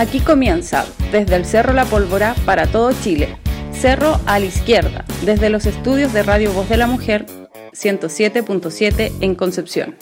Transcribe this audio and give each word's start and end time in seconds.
Aquí 0.00 0.20
comienza, 0.20 0.86
desde 1.12 1.36
el 1.36 1.44
Cerro 1.44 1.74
La 1.74 1.84
Pólvora 1.84 2.34
para 2.46 2.66
todo 2.66 2.90
Chile. 3.02 3.36
Cerro 3.70 4.18
a 4.24 4.38
la 4.38 4.46
izquierda, 4.46 5.04
desde 5.26 5.50
los 5.50 5.66
estudios 5.66 6.14
de 6.14 6.22
Radio 6.22 6.54
Voz 6.54 6.70
de 6.70 6.78
la 6.78 6.86
Mujer 6.86 7.26
107.7 7.74 9.12
en 9.20 9.34
Concepción. 9.34 9.96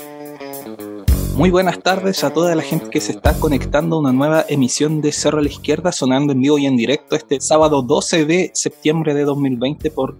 Muy 1.35 1.51
buenas 1.51 1.81
tardes 1.81 2.23
a 2.23 2.33
toda 2.33 2.55
la 2.55 2.63
gente 2.63 2.91
que 2.91 3.01
se 3.01 3.11
está 3.11 3.41
conectando 3.41 3.97
a 3.97 3.99
una 3.99 4.13
nueva 4.13 4.45
emisión 4.49 5.01
de 5.01 5.11
Cerro 5.11 5.41
a 5.41 5.43
la 5.43 5.49
Izquierda, 5.49 5.91
sonando 5.91 6.33
en 6.33 6.43
vivo 6.43 6.59
y 6.59 6.67
en 6.67 6.77
directo 6.77 7.17
este 7.17 7.41
sábado 7.41 7.83
12 7.83 8.25
de 8.25 8.53
septiembre 8.55 9.15
de 9.15 9.25
2020 9.25 9.91
por 9.91 10.17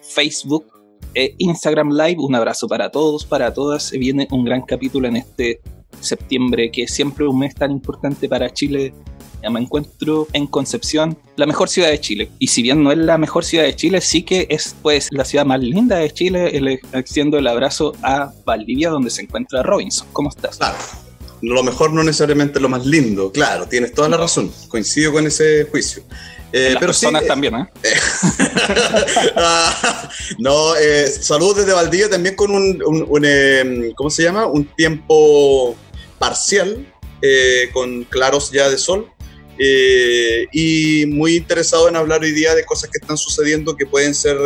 Facebook 0.00 0.66
e 1.12 1.34
Instagram 1.38 1.90
Live. 1.90 2.20
Un 2.20 2.36
abrazo 2.36 2.68
para 2.68 2.92
todos, 2.92 3.26
para 3.26 3.52
todas. 3.52 3.90
Viene 3.90 4.28
un 4.30 4.44
gran 4.44 4.62
capítulo 4.62 5.08
en 5.08 5.16
este 5.16 5.60
septiembre, 6.00 6.70
que 6.70 6.86
siempre 6.88 7.24
es 7.24 7.30
un 7.30 7.38
mes 7.38 7.54
tan 7.54 7.70
importante 7.70 8.28
para 8.28 8.52
Chile. 8.52 8.94
Ya 9.42 9.50
me 9.50 9.60
encuentro 9.60 10.28
en 10.32 10.46
Concepción, 10.46 11.18
la 11.36 11.46
mejor 11.46 11.68
ciudad 11.68 11.90
de 11.90 12.00
Chile. 12.00 12.30
Y 12.38 12.46
si 12.46 12.62
bien 12.62 12.82
no 12.82 12.92
es 12.92 12.98
la 12.98 13.18
mejor 13.18 13.44
ciudad 13.44 13.64
de 13.64 13.74
Chile, 13.74 14.00
sí 14.00 14.22
que 14.22 14.46
es 14.48 14.76
pues 14.82 15.08
la 15.10 15.24
ciudad 15.24 15.44
más 15.44 15.60
linda 15.60 15.96
de 15.96 16.10
Chile. 16.10 16.60
Le 16.60 16.80
extiendo 16.92 17.38
el 17.38 17.46
abrazo 17.48 17.92
a 18.02 18.32
Valdivia, 18.44 18.90
donde 18.90 19.10
se 19.10 19.22
encuentra 19.22 19.62
Robinson. 19.62 20.06
¿Cómo 20.12 20.28
estás? 20.28 20.58
Claro. 20.58 20.76
Lo 21.42 21.64
mejor 21.64 21.92
no 21.92 22.04
necesariamente 22.04 22.60
lo 22.60 22.68
más 22.68 22.86
lindo, 22.86 23.32
claro, 23.32 23.66
tienes 23.66 23.92
toda 23.92 24.08
la 24.08 24.16
razón. 24.16 24.52
Coincido 24.68 25.12
con 25.12 25.26
ese 25.26 25.64
juicio. 25.64 26.04
Eh, 26.52 26.74
pero 26.74 26.80
personas 26.80 27.26
también, 27.26 27.54
¿eh? 27.54 27.66
Ah, 29.36 30.10
no, 30.38 30.76
eh, 30.76 31.06
saludos 31.06 31.58
desde 31.58 31.72
Valdivia 31.72 32.10
también 32.10 32.34
con 32.34 32.50
un, 32.50 32.82
un, 32.84 33.24
em, 33.24 33.92
¿cómo 33.94 34.10
se 34.10 34.22
llama? 34.22 34.46
Un 34.46 34.66
tiempo 34.76 35.74
parcial, 36.18 36.86
eh, 37.22 37.70
con 37.72 38.04
claros 38.04 38.50
ya 38.50 38.68
de 38.68 38.76
sol. 38.76 39.10
Eh, 39.58 40.46
y 40.52 41.06
muy 41.06 41.36
interesado 41.36 41.88
en 41.88 41.96
hablar 41.96 42.22
hoy 42.22 42.32
día 42.32 42.54
de 42.54 42.64
cosas 42.64 42.90
que 42.90 42.98
están 43.00 43.16
sucediendo 43.16 43.76
que 43.76 43.86
pueden 43.86 44.14
ser 44.14 44.36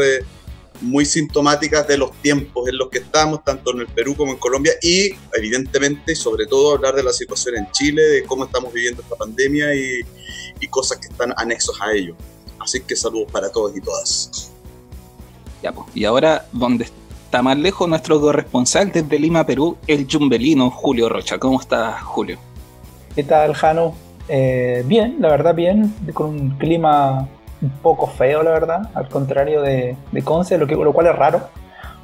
muy 0.80 1.04
sintomáticas 1.04 1.86
de 1.86 1.98
los 1.98 2.12
tiempos 2.22 2.68
en 2.68 2.78
los 2.78 2.88
que 2.88 2.98
estamos, 2.98 3.42
tanto 3.44 3.72
en 3.72 3.80
el 3.80 3.86
Perú 3.86 4.14
como 4.16 4.32
en 4.32 4.38
Colombia, 4.38 4.72
y 4.82 5.10
evidentemente, 5.36 6.14
sobre 6.14 6.46
todo, 6.46 6.74
hablar 6.74 6.94
de 6.94 7.02
la 7.02 7.12
situación 7.12 7.56
en 7.56 7.70
Chile, 7.72 8.02
de 8.02 8.22
cómo 8.24 8.44
estamos 8.44 8.72
viviendo 8.72 9.02
esta 9.02 9.16
pandemia 9.16 9.74
y, 9.74 10.00
y 10.60 10.68
cosas 10.68 10.98
que 10.98 11.08
están 11.08 11.32
anexos 11.36 11.80
a 11.80 11.92
ello. 11.92 12.14
Así 12.58 12.80
que 12.80 12.96
saludos 12.96 13.30
para 13.30 13.50
todos 13.50 13.76
y 13.76 13.80
todas. 13.80 14.50
Ya, 15.62 15.72
pues, 15.72 15.86
y 15.94 16.04
ahora, 16.04 16.46
donde 16.52 16.84
está 16.84 17.42
más 17.42 17.58
lejos 17.58 17.88
nuestro 17.88 18.20
corresponsal 18.20 18.92
desde 18.92 19.18
Lima, 19.18 19.44
Perú, 19.44 19.76
el 19.86 20.06
jumbelino 20.10 20.70
Julio 20.70 21.08
Rocha. 21.08 21.38
¿Cómo 21.38 21.60
está, 21.60 22.00
Julio? 22.00 22.38
¿Qué 23.14 23.22
tal, 23.22 23.54
Jano? 23.54 23.94
Eh, 24.28 24.82
bien, 24.86 25.16
la 25.20 25.28
verdad, 25.28 25.54
bien, 25.54 25.94
con 26.12 26.30
un 26.30 26.50
clima 26.58 27.28
un 27.62 27.70
poco 27.70 28.06
feo, 28.06 28.42
la 28.42 28.50
verdad, 28.50 28.90
al 28.94 29.08
contrario 29.08 29.62
de, 29.62 29.96
Conce, 30.24 30.58
lo, 30.58 30.92
cual 30.92 31.06
es 31.06 31.16
raro. 31.16 31.48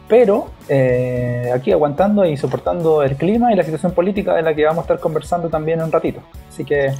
Pero 0.09 0.51
eh, 0.69 1.51
aquí 1.55 1.73
aguantando 1.73 2.25
y 2.25 2.37
soportando 2.37 3.03
el 3.03 3.17
clima 3.17 3.53
y 3.53 3.57
la 3.57 3.63
situación 3.63 3.93
política 3.93 4.35
de 4.35 4.43
la 4.43 4.55
que 4.55 4.65
vamos 4.65 4.81
a 4.81 4.83
estar 4.83 5.01
conversando 5.01 5.49
también 5.49 5.81
un 5.81 5.91
ratito. 5.91 6.21
Así 6.49 6.65
que 6.65 6.93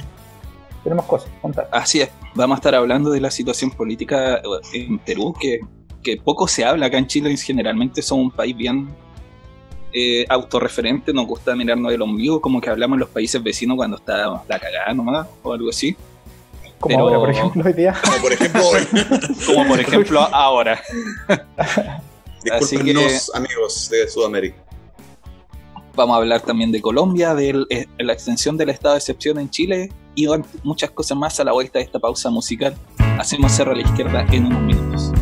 tenemos 0.83 1.05
cosas 1.05 1.29
contar. 1.41 1.67
Así 1.71 2.01
es, 2.01 2.09
vamos 2.35 2.55
a 2.55 2.59
estar 2.59 2.75
hablando 2.75 3.11
de 3.11 3.21
la 3.21 3.31
situación 3.31 3.71
política 3.71 4.41
en 4.73 4.99
Perú, 4.99 5.33
que, 5.39 5.59
poco 6.23 6.47
se 6.47 6.65
habla 6.65 6.87
acá 6.87 6.97
en 6.97 7.07
Chile, 7.07 7.35
generalmente 7.37 8.01
somos 8.01 8.25
un 8.25 8.31
país 8.31 8.55
bien 8.55 8.89
eh, 9.93 10.25
autorreferente, 10.27 11.13
nos 11.13 11.27
gusta 11.27 11.55
mirarnos 11.55 11.91
del 11.91 12.01
ombligo, 12.01 12.41
como 12.41 12.59
que 12.59 12.69
hablamos 12.69 12.95
en 12.95 13.01
los 13.01 13.09
países 13.09 13.41
vecinos 13.41 13.77
cuando 13.77 13.97
está 13.97 14.43
la 14.47 14.59
cagada 14.59 14.93
nomás, 14.93 15.27
o 15.43 15.53
algo 15.53 15.69
así. 15.69 15.95
Como 16.83 16.99
ahora, 16.99 17.17
por 17.17 17.29
ejemplo, 17.29 17.63
hoy 17.65 17.71
día. 17.71 17.95
Como 18.03 18.17
por 18.17 18.33
ejemplo 18.33 18.61
hoy. 18.67 18.87
como 19.45 19.67
por 19.69 19.79
ejemplo 19.79 20.19
ahora. 20.19 20.81
Disculpennos, 22.43 23.31
amigos 23.33 23.89
de 23.89 24.09
Sudamérica. 24.09 24.57
Vamos 25.95 26.15
a 26.15 26.17
hablar 26.17 26.41
también 26.41 26.73
de 26.73 26.81
Colombia, 26.81 27.35
de 27.35 27.65
eh, 27.69 27.87
la 27.99 28.11
extensión 28.11 28.57
del 28.57 28.69
estado 28.69 28.95
de 28.95 28.99
excepción 28.99 29.39
en 29.39 29.49
Chile 29.49 29.93
y 30.13 30.27
muchas 30.63 30.91
cosas 30.91 31.17
más 31.17 31.39
a 31.39 31.45
la 31.45 31.53
vuelta 31.53 31.79
de 31.79 31.85
esta 31.85 31.99
pausa 31.99 32.29
musical. 32.29 32.75
Hacemos 33.17 33.53
cerro 33.53 33.71
a 33.71 33.75
la 33.75 33.83
izquierda 33.83 34.25
en 34.33 34.47
unos 34.47 34.61
minutos. 34.63 35.13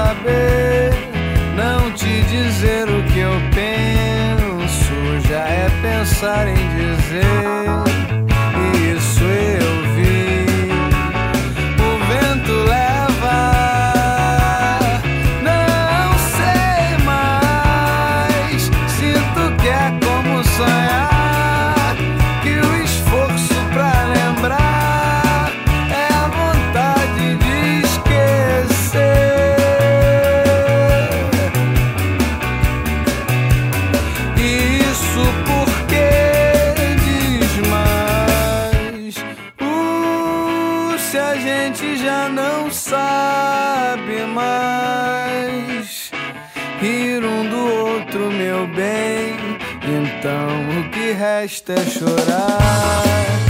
Saber? 0.00 0.90
Não 1.56 1.92
te 1.92 2.22
dizer 2.24 2.88
o 2.88 3.02
que 3.12 3.18
eu 3.20 3.32
penso 3.54 5.28
já 5.28 5.46
é 5.46 5.68
pensar 5.82 6.48
em 6.48 6.54
dizer. 6.54 7.89
Resta 51.40 51.72
é 51.72 51.86
chorar. 51.86 53.49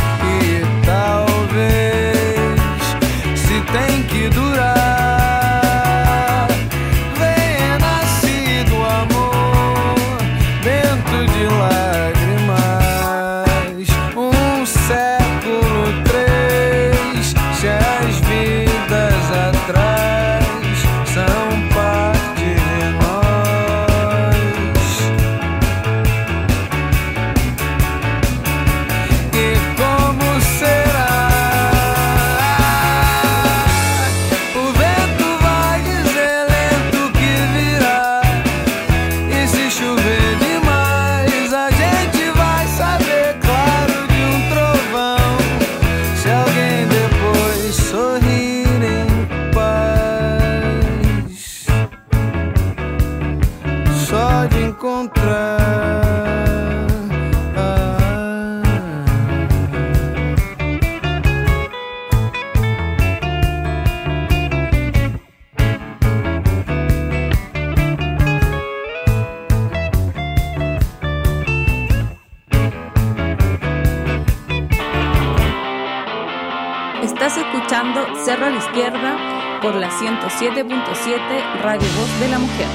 Estás 77.30 77.46
escuchando 77.46 78.00
Cerro 78.24 78.46
a 78.46 78.50
la 78.50 78.58
Izquierda 78.58 79.60
por 79.62 79.76
la 79.76 79.88
107.7 79.88 81.60
Radio 81.62 81.88
Voz 81.96 82.20
de 82.20 82.28
la 82.28 82.40
Mujer. 82.40 82.66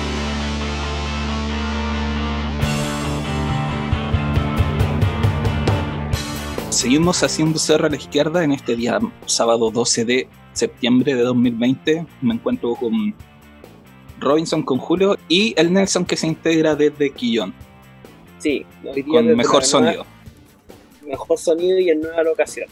Seguimos 6.70 7.24
haciendo 7.24 7.58
cerro 7.58 7.88
a 7.88 7.90
la 7.90 7.96
izquierda 7.96 8.44
en 8.44 8.52
este 8.52 8.76
día 8.76 9.00
sábado 9.26 9.72
12 9.72 10.06
de 10.06 10.28
septiembre 10.54 11.16
de 11.16 11.22
2020. 11.24 12.06
Me 12.22 12.34
encuentro 12.34 12.76
con 12.76 13.16
Robinson, 14.20 14.62
con 14.64 14.78
Julio 14.78 15.18
y 15.30 15.54
el 15.58 15.72
Nelson 15.72 16.06
que 16.06 16.18
se 16.18 16.28
integra 16.28 16.76
desde 16.76 17.12
Quillón, 17.12 17.54
Sí, 18.40 18.66
hoy 18.84 19.02
día 19.02 19.06
con 19.06 19.36
mejor 19.36 19.64
sonido. 19.64 20.04
nueva- 20.04 20.10
mejor 21.08 21.38
sonido 21.38 21.80
y 21.80 21.90
en 21.90 22.02
nueva 22.02 22.24
locación. 22.24 22.68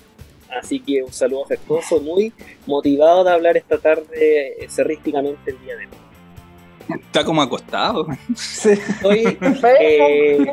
Así 0.60 0.80
que 0.80 1.04
un 1.04 1.12
saludo 1.12 1.46
afectuoso, 1.46 2.00
muy 2.02 2.32
motivado 2.66 3.24
de 3.24 3.32
hablar 3.32 3.58
esta 3.58 3.78
tarde 3.80 4.64
eh, 4.64 4.68
cerrísticamente 4.70 5.52
el 5.52 5.60
día 5.62 5.76
de 5.78 5.86
hoy. 5.86 5.92
Está 7.02 7.24
como 7.24 7.42
acostado. 7.42 8.06
Sí. 8.36 8.72
Estoy, 8.72 9.38
eh, 9.80 10.46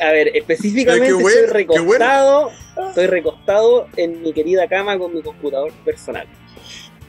a 0.00 0.10
ver, 0.12 0.36
específicamente 0.36 1.12
bueno, 1.12 1.28
estoy 1.28 1.66
qué 1.66 1.80
bueno. 1.80 1.82
recostado, 1.82 2.50
estoy 2.88 3.06
recostado 3.06 3.86
en 3.96 4.22
mi 4.22 4.32
querida 4.32 4.66
cama 4.68 4.98
con 4.98 5.14
mi 5.14 5.22
computador 5.22 5.70
personal. 5.84 6.26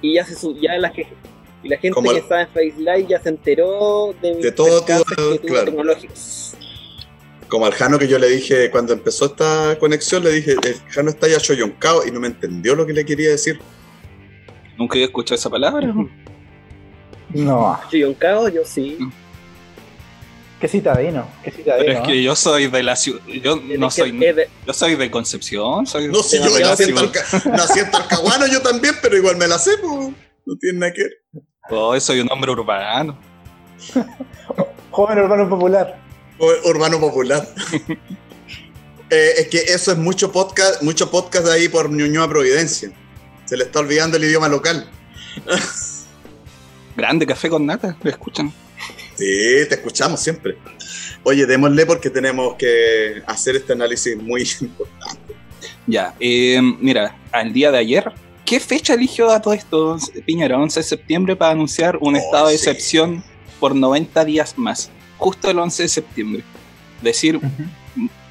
Y 0.01 0.15
ya 0.15 0.25
se 0.25 0.35
su- 0.35 0.57
ya 0.59 0.77
la, 0.77 0.91
que- 0.91 1.07
y 1.63 1.69
la 1.69 1.77
gente 1.77 1.95
Como 1.95 2.09
que 2.09 2.17
el- 2.17 2.23
está 2.23 2.41
en 2.41 2.47
Face 2.49 2.73
Live 2.77 3.07
ya 3.07 3.21
se 3.21 3.29
enteró 3.29 4.13
de 4.21 4.33
mis 4.35 4.43
De 4.43 4.51
todo 4.51 4.81
tu- 4.81 4.85
percances 4.85 5.15
que 5.15 5.37
tuve 5.39 5.47
claro. 5.47 5.65
tecnológicos. 5.65 6.55
Como 7.53 7.67
al 7.67 7.73
Jano 7.73 7.99
que 7.99 8.07
yo 8.07 8.17
le 8.17 8.27
dije 8.29 8.71
cuando 8.71 8.93
empezó 8.93 9.27
esta 9.27 9.77
conexión, 9.77 10.23
le 10.23 10.31
dije, 10.31 10.53
el 10.63 10.75
Jano 10.89 11.11
está 11.11 11.27
ya 11.27 11.37
choyoncado 11.37 12.03
y 12.03 12.09
no 12.09 12.19
me 12.19 12.25
entendió 12.25 12.73
lo 12.73 12.83
que 12.83 12.93
le 12.93 13.05
quería 13.05 13.29
decir. 13.29 13.59
Nunca 14.75 14.95
había 14.95 15.05
escuchado 15.05 15.35
esa 15.35 15.51
palabra. 15.51 15.93
No, 17.29 17.79
Chilloncado, 17.91 18.49
yo 18.49 18.61
sí. 18.65 18.97
qué 20.59 20.67
citadino, 20.67 21.27
qué 21.43 21.51
citadino. 21.51 21.85
Pero 21.85 21.99
es 21.99 22.07
que 22.07 22.23
yo 22.23 22.35
soy 22.35 22.65
de 22.71 22.81
la 22.81 22.95
ciudad. 22.95 23.21
Yo 23.27 23.55
no 23.77 23.91
soy. 23.91 24.17
de- 24.17 24.49
Yo 24.65 24.73
soy 24.73 24.95
de 24.95 25.11
Concepción. 25.11 25.85
Soy 25.85 26.07
No, 26.07 26.23
si 26.23 26.39
yo 26.39 26.59
nací 26.59 26.85
en, 26.85 26.95
nací 27.51 27.81
Talcahuano 27.91 28.47
yo 28.47 28.63
también, 28.63 28.95
pero 28.99 29.15
igual 29.15 29.37
me 29.37 29.47
la 29.47 29.59
sé, 29.59 29.77
pues. 29.79 30.09
No 30.47 30.55
tiene 30.59 30.79
nada 30.79 30.91
que 30.91 31.03
ver. 31.03 31.11
Oh, 31.69 31.99
soy 31.99 32.19
un 32.19 32.31
hombre 32.31 32.49
urbano. 32.49 33.15
Joven 34.89 35.19
urbano 35.19 35.47
popular. 35.47 36.01
Urbano 36.39 36.99
popular. 36.99 37.47
Eh, 39.09 39.41
es 39.41 39.47
que 39.49 39.57
eso 39.71 39.91
es 39.91 39.97
mucho 39.99 40.31
podcast, 40.31 40.81
mucho 40.81 41.11
podcast 41.11 41.45
ahí 41.47 41.69
por 41.69 41.91
Ñuñoa 41.91 42.27
Providencia. 42.27 42.91
Se 43.45 43.55
le 43.55 43.65
está 43.65 43.79
olvidando 43.81 44.17
el 44.17 44.23
idioma 44.23 44.47
local. 44.47 44.89
Grande 46.97 47.27
café 47.27 47.47
con 47.49 47.63
nata. 47.63 47.95
¿Lo 48.01 48.09
escuchan? 48.09 48.51
Sí, 49.15 49.67
te 49.69 49.75
escuchamos 49.75 50.19
siempre. 50.19 50.57
Oye, 51.23 51.45
démosle 51.45 51.85
porque 51.85 52.09
tenemos 52.09 52.55
que 52.55 53.21
hacer 53.27 53.55
este 53.55 53.73
análisis 53.73 54.17
muy 54.17 54.41
importante. 54.61 55.35
Ya. 55.85 56.15
eh, 56.19 56.59
mira, 56.79 57.15
al 57.31 57.53
día 57.53 57.71
de 57.71 57.77
ayer. 57.77 58.11
¿Qué 58.45 58.59
fecha 58.59 58.95
eligió 58.95 59.29
a 59.31 59.41
todo 59.41 59.53
esto 59.53 59.97
Piñera? 60.25 60.57
11 60.57 60.79
de 60.79 60.83
septiembre 60.83 61.35
para 61.35 61.51
anunciar 61.51 61.97
un 62.01 62.15
Oh, 62.15 62.17
estado 62.17 62.47
de 62.47 62.57
sí. 62.57 62.67
excepción 62.67 63.23
por 63.59 63.75
90 63.75 64.25
días 64.25 64.57
más. 64.57 64.89
Justo 65.17 65.49
el 65.49 65.59
11 65.59 65.83
de 65.83 65.89
septiembre. 65.89 66.43
Decir, 67.01 67.39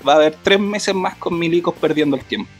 va 0.07 0.15
a 0.15 0.17
haber 0.17 0.37
tres 0.43 0.61
meses 0.61 0.95
más 0.95 1.17
con 1.17 1.39
milicos 1.39 1.75
perdiendo 1.75 2.17
el 2.17 2.25
tiempo. 2.25 2.51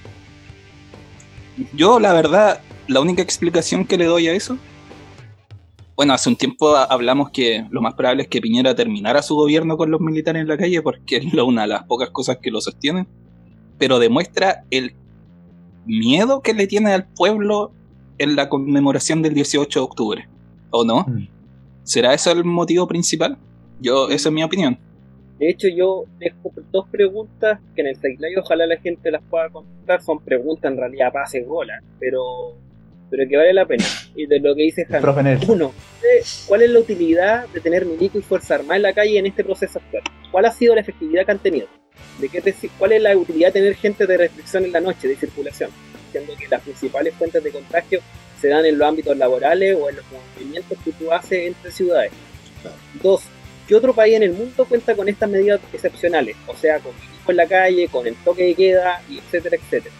Yo, 1.75 2.01
la 2.01 2.13
verdad, 2.13 2.61
la 2.89 3.01
única 3.01 3.23
explicación 3.23 3.85
que 3.85 3.99
le 3.99 4.07
doy 4.07 4.29
a 4.29 4.33
eso. 4.33 4.57
Bueno, 5.97 6.15
hace 6.15 6.29
un 6.29 6.37
tiempo 6.37 6.75
hablamos 6.77 7.31
que 7.31 7.67
lo 7.71 7.83
más 7.83 7.95
probable 7.95 8.23
es 8.23 8.29
que 8.29 8.41
Piñera 8.41 8.75
terminara 8.75 9.23
su 9.23 9.37
gobierno 9.37 9.77
con 9.77 9.91
los 9.91 10.01
militares 10.01 10.41
en 10.41 10.49
la 10.49 10.57
calle 10.57 10.81
porque 10.83 11.17
es 11.19 11.35
una 11.35 11.63
de 11.63 11.69
las 11.69 11.85
pocas 11.85 12.11
cosas 12.11 12.39
que 12.41 12.51
lo 12.51 12.61
sostienen. 12.61 13.07
Pero 13.79 13.99
demuestra 13.99 14.65
el 14.71 14.95
miedo 15.85 16.41
que 16.41 16.55
le 16.55 16.67
tiene 16.67 16.93
al 16.93 17.07
pueblo 17.07 17.73
en 18.19 18.37
la 18.37 18.49
conmemoración 18.49 19.23
del 19.23 19.35
18 19.35 19.79
de 19.79 19.85
octubre. 19.85 20.29
¿O 20.71 20.85
no? 20.85 21.05
Mm. 21.07 21.29
¿Será 21.83 22.15
eso 22.15 22.31
el 22.31 22.45
motivo 22.45 22.87
principal? 22.87 23.37
Yo, 23.81 24.09
esa 24.09 24.29
es 24.29 24.33
mi 24.33 24.43
opinión. 24.43 24.79
De 25.39 25.49
hecho, 25.49 25.67
yo 25.69 26.05
dejo 26.19 26.53
dos 26.71 26.87
preguntas 26.89 27.59
que 27.75 27.81
en 27.81 27.89
el 27.89 27.97
Live 28.01 28.39
ojalá 28.39 28.67
la 28.67 28.77
gente 28.77 29.11
las 29.11 29.23
pueda 29.29 29.49
contestar. 29.49 30.01
Son 30.03 30.21
preguntas 30.23 30.71
en 30.71 30.79
realidad 30.79 31.13
pase 31.13 31.43
bola, 31.43 31.83
pero, 31.99 32.55
pero 33.11 33.29
que 33.29 33.37
vale 33.37 33.53
la 33.53 33.67
pena. 33.67 33.85
Y 34.15 34.27
de 34.27 34.39
lo 34.39 34.55
que 34.55 34.63
dice 34.63 34.87
Nelson. 35.23 35.51
Uno, 35.51 35.73
¿cuál 36.47 36.63
es 36.63 36.71
la 36.71 36.79
utilidad 36.79 37.49
de 37.49 37.61
tener 37.61 37.85
milico 37.87 38.19
y 38.19 38.23
fuerza 38.23 38.55
armada 38.55 38.77
en 38.77 38.83
la 38.83 38.93
calle 38.93 39.19
en 39.19 39.27
este 39.27 39.43
proceso 39.43 39.81
actual? 39.81 40.03
¿Cuál 40.31 40.45
ha 40.45 40.53
sido 40.53 40.75
la 40.77 40.83
efectividad 40.83 41.25
que 41.27 41.33
han 41.33 41.39
tenido? 41.41 41.67
¿De 42.21 42.29
qué 42.29 42.41
te- 42.41 42.55
¿Cuál 42.79 42.93
es 42.93 43.03
la 43.03 43.17
utilidad 43.17 43.49
de 43.49 43.61
tener 43.61 43.75
gente 43.75 44.07
de 44.07 44.17
restricción 44.17 44.65
en 44.65 44.73
la 44.73 44.81
noche, 44.81 45.09
de 45.09 45.17
circulación? 45.17 45.71
Siendo 46.13 46.37
que 46.37 46.47
las 46.47 46.63
principales 46.63 47.15
fuentes 47.15 47.43
de 47.43 47.51
contagio 47.51 48.01
se 48.41 48.49
dan 48.49 48.65
en 48.65 48.79
los 48.79 48.87
ámbitos 48.87 49.17
laborales 49.17 49.77
o 49.81 49.89
en 49.91 49.97
los 49.97 50.05
movimientos 50.37 50.79
que 50.85 50.93
tú 50.93 51.11
haces 51.11 51.49
entre 51.49 51.71
ciudades. 51.73 52.13
Dos, 53.03 53.23
¿qué 53.67 53.75
otro 53.75 53.95
país 53.95 54.15
en 54.15 54.23
el 54.23 54.33
mundo 54.33 54.65
cuenta 54.65 54.95
con 54.95 55.09
estas 55.09 55.29
medidas 55.29 55.61
excepcionales? 55.73 56.37
O 56.47 56.55
sea, 56.55 56.79
con 56.81 56.93
milico 56.95 57.31
en 57.31 57.37
la 57.37 57.47
calle, 57.47 57.89
con 57.89 58.07
el 58.07 58.15
toque 58.17 58.45
de 58.45 58.55
queda, 58.55 59.03
y 59.09 59.19
etcétera, 59.19 59.57
etcétera. 59.57 59.95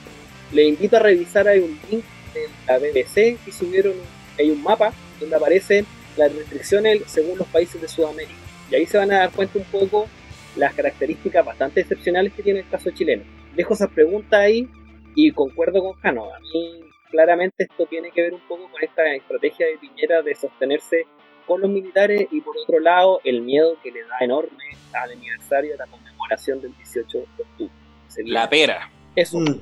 Les 0.53 0.69
invito 0.69 0.97
a 0.97 1.01
revisar, 1.01 1.49
hay 1.49 1.61
un 1.61 1.79
link 1.91 2.05
de 2.35 2.49
la 2.67 2.79
BBC 2.79 3.43
que 3.45 3.53
subieron, 3.53 3.95
hay 4.39 4.51
un 4.51 4.63
mapa 4.63 4.93
donde 5.19 5.37
aparecen 5.37 5.87
las 6.17 6.35
restricciones 6.35 7.03
según 7.07 7.39
los 7.39 7.49
países 7.49 7.81
de 7.81 7.89
Sudamérica. 7.89 8.35
Y 8.71 8.75
ahí 8.75 8.87
se 8.87 8.99
van 8.99 9.13
a 9.13 9.21
dar 9.21 9.31
cuenta 9.33 9.59
un 9.59 9.65
poco 9.65 10.09
las 10.57 10.75
características 10.75 11.45
bastante 11.45 11.81
excepcionales 11.81 12.33
que 12.33 12.43
tiene 12.43 12.61
el 12.61 12.69
caso 12.69 12.91
chileno. 12.91 13.25
Dejo 13.55 13.75
esas 13.75 13.91
preguntas 13.91 14.41
ahí 14.41 14.69
y 15.15 15.31
concuerdo 15.33 15.83
con 15.83 15.95
Jano. 15.95 16.25
A 16.25 16.39
mí 16.41 16.81
claramente 17.11 17.65
esto 17.65 17.87
tiene 17.87 18.11
que 18.11 18.23
ver 18.23 18.35
un 18.35 18.41
poco 18.49 18.71
con 18.71 18.83
esta 18.83 19.15
estrategia 19.15 19.67
de 19.67 19.79
Piñera 19.79 20.23
de 20.23 20.35
sostenerse 20.35 21.07
con 21.47 21.61
los 21.61 21.71
militares 21.71 22.27
y 22.31 22.41
por 22.41 22.55
otro 22.59 22.81
lado 22.81 23.21
el 23.25 23.43
miedo 23.43 23.77
que 23.83 23.91
le 23.91 24.01
da 24.03 24.17
enorme 24.21 24.51
al 24.93 25.11
aniversario 25.13 25.73
de 25.73 25.79
la 25.79 25.87
conmemoración 25.87 26.61
del 26.61 26.75
18 26.77 27.19
de 27.19 27.43
octubre. 27.43 27.73
Sería 28.09 28.35
La 28.35 28.49
pera. 28.51 28.91
eso, 29.17 29.39
Mm. 29.41 29.59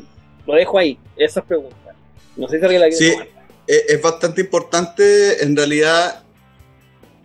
lo 0.47 0.55
dejo 0.55 0.79
ahí, 0.79 0.99
esas 1.17 1.45
preguntas. 1.45 1.79
No 2.37 2.49
sé 2.49 2.59
si 2.59 2.65
alguien 2.65 2.81
la 2.81 2.89
quiere 2.89 3.05
Sí. 3.05 3.13
tomar. 3.13 3.29
Eh, 3.67 3.85
es 3.89 4.03
bastante 4.03 4.41
importante, 4.41 5.43
en 5.45 5.57
realidad, 5.57 6.25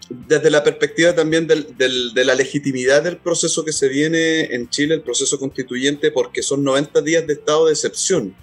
desde 0.09 0.51
la 0.51 0.63
perspectiva 0.63 1.15
también 1.15 1.47
del, 1.47 1.75
del, 1.77 2.13
de 2.13 2.25
la 2.25 2.35
legitimidad 2.35 3.01
del 3.01 3.17
proceso 3.17 3.65
que 3.65 3.71
se 3.71 3.87
viene 3.89 4.41
en 4.53 4.69
Chile, 4.69 4.93
el 4.95 5.01
proceso 5.01 5.39
constituyente, 5.39 6.11
porque 6.11 6.43
son 6.43 6.63
90 6.63 7.01
días 7.01 7.25
de 7.25 7.33
estado 7.33 7.65
de 7.65 7.71
excepción. 7.73 8.35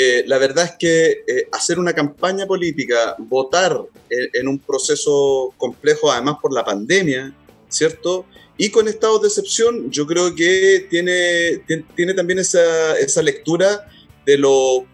Eh, 0.00 0.22
la 0.28 0.38
verdad 0.38 0.64
es 0.64 0.72
que 0.78 1.24
eh, 1.26 1.48
hacer 1.50 1.76
una 1.76 1.92
campaña 1.92 2.46
política, 2.46 3.16
votar 3.18 3.76
en, 4.08 4.46
un 4.46 4.60
proceso 4.60 5.52
complejo, 5.56 6.12
además 6.12 6.36
por 6.40 6.52
la 6.52 6.64
pandemia, 6.64 7.34
¿cierto? 7.68 8.24
Y 8.56 8.70
con 8.70 8.86
estados 8.86 9.22
de 9.22 9.26
excepción, 9.26 9.90
yo 9.90 10.06
creo 10.06 10.36
que 10.36 10.86
tiene, 10.88 11.64
tiene 11.96 12.14
también 12.14 12.38
esa, 12.38 12.96
esa 12.96 13.22
lectura 13.22 13.90
de, 14.24 14.38
lo, 14.38 14.86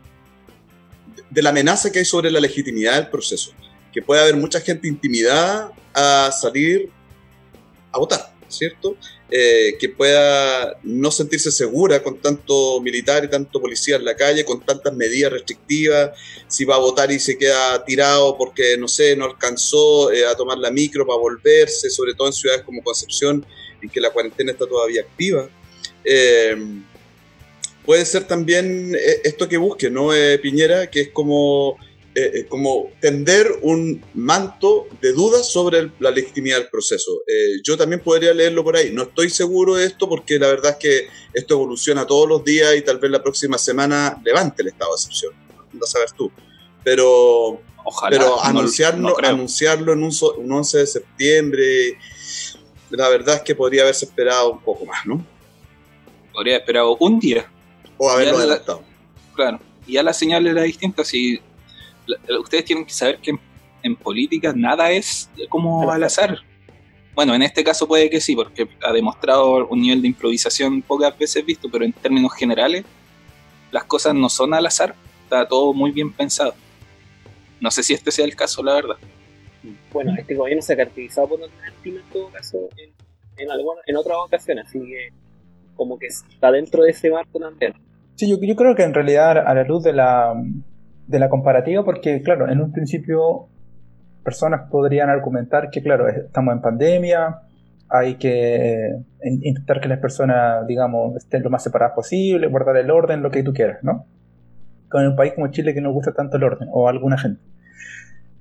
de 1.29 1.43
la 1.43 1.51
amenaza 1.51 1.93
que 1.93 1.99
hay 1.99 2.07
sobre 2.07 2.31
la 2.31 2.41
legitimidad 2.41 2.95
del 2.95 3.11
proceso 3.11 3.53
que 3.93 4.01
puede 4.01 4.23
haber 4.23 4.37
mucha 4.37 4.59
gente 4.59 4.89
intimidada 4.89 5.71
a 5.93 6.33
salir 6.33 6.89
a 7.93 7.99
votar, 7.99 8.35
¿cierto? 8.49 8.97
Eh, 9.31 9.79
que 9.81 9.89
pueda 9.89 10.79
no 10.83 11.11
sentirse 11.11 11.51
segura 11.51 12.03
con 12.03 12.19
tanto 12.21 12.79
militar 12.83 13.25
y 13.25 13.31
tanto 13.31 13.59
policía 13.59 13.97
en 13.97 14.05
la 14.05 14.15
calle, 14.15 14.45
con 14.45 14.65
tantas 14.65 14.95
medidas 14.95 15.33
restrictivas, 15.33 16.11
si 16.47 16.67
va 16.67 16.75
a 16.75 16.79
votar 16.79 17.11
y 17.11 17.19
se 17.19 17.39
queda 17.39 17.83
tirado 17.87 18.37
porque, 18.37 18.77
no 18.77 18.87
sé, 18.87 19.17
no 19.17 19.25
alcanzó 19.25 20.13
eh, 20.13 20.27
a 20.27 20.37
tomar 20.37 20.59
la 20.59 20.71
micro 20.71 21.07
para 21.07 21.19
volverse, 21.19 21.89
sobre 21.89 22.13
todo 22.15 22.27
en 22.27 22.33
ciudades 22.35 22.63
como 22.65 22.85
Concepción, 22.85 23.45
en 23.81 23.89
que 23.89 24.01
la 24.01 24.11
cuarentena 24.11 24.53
está 24.53 24.67
todavía 24.67 25.01
activa. 25.01 25.49
Eh, 26.05 26.57
puede 27.87 28.05
ser 28.05 28.29
también 28.29 28.95
esto 29.25 29.49
que 29.49 29.57
busque, 29.57 29.91
¿no, 29.91 30.11
Piñera? 30.43 30.91
Que 30.91 31.01
es 31.01 31.09
como 31.09 31.79
eh, 32.17 32.31
eh, 32.33 32.47
como 32.47 32.93
tender 33.01 33.59
un 33.63 34.01
manto 34.15 34.87
de 35.01 35.13
dudas 35.13 35.49
sobre 35.49 35.91
la 35.99 36.13
legitimidad 36.13 36.59
del 36.59 36.69
proceso. 36.69 37.23
Eh, 37.27 37.61
yo 37.65 37.77
también 37.77 38.01
podría 38.03 38.33
leerlo 38.33 38.63
por 38.63 38.77
ahí. 38.77 38.93
No 38.93 39.03
estoy 39.03 39.31
seguro 39.31 39.75
de 39.75 39.87
esto 39.87 40.09
porque 40.09 40.39
la 40.39 40.47
verdad 40.47 40.73
es 40.73 40.77
que 40.77 41.09
esto 41.33 41.55
evoluciona 41.55 42.07
todos 42.07 42.29
los 42.29 42.45
días 42.45 42.77
y 42.77 42.83
tal 42.83 42.99
vez 42.99 43.11
la 43.11 43.21
próxima 43.21 43.59
semana 43.59 44.21
levante 44.25 44.63
el 44.63 44.69
estado 44.69 44.93
de 44.93 44.95
excepción. 44.95 45.33
No 45.73 45.87
sabes 45.87 46.15
tú. 46.15 46.31
Pero, 46.85 47.61
Ojalá, 47.83 48.17
pero 48.17 48.45
anunciarlo, 48.45 49.17
anunciarlo 49.21 49.93
en 49.93 50.05
un, 50.05 50.13
un 50.39 50.53
11 50.53 50.79
de 50.79 50.87
septiembre, 50.87 51.99
la 52.91 53.09
verdad 53.09 53.37
es 53.37 53.43
que 53.43 53.57
podría 53.57 53.83
haberse 53.83 54.05
esperado 54.05 54.53
un 54.53 54.61
poco 54.61 54.87
más, 54.87 55.05
¿no? 55.05 55.27
Podría 56.33 56.55
haber 56.55 56.63
esperado 56.63 56.97
un 57.01 57.19
día. 57.19 57.51
O 57.99 58.09
haberlo 58.09 58.39
adelantado. 58.39 58.83
Claro. 59.35 59.59
Y 59.85 59.95
ya 59.95 60.05
la 60.05 60.13
señal 60.13 60.47
era 60.47 60.63
distinta. 60.63 61.05
Si 61.05 61.41
ustedes 62.41 62.65
tienen 62.65 62.85
que 62.85 62.93
saber 62.93 63.19
que 63.19 63.37
en, 63.83 63.97
política 63.97 64.53
nada 64.57 64.91
es 64.91 65.31
como 65.49 65.91
al 65.91 66.03
azar. 66.05 66.39
Bueno, 67.15 67.35
en 67.35 67.43
este 67.43 67.63
caso 67.63 67.87
puede 67.87 68.11
que 68.11 68.21
sí, 68.21 68.35
porque 68.35 68.67
ha 68.83 68.93
demostrado 68.93 69.67
un 69.69 69.81
nivel 69.81 70.03
de 70.03 70.09
improvisación 70.09 70.83
pocas 70.83 71.17
veces 71.17 71.45
visto, 71.45 71.69
pero 71.71 71.85
en 71.85 71.93
términos 71.93 72.33
generales 72.35 72.85
las 73.71 73.85
cosas 73.85 74.15
no 74.15 74.29
son 74.29 74.55
al 74.55 74.67
azar, 74.67 74.95
está 75.23 75.47
todo 75.47 75.73
muy 75.73 75.91
bien 75.91 76.13
pensado. 76.13 76.55
No 77.61 77.71
sé 77.71 77.83
si 77.83 77.95
este 77.95 78.11
sea 78.11 78.25
el 78.25 78.35
caso, 78.35 78.63
la 78.63 78.75
verdad. 78.75 78.97
Bueno, 79.93 80.15
este 80.19 80.35
gobierno 80.35 80.63
se 80.63 80.73
ha 80.73 80.77
caracterizado 80.77 81.29
por 81.29 81.41
no 81.41 81.47
tener 81.49 81.73
en 81.85 82.11
todo 82.13 82.29
caso 82.29 82.69
en, 82.77 82.91
en, 83.37 83.49
en 83.87 83.97
otras 83.97 84.17
ocasiones, 84.19 84.67
así 84.67 84.81
que 84.81 85.09
como 85.77 85.99
que 85.99 86.07
está 86.07 86.51
dentro 86.51 86.83
de 86.83 86.91
ese 86.91 87.11
marco 87.11 87.39
también. 87.39 87.75
Sí, 88.17 88.31
yo, 88.31 88.37
yo 88.41 88.55
creo 88.57 88.75
que 88.75 88.83
en 88.83 88.95
realidad 88.95 89.39
a 89.39 89.55
la 89.55 89.65
luz 89.65 89.83
de 89.83 89.93
la, 89.93 90.35
de 91.07 91.19
la 91.19 91.29
comparativa 91.29 91.85
porque, 91.85 92.23
claro, 92.23 92.51
en 92.51 92.61
un 92.61 92.73
principio 92.73 93.49
personas 94.25 94.69
podrían 94.71 95.11
argumentar 95.11 95.71
que, 95.71 95.83
claro, 95.83 96.09
estamos 96.09 96.55
en 96.55 96.63
pandemia, 96.63 97.41
hay 97.91 98.15
que 98.15 98.97
intentar 99.23 99.81
que 99.81 99.89
las 99.89 99.99
personas, 99.99 100.67
digamos, 100.67 101.17
estén 101.17 101.43
lo 101.43 101.51
más 101.51 101.63
separadas 101.63 101.95
posible, 101.95 102.47
guardar 102.49 102.77
el 102.79 102.91
orden, 102.91 103.23
lo 103.23 103.31
que 103.31 103.43
tú 103.43 103.53
quieras, 103.53 103.79
¿no? 103.83 104.07
Con 104.89 105.07
un 105.07 105.15
país 105.15 105.35
como 105.35 105.49
Chile 105.49 105.75
que 105.75 105.81
no 105.81 105.93
gusta 105.93 106.13
tanto 106.13 106.39
el 106.39 106.45
orden, 106.45 106.69
o 106.73 106.89
alguna 106.89 107.19
gente. 107.19 107.41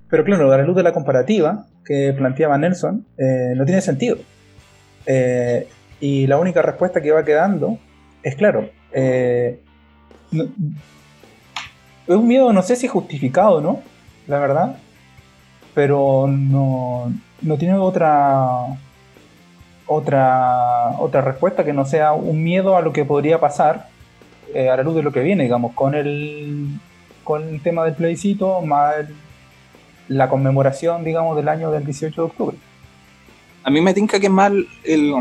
Pero 0.10 0.24
claro, 0.24 0.52
a 0.52 0.58
la 0.58 0.64
luz 0.64 0.76
de 0.76 0.84
la 0.84 0.94
comparativa 0.94 1.66
que 1.84 2.14
planteaba 2.14 2.58
Nelson, 2.58 3.06
eh, 3.18 3.54
no 3.56 3.66
tiene 3.66 3.82
sentido. 3.82 4.18
Eh, 5.06 5.68
y 6.00 6.28
la 6.28 6.38
única 6.38 6.62
respuesta 6.62 7.02
que 7.02 7.12
va 7.12 7.26
quedando 7.26 7.78
es, 8.24 8.36
claro, 8.36 8.70
eh, 8.94 9.60
es 12.08 12.16
un 12.16 12.28
miedo, 12.28 12.52
no 12.52 12.62
sé 12.62 12.76
si 12.76 12.88
justificado, 12.88 13.62
¿no? 13.62 13.82
La 14.28 14.40
verdad. 14.40 14.78
Pero 15.74 16.28
no, 16.28 17.12
no 17.42 17.58
tiene 17.58 17.76
otra 17.76 18.78
otra 19.86 20.96
otra 21.00 21.22
respuesta 21.22 21.64
que 21.64 21.74
no 21.74 21.86
sea 21.86 22.14
un 22.14 22.44
miedo 22.44 22.78
a 22.78 22.82
lo 22.82 22.94
que 22.94 23.06
podría 23.06 23.40
pasar 23.40 23.90
eh, 24.54 24.70
a 24.70 24.78
la 24.78 24.84
luz 24.84 24.96
de 24.96 25.04
lo 25.04 25.12
que 25.12 25.22
viene, 25.22 25.44
digamos, 25.44 25.74
con 25.74 25.96
el 25.96 26.68
con 27.24 27.48
el 27.48 27.62
tema 27.62 27.86
del 27.86 27.96
plebiscito 27.96 28.62
más 28.62 29.06
la 30.08 30.30
conmemoración, 30.30 31.04
digamos, 31.04 31.36
del 31.38 31.48
año 31.48 31.72
del 31.72 31.86
18 31.86 32.22
de 32.22 32.26
octubre. 32.26 32.58
A 33.64 33.70
mí 33.70 33.80
me 33.80 33.94
tinca 33.94 34.20
que 34.20 34.30
mal 34.30 34.68
el, 34.84 35.14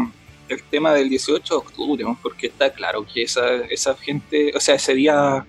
el 0.49 0.63
tema 0.65 0.93
del 0.93 1.09
18 1.09 1.55
de 1.55 1.59
octubre, 1.59 2.05
porque 2.21 2.49
está 2.49 2.71
claro 2.71 3.07
que 3.07 3.23
esa, 3.23 3.57
esa 3.71 3.95
gente, 3.95 4.53
o 4.57 4.61
sea, 4.61 4.75
ese 4.75 4.95
día 4.95 5.47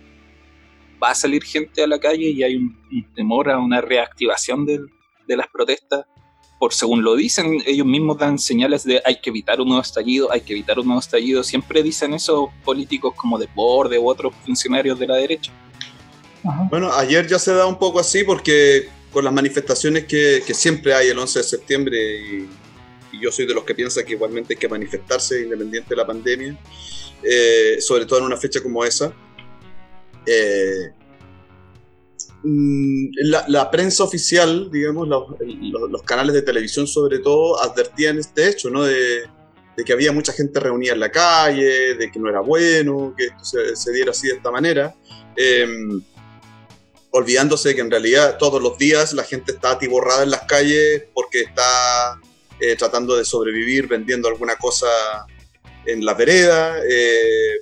va 1.04 1.12
a 1.12 1.16
salir 1.16 1.44
gente 1.44 1.84
a 1.84 1.88
la 1.88 2.00
calle 2.00 2.30
y 2.30 2.44
hay 2.44 2.56
un, 2.56 2.78
temor 3.14 3.50
a 3.50 3.60
una 3.60 3.82
reactivación 3.82 4.66
de, 4.66 4.80
las 5.28 5.48
protestas. 5.48 6.06
Por 6.60 6.74
según 6.74 7.04
lo 7.04 7.16
dicen, 7.16 7.62
ellos 7.66 7.86
mismos 7.86 8.18
dan 8.18 8.40
señales 8.40 8.86
de 8.86 9.02
hay 9.04 9.20
que 9.20 9.32
evitar 9.32 9.60
un 9.60 9.68
nuevo 9.68 9.82
estallido, 9.82 10.32
hay 10.32 10.42
que 10.42 10.54
evitar 10.54 10.80
un 10.80 10.86
nuevo 10.86 11.02
estallido. 11.02 11.44
Siempre 11.44 11.84
dicen 11.84 12.14
eso 12.14 12.52
políticos 12.64 13.14
como 13.16 13.38
de 13.38 13.50
Borde 13.54 14.00
u 14.00 14.08
otros 14.08 14.34
funcionarios 14.46 14.98
de 14.98 15.08
la 15.08 15.16
derecha. 15.16 15.52
Bueno, 16.70 16.92
ayer 16.94 17.28
ya 17.28 17.40
se 17.40 17.54
da 17.54 17.66
un 17.66 17.78
poco 17.78 18.00
así 18.00 18.24
porque 18.24 18.90
con 19.12 19.24
las 19.24 19.34
manifestaciones 19.34 20.06
que, 20.06 20.42
siempre 20.54 20.94
hay 20.94 21.10
el 21.10 21.20
11 21.20 21.40
de 21.40 21.44
septiembre 21.44 21.98
y, 22.18 22.50
yo 23.22 23.32
soy 23.32 23.46
de 23.46 23.54
los 23.54 23.64
que 23.64 23.76
piensa 23.76 24.04
que 24.04 24.14
igualmente 24.14 24.56
hay 24.56 24.60
que 24.60 24.68
manifestarse 24.68 25.44
independiente 25.44 25.90
de 25.92 25.96
la 25.96 26.06
pandemia, 26.06 26.58
eh, 27.24 27.78
sobre 27.80 28.08
todo 28.08 28.20
en 28.20 28.26
una 28.26 28.38
fecha 28.38 28.62
como 28.62 28.84
esa. 28.84 29.14
Eh, 30.26 30.92
mm, 32.44 33.08
la, 33.48 33.72
prensa 33.72 34.04
oficial, 34.04 34.70
digamos, 34.72 35.08
los, 35.08 36.04
canales 36.04 36.34
de 36.34 36.42
televisión 36.42 36.88
sobre 36.88 37.20
todo, 37.20 37.62
advertían 37.62 38.20
este 38.20 38.50
hecho, 38.50 38.70
¿no? 38.70 38.84
De, 38.84 39.24
que 39.86 39.92
había 39.94 40.12
mucha 40.12 40.32
gente 40.34 40.60
reunida 40.60 40.94
en 40.94 41.00
la 41.00 41.10
calle, 41.10 41.96
de 41.96 42.12
que 42.12 42.20
no 42.20 42.30
era 42.30 42.42
bueno, 42.42 43.14
que 43.18 43.26
esto 43.26 43.76
se, 43.76 43.92
diera 43.92 44.12
así 44.12 44.28
de 44.28 44.36
esta 44.36 44.52
manera, 44.52 44.96
em, 45.36 46.00
olvidándose 47.10 47.70
de 47.70 47.76
que 47.76 47.82
en 47.82 47.90
realidad 47.90 48.38
todos 48.38 48.62
los 48.62 48.78
días 48.78 49.14
la 49.14 49.24
gente 49.24 49.52
está 49.54 49.72
atiborrada 49.72 50.24
en 50.24 50.30
las 50.30 50.44
calles 50.44 51.06
porque 51.14 51.42
está 51.42 52.20
eh, 52.60 52.76
tratando 52.76 53.18
de 53.18 53.26
sobrevivir 53.26 53.88
vendiendo 53.88 54.28
alguna 54.28 54.56
cosa 54.56 54.88
en 55.86 56.06
la 56.06 56.14
vereda. 56.14 56.78
Eh, 56.88 57.60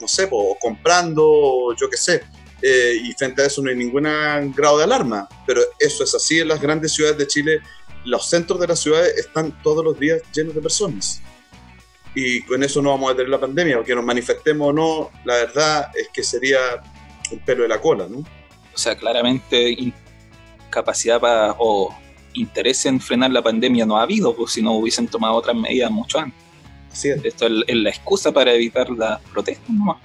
no 0.00 0.08
sé, 0.08 0.28
o 0.30 0.56
comprando, 0.60 1.74
yo 1.78 1.88
qué 1.90 1.96
sé. 1.96 2.22
Eh, 2.62 3.00
y 3.04 3.12
frente 3.14 3.42
a 3.42 3.46
eso 3.46 3.62
no 3.62 3.70
hay 3.70 3.76
ningún 3.76 4.04
grado 4.54 4.78
de 4.78 4.84
alarma. 4.84 5.28
Pero 5.46 5.62
eso 5.78 6.04
es 6.04 6.14
así 6.14 6.40
en 6.40 6.48
las 6.48 6.60
grandes 6.60 6.92
ciudades 6.92 7.18
de 7.18 7.26
Chile. 7.26 7.60
Los 8.04 8.28
centros 8.28 8.60
de 8.60 8.66
las 8.66 8.80
ciudades 8.80 9.16
están 9.16 9.62
todos 9.62 9.84
los 9.84 9.98
días 9.98 10.20
llenos 10.32 10.54
de 10.54 10.60
personas. 10.60 11.22
Y 12.14 12.42
con 12.42 12.62
eso 12.62 12.82
no 12.82 12.90
vamos 12.90 13.12
a 13.12 13.14
tener 13.14 13.28
la 13.28 13.38
pandemia, 13.38 13.76
aunque 13.76 13.94
nos 13.94 14.04
manifestemos 14.04 14.70
o 14.70 14.72
no, 14.72 15.10
la 15.24 15.34
verdad 15.34 15.90
es 15.94 16.08
que 16.12 16.24
sería 16.24 16.58
un 17.30 17.38
pelo 17.40 17.62
de 17.62 17.68
la 17.68 17.80
cola, 17.80 18.06
¿no? 18.08 18.18
O 18.18 18.78
sea, 18.78 18.96
claramente 18.96 19.76
incapacidad 20.66 21.20
para, 21.20 21.54
o 21.58 21.94
interés 22.34 22.84
en 22.86 23.00
frenar 23.00 23.30
la 23.30 23.42
pandemia 23.42 23.86
no 23.86 23.96
ha 23.96 24.02
habido, 24.02 24.34
pues 24.34 24.52
si 24.52 24.62
no 24.62 24.72
hubiesen 24.72 25.06
tomado 25.06 25.34
otras 25.34 25.56
medidas 25.56 25.90
mucho 25.90 26.18
antes. 26.18 26.49
Esto 26.92 27.46
es, 27.46 27.76
la 27.76 27.90
excusa 27.90 28.32
para 28.32 28.52
evitar 28.52 28.90
las 28.90 29.20
protestas 29.32 29.70
nomás. 29.70 29.98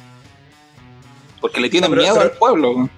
Porque 1.41 1.59
le 1.59 1.69
tienen 1.69 1.91
miedo 1.91 2.19
al 2.19 2.31
pueblo. 2.31 2.89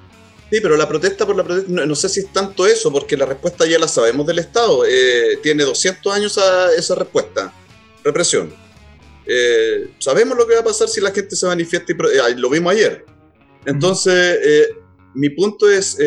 Sí, 0.49 0.59
pero 0.61 0.77
la 0.77 0.87
protesta 0.87 1.25
por 1.25 1.35
la 1.35 1.43
protesta, 1.43 1.85
no, 1.85 1.95
sé 1.95 2.07
si 2.07 2.21
es 2.21 2.31
tanto 2.31 2.65
eso, 2.65 2.91
porque 2.91 3.17
la 3.17 3.25
respuesta 3.25 3.65
ya 3.65 3.77
la 3.77 3.87
sabemos 3.87 4.25
del 4.25 4.39
Estado. 4.39 4.85
Eh, 4.85 5.39
tiene 5.43 5.63
200 5.63 6.13
años 6.13 6.39
esa 6.77 6.95
respuesta. 6.95 7.53
Represión. 8.03 8.53
Eh, 9.25 9.89
sabemos 9.99 10.37
lo 10.37 10.47
que 10.47 10.53
va 10.53 10.61
a 10.61 10.63
pasar 10.63 10.87
si 10.87 11.01
la 11.01 11.11
gente 11.11 11.35
se 11.35 11.45
manifiesta 11.45 11.91
y 11.91 11.95
eh, 11.95 12.35
lo 12.37 12.49
vimos 12.49 12.71
ayer. 12.71 13.05
Entonces, 13.65 14.39
mi 15.13 15.29
punto 15.31 15.69
es 15.69 15.97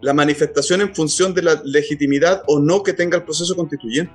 la 0.00 0.14
manifestación 0.14 0.82
en 0.82 0.94
función 0.94 1.34
de 1.34 1.42
la 1.42 1.60
legitimidad 1.64 2.44
o 2.46 2.60
no 2.60 2.84
que 2.84 2.92
tenga 2.92 3.16
el 3.16 3.24
proceso 3.24 3.56
constituyente. 3.56 4.12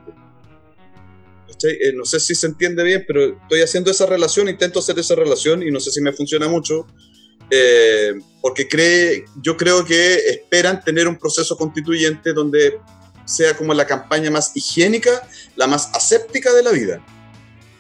Eh, 1.68 1.94
no 1.94 2.06
sé 2.06 2.20
si 2.20 2.36
se 2.36 2.48
entiende 2.48 2.84
bien, 2.84 3.04
pero 3.08 3.38
estoy 3.42 3.62
haciendo 3.62 3.92
esa 3.92 4.06
relación, 4.06 4.48
intento 4.48 4.80
hacer 4.80 4.98
esa 5.00 5.16
relación 5.16 5.62
y 5.64 5.72
no 5.72 5.80
sé 5.80 5.92
si 5.92 6.02
me 6.02 6.14
funciona 6.14 6.48
mucho, 6.48 6.88
eh, 7.52 8.14
porque 8.42 8.68
cree, 8.68 9.26
yo 9.42 9.58
creo 9.58 9.84
que 9.84 10.16
esperan 10.30 10.84
tener 10.84 11.08
un 11.08 11.18
proceso 11.18 11.58
constituyente 11.58 12.34
donde 12.34 12.80
sea 13.26 13.56
como 13.56 13.74
la 13.74 13.86
campaña 13.86 14.32
más 14.32 14.52
higiénica, 14.56 15.28
la 15.56 15.68
más 15.68 15.90
aséptica 15.94 16.54
de 16.54 16.64
la 16.64 16.72
vida. 16.72 17.06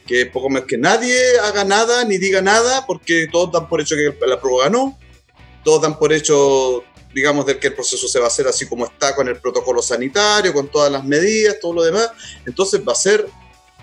Que 0.06 0.26
poco 0.26 0.50
más 0.50 0.64
que 0.64 0.78
nadie 0.78 1.18
haga 1.44 1.64
nada 1.64 2.04
ni 2.04 2.18
diga 2.18 2.42
nada, 2.42 2.86
porque 2.88 3.28
todos 3.32 3.52
dan 3.52 3.70
por 3.70 3.80
hecho 3.80 3.96
que 3.96 4.14
la 4.26 4.42
prueba 4.42 4.66
ganó, 4.66 4.98
todos 5.64 5.82
dan 5.84 6.00
por 6.00 6.12
hecho, 6.12 6.84
digamos, 7.14 7.46
de 7.46 7.60
que 7.60 7.68
el 7.68 7.76
proceso 7.76 8.08
se 8.08 8.20
va 8.20 8.26
a 8.26 8.30
hacer 8.30 8.48
así 8.48 8.68
como 8.68 8.86
está, 8.86 9.16
con 9.16 9.28
el 9.28 9.40
protocolo 9.40 9.82
sanitario, 9.84 10.54
con 10.54 10.68
todas 10.68 10.92
las 10.92 11.04
medidas, 11.04 11.60
todo 11.60 11.74
lo 11.74 11.84
demás. 11.84 12.10
Entonces 12.46 12.82
va 12.88 12.94
a 12.94 12.96
ser 12.96 13.28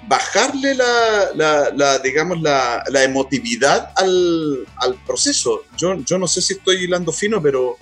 bajarle 0.06 0.74
la, 0.74 1.30
la, 1.34 1.70
la 1.74 1.98
digamos, 1.98 2.40
la, 2.40 2.82
la 2.90 3.02
emotividad 3.02 3.92
al, 3.96 4.66
al, 4.76 4.94
proceso. 5.04 5.64
Yo, 5.76 5.96
yo 6.04 6.18
no 6.18 6.28
sé 6.28 6.40
si 6.40 6.54
estoy 6.54 6.84
hilando 6.84 7.12
fino, 7.12 7.42
pero 7.42 7.76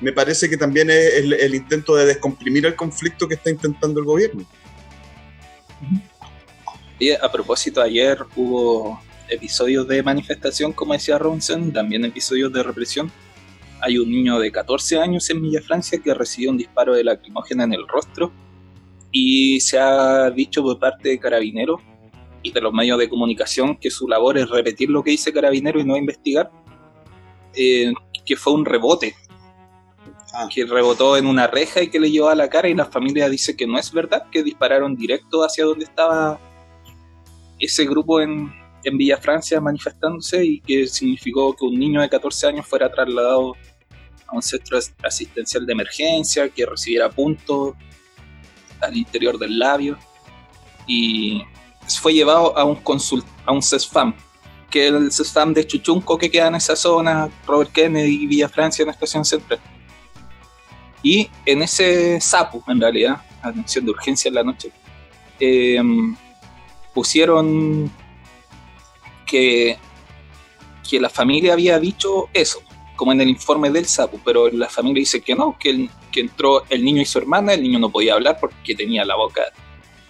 me 0.00 0.12
parece 0.12 0.48
que 0.48 0.56
también 0.56 0.90
es 0.90 1.14
el, 1.14 1.32
el, 1.32 1.54
intento 1.54 1.96
de 1.96 2.06
descomprimir 2.06 2.66
el 2.66 2.76
conflicto 2.76 3.26
que 3.26 3.34
está 3.34 3.50
intentando 3.50 4.00
el 4.00 4.06
gobierno. 4.06 4.46
Y 6.98 7.10
a 7.10 7.30
propósito, 7.30 7.82
ayer 7.82 8.18
hubo 8.36 9.00
episodios 9.28 9.86
de 9.88 10.02
manifestación, 10.02 10.72
como 10.72 10.92
decía 10.92 11.18
Robinson, 11.18 11.72
también 11.72 12.04
episodios 12.04 12.52
de 12.52 12.62
represión. 12.62 13.10
Hay 13.80 13.98
un 13.98 14.10
niño 14.10 14.38
de 14.38 14.50
14 14.50 14.98
años 14.98 15.28
en 15.30 15.42
Villa 15.42 15.60
Francia 15.60 16.00
que 16.02 16.14
recibió 16.14 16.50
un 16.50 16.56
disparo 16.56 16.94
de 16.94 17.04
lacrimógena 17.04 17.64
en 17.64 17.74
el 17.74 17.86
rostro 17.86 18.32
y 19.12 19.60
se 19.60 19.78
ha 19.78 20.30
dicho 20.30 20.62
por 20.62 20.78
parte 20.78 21.10
de 21.10 21.18
Carabineros 21.18 21.80
y 22.42 22.52
de 22.52 22.60
los 22.60 22.72
medios 22.72 22.98
de 22.98 23.08
comunicación 23.08 23.76
que 23.76 23.90
su 23.90 24.06
labor 24.08 24.38
es 24.38 24.48
repetir 24.48 24.90
lo 24.90 25.02
que 25.02 25.10
dice 25.10 25.32
Carabineros 25.32 25.82
y 25.82 25.86
no 25.86 25.96
investigar, 25.96 26.50
eh, 27.54 27.92
que 28.24 28.36
fue 28.36 28.52
un 28.52 28.64
rebote, 28.64 29.14
ah. 30.34 30.48
que 30.52 30.64
rebotó 30.64 31.16
en 31.16 31.26
una 31.26 31.46
reja 31.46 31.82
y 31.82 31.88
que 31.88 32.00
le 32.00 32.10
llevó 32.10 32.28
a 32.28 32.34
la 32.34 32.48
cara 32.48 32.68
y 32.68 32.74
la 32.74 32.86
familia 32.86 33.28
dice 33.28 33.56
que 33.56 33.66
no 33.66 33.78
es 33.78 33.92
verdad, 33.92 34.24
que 34.30 34.42
dispararon 34.42 34.96
directo 34.96 35.42
hacia 35.42 35.64
donde 35.64 35.84
estaba 35.84 36.38
ese 37.58 37.84
grupo 37.86 38.20
en, 38.20 38.52
en 38.84 38.98
Villa 38.98 39.16
Francia 39.16 39.60
manifestándose 39.60 40.44
y 40.44 40.60
que 40.60 40.86
significó 40.86 41.54
que 41.54 41.64
un 41.64 41.78
niño 41.78 42.00
de 42.00 42.08
14 42.08 42.48
años 42.48 42.66
fuera 42.66 42.90
trasladado 42.90 43.54
a 44.26 44.36
un 44.36 44.42
centro 44.42 44.78
asistencial 45.02 45.66
de 45.66 45.72
emergencia, 45.72 46.48
que 46.48 46.66
recibiera 46.66 47.08
puntos 47.10 47.74
al 48.80 48.96
interior 48.96 49.38
del 49.38 49.58
labio 49.58 49.98
y 50.86 51.42
fue 52.00 52.14
llevado 52.14 52.56
a 52.56 52.64
un 52.64 52.76
consult 52.76 53.26
a 53.44 53.52
un 53.52 53.62
CESFAM, 53.62 54.14
que 54.70 54.88
es 54.88 54.92
el 54.92 55.12
CESFAM 55.12 55.54
de 55.54 55.66
Chuchunco 55.66 56.18
que 56.18 56.30
queda 56.30 56.48
en 56.48 56.56
esa 56.56 56.74
zona, 56.74 57.28
Robert 57.46 57.72
Kennedy 57.72 58.24
y 58.24 58.26
Villa 58.26 58.48
Francia 58.48 58.82
en 58.82 58.88
la 58.88 58.92
estación 58.92 59.24
central. 59.24 59.60
Y 61.02 61.30
en 61.44 61.62
ese 61.62 62.20
SAPU, 62.20 62.64
en 62.66 62.80
realidad, 62.80 63.22
atención 63.42 63.84
de 63.84 63.92
urgencia 63.92 64.28
en 64.28 64.34
la 64.34 64.42
noche, 64.42 64.72
em, 65.38 66.16
pusieron 66.92 67.90
que, 69.24 69.78
que 70.88 70.98
la 70.98 71.10
familia 71.10 71.52
había 71.52 71.78
dicho 71.78 72.28
eso, 72.32 72.60
como 72.96 73.12
en 73.12 73.20
el 73.20 73.28
informe 73.28 73.70
del 73.70 73.86
SAPU, 73.86 74.20
pero 74.24 74.50
la 74.50 74.68
familia 74.68 75.00
dice 75.00 75.20
que 75.20 75.34
no, 75.34 75.56
que 75.58 75.70
el, 75.70 75.90
entró 76.20 76.64
el 76.70 76.84
niño 76.84 77.02
y 77.02 77.04
su 77.04 77.18
hermana, 77.18 77.54
el 77.54 77.62
niño 77.62 77.78
no 77.78 77.90
podía 77.90 78.14
hablar 78.14 78.38
porque 78.40 78.74
tenía 78.74 79.04
la 79.04 79.16
boca 79.16 79.42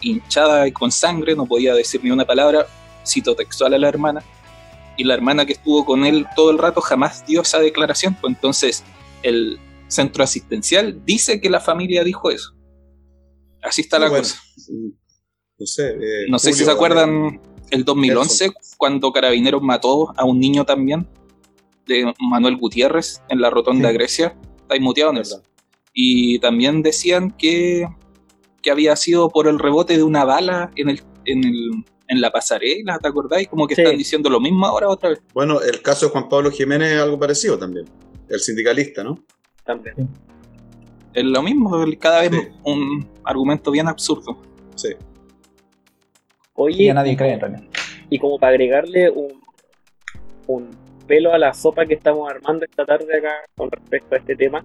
hinchada 0.00 0.66
y 0.68 0.72
con 0.72 0.90
sangre, 0.90 1.34
no 1.34 1.46
podía 1.46 1.74
decir 1.74 2.02
ni 2.02 2.10
una 2.10 2.24
palabra, 2.24 2.66
cito 3.04 3.34
textual 3.34 3.74
a 3.74 3.78
la 3.78 3.88
hermana, 3.88 4.22
y 4.96 5.04
la 5.04 5.14
hermana 5.14 5.44
que 5.44 5.52
estuvo 5.52 5.84
con 5.84 6.04
él 6.04 6.26
todo 6.34 6.50
el 6.50 6.58
rato 6.58 6.80
jamás 6.80 7.26
dio 7.26 7.42
esa 7.42 7.58
declaración, 7.58 8.16
pues 8.20 8.34
entonces 8.34 8.84
el 9.22 9.58
centro 9.88 10.24
asistencial 10.24 11.04
dice 11.04 11.40
que 11.40 11.50
la 11.50 11.60
familia 11.60 12.02
dijo 12.04 12.30
eso. 12.30 12.54
Así 13.62 13.82
está 13.82 13.98
la 13.98 14.08
cosa. 14.08 14.40
No 15.58 15.66
sé, 15.66 15.88
eh, 15.88 16.26
no 16.28 16.38
sé 16.38 16.52
si 16.52 16.64
se 16.64 16.70
acuerdan 16.70 17.40
el 17.70 17.84
2011 17.84 18.52
cuando 18.76 19.12
Carabineros 19.12 19.62
mató 19.62 20.12
a 20.16 20.24
un 20.24 20.38
niño 20.38 20.64
también 20.64 21.08
de 21.86 22.12
Manuel 22.20 22.56
Gutiérrez 22.56 23.22
en 23.28 23.40
la 23.40 23.50
rotonda 23.50 23.88
de 23.88 23.94
Grecia. 23.94 24.36
Está 24.62 24.78
muteado 24.80 25.12
en 25.12 25.18
eso 25.18 25.42
y 25.98 26.38
también 26.40 26.82
decían 26.82 27.30
que, 27.30 27.88
que 28.62 28.70
había 28.70 28.94
sido 28.96 29.30
por 29.30 29.48
el 29.48 29.58
rebote 29.58 29.96
de 29.96 30.02
una 30.02 30.24
bala 30.24 30.70
en, 30.76 30.90
el, 30.90 31.00
en, 31.24 31.42
el, 31.42 31.70
en 32.08 32.20
la 32.20 32.30
pasarela, 32.30 32.98
¿te 32.98 33.08
acordáis? 33.08 33.48
Como 33.48 33.66
que 33.66 33.74
están 33.74 33.96
diciendo 33.96 34.28
lo 34.28 34.38
mismo 34.38 34.66
ahora 34.66 34.90
otra 34.90 35.08
vez. 35.08 35.22
Bueno, 35.32 35.62
el 35.62 35.80
caso 35.80 36.06
de 36.06 36.12
Juan 36.12 36.28
Pablo 36.28 36.50
Jiménez 36.50 36.92
es 36.92 37.00
algo 37.00 37.18
parecido 37.18 37.58
también, 37.58 37.86
el 38.28 38.40
sindicalista, 38.40 39.02
¿no? 39.02 39.18
También. 39.64 39.94
Es 41.14 41.24
lo 41.24 41.42
mismo, 41.42 41.82
cada 41.98 42.20
vez 42.20 42.30
un 42.64 43.08
argumento 43.24 43.70
bien 43.70 43.88
absurdo. 43.88 44.42
Sí. 44.74 44.90
Oye, 46.56 46.92
nadie 46.92 47.16
cree 47.16 47.32
en 47.32 47.40
realidad. 47.40 47.64
Y 48.10 48.18
como 48.18 48.38
para 48.38 48.50
agregarle 48.50 49.08
un, 49.08 49.40
un 50.46 50.85
pelo 51.06 51.32
a 51.32 51.38
la 51.38 51.54
sopa 51.54 51.86
que 51.86 51.94
estamos 51.94 52.30
armando 52.30 52.64
esta 52.64 52.84
tarde 52.84 53.16
acá 53.16 53.34
con 53.56 53.70
respecto 53.70 54.14
a 54.14 54.18
este 54.18 54.36
tema, 54.36 54.64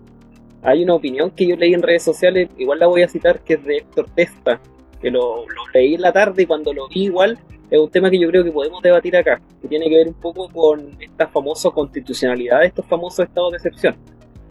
hay 0.63 0.84
una 0.84 0.95
opinión 0.95 1.32
que 1.32 1.47
yo 1.47 1.56
leí 1.56 1.73
en 1.73 1.82
redes 1.82 2.04
sociales, 2.04 2.49
igual 2.58 2.80
la 2.80 2.88
voy 2.88 3.04
a 3.04 3.08
citar, 3.08 3.39
que 3.41 3.56
es 3.56 3.63
de 3.65 3.77
Héctor 3.77 4.10
Testa, 4.15 4.60
que 5.01 5.10
lo, 5.10 5.45
leí 5.73 5.95
en 5.95 6.01
la 6.01 6.12
tarde 6.12 6.43
y 6.43 6.45
cuando 6.45 6.73
lo 6.73 6.88
vi 6.88 7.06
igual 7.06 7.39
es 7.69 7.80
un 7.80 7.89
tema 7.89 8.10
que 8.10 8.19
yo 8.19 8.27
creo 8.30 8.43
que 8.43 8.51
podemos 8.51 8.82
debatir 8.82 9.15
acá, 9.15 9.41
que 9.62 9.67
tiene 9.67 9.89
que 9.89 9.95
ver 9.95 10.08
un 10.10 10.13
poco 10.13 10.49
con 10.49 11.01
esta 11.01 11.27
famosa 11.27 11.69
constitucionalidad 11.69 12.60
de 12.60 12.67
estos 12.67 12.86
famosos 12.86 13.25
estados 13.25 13.51
de 13.51 13.58
excepción. 13.58 13.95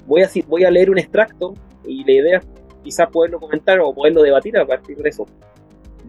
Voy 0.07 0.23
a, 0.23 0.31
voy 0.49 0.65
a 0.65 0.71
leer 0.71 0.91
un 0.91 0.99
extracto 0.99 1.55
y 1.87 2.03
la 2.05 2.13
idea 2.13 2.39
es 2.39 2.49
quizás 2.83 3.09
poderlo 3.11 3.39
comentar 3.39 3.79
o 3.81 3.93
poderlo 3.93 4.23
debatir 4.23 4.57
a 4.57 4.67
partir 4.67 4.97
de 4.97 5.11
eso. 5.11 5.27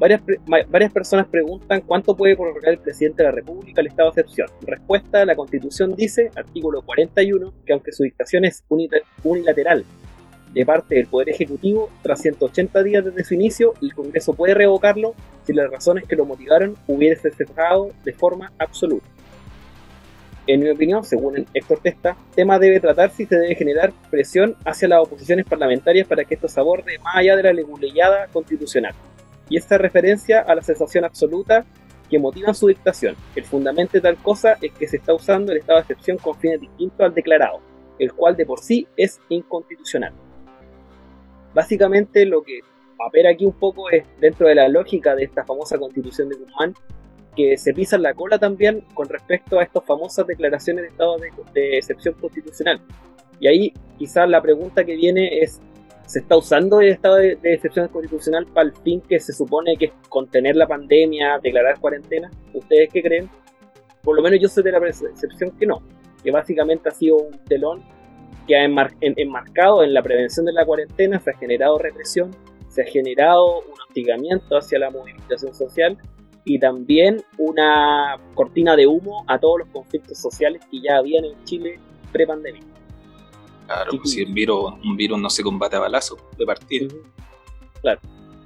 Varias, 0.02 0.92
personas 0.92 1.28
preguntan 1.28 1.82
cuánto 1.82 2.18
puede 2.18 2.36
prorrogar 2.36 2.74
el 2.74 2.80
presidente 2.80 3.22
de 3.22 3.30
la 3.30 3.36
República 3.36 3.82
el 3.82 3.88
estado 3.88 4.10
de 4.10 4.22
excepción. 4.22 4.48
Respuesta, 4.64 5.24
la 5.26 5.36
Constitución 5.36 5.96
dice, 5.96 6.32
artículo 6.36 6.82
41, 6.82 7.54
que 7.64 7.72
aunque 7.72 7.92
su 7.92 8.02
dictación 8.02 8.44
es 8.46 8.64
unilateral 9.24 9.86
de 10.56 10.66
parte 10.66 10.96
del 10.96 11.06
Poder 11.06 11.30
Ejecutivo, 11.30 11.92
tras 12.02 12.20
180 12.20 12.82
días 12.82 13.06
desde 13.06 13.24
su 13.24 13.36
inicio, 13.36 13.76
el 13.80 13.94
Congreso 13.94 14.34
puede 14.34 14.56
revocarlo 14.56 15.14
si 15.44 15.54
las 15.54 15.70
razones 15.70 16.06
que 16.06 16.16
lo 16.16 16.26
motivaron 16.26 16.76
hubiese 16.88 17.30
cesado 17.30 17.92
de 18.04 18.14
forma 18.14 18.52
absoluta. 18.58 19.06
En 20.48 20.62
mi 20.62 20.70
opinión, 20.72 21.04
según 21.04 21.46
Héctor 21.54 21.80
Testa, 21.80 22.18
tema 22.34 22.58
debe 22.58 22.80
tratar 22.80 23.12
si 23.12 23.28
se 23.28 23.36
debe 23.36 23.54
generar 23.54 23.94
presión 24.10 24.56
hacia 24.66 24.88
las 24.88 25.02
oposiciones 25.02 25.46
parlamentarias 25.46 26.08
para 26.08 26.26
que 26.26 26.34
esto 26.34 26.48
se 26.48 26.60
aborde 26.60 26.98
más 26.98 27.18
allá 27.18 27.36
de 27.36 27.44
la 27.44 27.54
leguleyada 27.54 28.26
constitucional 28.34 28.96
y 29.52 29.58
esta 29.58 29.78
referencia 29.78 30.40
a 30.40 30.56
la 30.56 30.62
sensación 30.62 31.04
absoluta 31.04 31.66
que 32.10 32.18
motiva 32.18 32.54
su 32.54 32.68
dictación. 32.68 33.18
El 33.36 33.44
fundamento 33.44 33.94
de 33.94 34.02
tal 34.02 34.16
cosa 34.16 34.58
es 34.62 34.72
que 34.72 34.88
se 34.88 34.96
está 34.96 35.14
usando 35.14 35.52
el 35.52 35.58
estado 35.58 35.80
de 35.80 35.82
excepción 35.82 36.18
con 36.18 36.40
fines 36.40 36.62
distintos 36.62 37.02
al 37.02 37.14
declarado, 37.14 37.60
el 38.00 38.14
cual 38.14 38.38
de 38.38 38.46
por 38.46 38.60
sí 38.60 38.88
es 38.96 39.20
inconstitucional. 39.28 40.14
Básicamente 41.54 42.26
lo 42.26 42.44
que 42.44 42.62
apera 43.06 43.32
aquí 43.32 43.44
un 43.44 43.52
poco 43.52 43.90
es 43.90 44.06
dentro 44.22 44.48
de 44.48 44.56
la 44.56 44.70
lógica 44.70 45.16
de 45.16 45.26
esta 45.26 45.44
famosa 45.44 45.78
constitución 45.78 46.30
de 46.30 46.38
Guzmán, 46.38 46.74
que 47.36 47.58
se 47.58 47.74
pisa 47.74 47.98
la 47.98 48.14
cola 48.14 48.40
también 48.40 48.86
con 48.94 49.10
respecto 49.10 49.60
a 49.60 49.64
estas 49.64 49.84
famosas 49.84 50.26
declaraciones 50.28 50.84
de 50.84 50.90
estado 50.92 51.18
de, 51.18 51.30
de 51.54 51.78
excepción 51.78 52.14
constitucional. 52.14 52.80
Y 53.42 53.48
ahí 53.48 53.74
quizás 53.98 54.30
la 54.30 54.42
pregunta 54.42 54.86
que 54.86 54.96
viene 54.96 55.40
es 55.40 55.60
se 56.12 56.20
está 56.20 56.36
usando 56.36 56.82
el 56.82 56.90
estado 56.90 57.16
de, 57.16 57.38
excepción 57.42 57.88
constitucional 57.88 58.46
para 58.46 58.68
el 58.68 58.76
fin 58.76 59.00
que 59.00 59.18
se 59.18 59.32
supone 59.32 59.78
que 59.78 59.86
es 59.86 59.92
contener 60.10 60.58
la 60.58 60.68
pandemia, 60.68 61.40
declarar 61.42 61.80
cuarentena. 61.80 62.30
¿Ustedes 62.54 62.90
qué 62.92 63.02
creen? 63.02 63.30
Por 64.04 64.18
lo 64.18 64.22
menos 64.22 64.38
yo 64.42 64.50
soy 64.50 64.64
de 64.64 64.74
la 64.74 64.82
percepción 64.82 65.52
que 65.58 65.66
no, 65.66 65.82
que 66.22 66.30
básicamente 66.30 66.90
ha 66.90 66.92
sido 66.92 67.16
un 67.16 67.40
telón 67.46 67.86
que 68.46 68.58
ha 68.58 68.66
enmarcado 68.66 69.86
en 69.86 69.94
la 69.94 70.04
prevención 70.04 70.46
de 70.46 70.52
la 70.52 70.66
cuarentena, 70.66 71.18
se 71.22 71.30
ha 71.30 71.38
generado 71.38 71.78
represión, 71.78 72.32
se 72.68 72.82
ha 72.82 72.86
generado 72.86 73.60
un 73.60 73.80
hostigamiento 73.88 74.58
hacia 74.58 74.80
la 74.80 74.90
movilización 74.90 75.54
social 75.54 75.98
y 76.44 76.60
también 76.60 77.24
una 77.38 78.20
cortina 78.34 78.76
de 78.76 78.86
humo 78.86 79.24
a 79.28 79.40
todos 79.40 79.60
los 79.60 79.70
conflictos 79.70 80.18
sociales 80.18 80.62
que 80.70 80.82
ya 80.82 80.98
habían 80.98 81.24
en 81.24 81.42
Chile 81.46 81.80
pre-pandemia. 82.12 82.71
Claro, 83.66 83.92
pues, 83.98 84.12
si 84.12 84.22
el 84.22 84.34
virus, 84.34 84.74
un 84.84 84.98
virus 84.98 85.20
no 85.20 85.30
se 85.30 85.44
combate 85.44 85.76
a 85.76 85.80
balazo 85.80 86.18
de 86.38 86.46
partida. 86.46 86.94
Claro. 87.82 88.00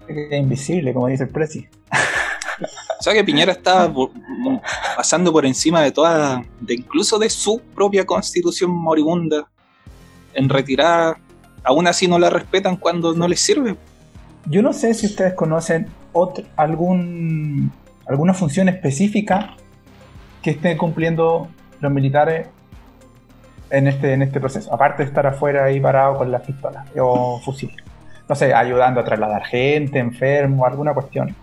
Es 0.08 0.40
invisible, 0.40 0.94
como 0.94 1.08
dice 1.08 1.24
el 1.24 1.30
Prezi. 1.30 1.68
O 3.00 3.04
sea 3.04 3.14
que 3.14 3.24
Piñera 3.24 3.52
está 3.52 3.92
pasando 4.96 5.32
por 5.32 5.46
encima 5.46 5.82
de 5.82 5.92
toda, 5.92 6.44
de 6.62 6.76
incluso 6.76 7.20
de 7.20 7.30
su 7.30 7.60
propia 7.60 8.06
constitución 8.06 8.72
moribunda, 8.72 9.50
en 10.34 10.50
retirada, 10.50 11.18
aún 11.64 11.88
así 11.88 12.08
no 12.08 12.18
la 12.20 12.30
respetan 12.30 12.78
cuando 12.78 13.14
no 13.14 13.28
les 13.28 13.40
sirve. 13.40 13.76
Yo 14.48 14.62
no 14.62 14.74
sé 14.74 14.94
si 14.94 15.08
ustedes 15.08 15.34
conocen 15.34 15.88
algún, 16.56 17.72
alguna 18.08 18.34
función 18.34 18.70
específica 18.70 19.56
que 20.42 20.52
estén 20.52 20.78
cumpliendo 20.78 21.48
los 21.82 21.92
militares 21.92 22.48
en 23.70 23.88
este, 23.88 24.14
en 24.14 24.22
este 24.22 24.40
proceso, 24.40 24.74
aparte 24.74 25.04
de 25.04 25.10
estar 25.10 25.26
afuera 25.28 25.66
ahí 25.66 25.80
parado 25.80 26.18
con 26.18 26.32
las 26.32 26.42
pistolas 26.44 26.86
o 26.98 27.40
fusil. 27.44 27.72
no 28.28 28.36
sé, 28.36 28.54
ayudando 28.54 29.00
a 29.02 29.04
trasladar 29.06 29.44
gente, 29.46 30.00
enfermo, 30.00 30.66
alguna 30.66 30.94
cuestión. 30.94 31.36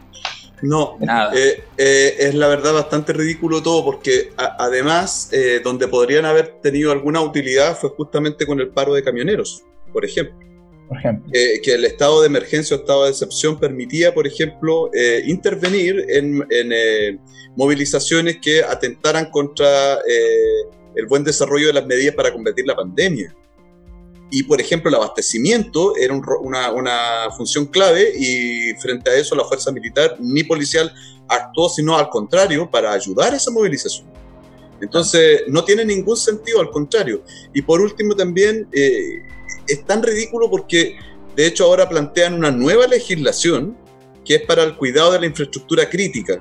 No, 0.62 0.96
Nada. 1.00 1.32
eh, 1.36 1.64
eh, 1.76 2.14
es 2.20 2.34
la 2.34 2.46
verdad 2.46 2.72
bastante 2.72 3.12
ridículo 3.12 3.62
todo 3.64 3.84
porque 3.84 4.30
a- 4.36 4.56
además 4.60 5.28
eh, 5.32 5.60
donde 5.62 5.88
podrían 5.88 6.24
haber 6.24 6.60
tenido 6.62 6.92
alguna 6.92 7.20
utilidad 7.20 7.76
fue 7.76 7.90
justamente 7.90 8.46
con 8.46 8.60
el 8.60 8.68
paro 8.68 8.94
de 8.94 9.02
camioneros, 9.02 9.64
por 9.92 10.04
ejemplo. 10.04 10.36
Por 10.88 10.98
ejemplo. 10.98 11.28
Eh, 11.32 11.60
que 11.64 11.74
el 11.74 11.84
estado 11.84 12.20
de 12.20 12.26
emergencia 12.28 12.76
o 12.76 12.80
estado 12.80 13.04
de 13.04 13.10
excepción 13.10 13.58
permitía, 13.58 14.14
por 14.14 14.26
ejemplo, 14.26 14.88
eh, 14.94 15.22
intervenir 15.26 16.04
en, 16.08 16.44
en, 16.50 16.70
eh, 16.72 17.18
movilizaciones 17.56 18.38
que 18.42 18.62
atentaran 18.62 19.30
contra 19.30 19.94
eh, 19.94 20.68
el 20.94 21.06
buen 21.06 21.24
desarrollo 21.24 21.68
de 21.68 21.72
las 21.74 21.86
medidas 21.86 22.14
para 22.14 22.32
combatir 22.32 22.66
la 22.66 22.76
pandemia. 22.76 23.34
Y, 24.30 24.44
por 24.44 24.60
ejemplo, 24.60 24.88
el 24.88 24.94
abastecimiento 24.94 25.94
era 25.96 26.14
una 26.14 27.30
función 27.36 27.66
clave 27.66 28.12
y 28.16 28.72
frente 28.80 29.10
a 29.10 29.16
eso 29.16 29.34
la 29.34 29.44
fuerza 29.44 29.70
militar 29.70 30.16
ni 30.20 30.42
policial 30.42 30.92
actuó, 31.28 31.68
sino 31.68 31.98
al 31.98 32.08
contrario, 32.08 32.70
para 32.70 32.92
ayudar 32.92 33.34
a 33.34 33.36
esa 33.36 33.50
movilización. 33.50 34.06
Entonces, 34.80 35.42
no 35.48 35.64
tiene 35.64 35.84
ningún 35.84 36.16
sentido, 36.16 36.60
al 36.60 36.70
contrario. 36.70 37.22
Y 37.54 37.62
por 37.62 37.80
último, 37.80 38.16
también 38.16 38.68
eh, 38.72 39.22
es 39.68 39.84
tan 39.84 40.02
ridículo 40.02 40.50
porque, 40.50 40.96
de 41.36 41.46
hecho, 41.46 41.64
ahora 41.64 41.88
plantean 41.88 42.34
una 42.34 42.50
nueva 42.50 42.86
legislación 42.86 43.76
que 44.24 44.36
es 44.36 44.42
para 44.42 44.64
el 44.64 44.76
cuidado 44.76 45.12
de 45.12 45.20
la 45.20 45.26
infraestructura 45.26 45.88
crítica, 45.88 46.40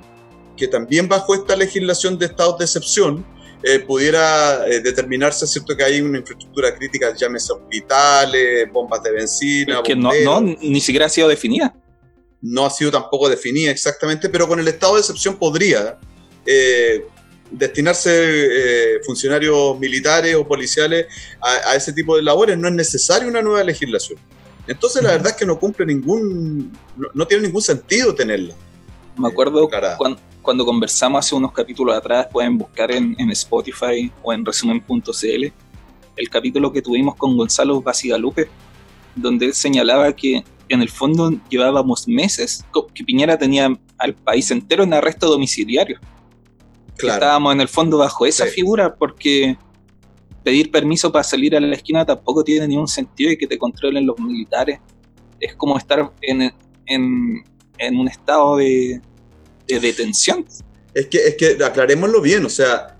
que 0.57 0.67
también 0.67 1.07
bajo 1.07 1.35
esta 1.35 1.55
legislación 1.55 2.17
de 2.17 2.27
estados 2.27 2.57
de 2.57 2.65
excepción 2.65 3.25
eh, 3.63 3.79
pudiera 3.79 4.67
eh, 4.67 4.79
determinarse, 4.81 5.45
¿cierto?, 5.47 5.75
que 5.75 5.83
hay 5.83 6.01
una 6.01 6.17
infraestructura 6.19 6.73
crítica, 6.75 7.13
llámese 7.15 7.53
hospitales, 7.53 8.71
bombas 8.71 9.01
de 9.03 9.11
benzina, 9.11 9.77
Es 9.77 9.81
que 9.83 9.95
no, 9.95 10.41
ni 10.41 10.81
siquiera 10.81 11.05
ha 11.05 11.09
sido 11.09 11.27
definida. 11.27 11.73
no 12.41 12.65
ha 12.65 12.69
sido 12.69 12.89
tampoco 12.91 13.29
definida 13.29 13.71
exactamente, 13.71 14.29
pero 14.29 14.47
con 14.47 14.59
el 14.59 14.67
estado 14.67 14.95
de 14.95 15.01
excepción 15.01 15.37
podría 15.37 15.99
eh, 16.45 17.05
destinarse 17.51 18.09
eh, 18.13 18.99
funcionarios 19.05 19.77
militares 19.77 20.33
o 20.35 20.47
policiales 20.47 21.05
a, 21.39 21.71
a 21.71 21.75
ese 21.75 21.93
tipo 21.93 22.15
de 22.15 22.23
labores. 22.23 22.57
No 22.57 22.67
es 22.67 22.73
necesaria 22.73 23.27
una 23.27 23.41
nueva 23.41 23.63
legislación. 23.63 24.17
Entonces, 24.67 25.03
la 25.03 25.11
verdad 25.11 25.27
es 25.29 25.33
que 25.33 25.45
no 25.45 25.59
cumple 25.59 25.85
ningún. 25.85 26.71
No, 26.95 27.09
no 27.13 27.27
tiene 27.27 27.43
ningún 27.43 27.61
sentido 27.61 28.15
tenerla. 28.15 28.55
Me 29.17 29.27
acuerdo 29.27 29.61
Declarada. 29.61 29.97
Cuan- 30.41 30.57
cuando, 30.57 30.65
conversamos 30.65 31.19
hace 31.25 31.35
unos 31.35 31.51
capítulos 31.51 31.95
atrás, 31.95 32.27
pueden 32.31 32.57
buscar 32.57 32.91
en, 32.91 33.15
en 33.19 33.29
Spotify 33.31 34.11
o 34.23 34.33
en 34.33 34.45
resumen.cl 34.45 35.53
el 36.17 36.29
capítulo 36.29 36.71
que 36.71 36.81
tuvimos 36.81 37.15
con 37.15 37.37
Gonzalo 37.37 37.81
Basigalupe, 37.81 38.47
donde 39.15 39.45
él 39.47 39.53
señalaba 39.53 40.13
que 40.13 40.43
en 40.69 40.81
el 40.81 40.89
fondo 40.89 41.31
llevábamos 41.49 42.07
meses 42.07 42.65
que 42.93 43.03
Piñera 43.03 43.37
tenía 43.37 43.77
al 43.97 44.13
país 44.15 44.51
entero 44.51 44.83
en 44.83 44.93
arresto 44.93 45.27
domiciliario. 45.29 45.99
Claro. 46.97 47.15
Estábamos 47.15 47.53
en 47.53 47.61
el 47.61 47.67
fondo 47.67 47.97
bajo 47.97 48.25
esa 48.25 48.45
Sí. 48.45 48.51
figura 48.51 48.93
porque 48.95 49.57
pedir 50.43 50.69
permiso 50.71 51.11
para 51.11 51.23
salir 51.23 51.55
a 51.55 51.59
la 51.59 51.73
esquina 51.75 52.05
tampoco 52.05 52.43
tiene 52.43 52.67
ningún 52.67 52.87
sentido 52.87 53.31
y 53.31 53.37
que 53.37 53.47
te 53.47 53.57
controlen 53.57 54.05
los 54.05 54.19
militares. 54.19 54.79
Es 55.39 55.55
como 55.55 55.77
estar 55.77 56.11
en, 56.21 56.53
en, 56.85 57.43
en 57.77 57.97
un 57.99 58.07
estado 58.07 58.57
de, 58.57 59.01
de 59.67 59.79
detención. 59.79 60.45
Es 60.93 61.07
que, 61.07 61.17
es 61.27 61.35
que 61.35 61.63
aclarémoslo 61.63 62.21
bien, 62.21 62.45
o 62.45 62.49
sea, 62.49 62.97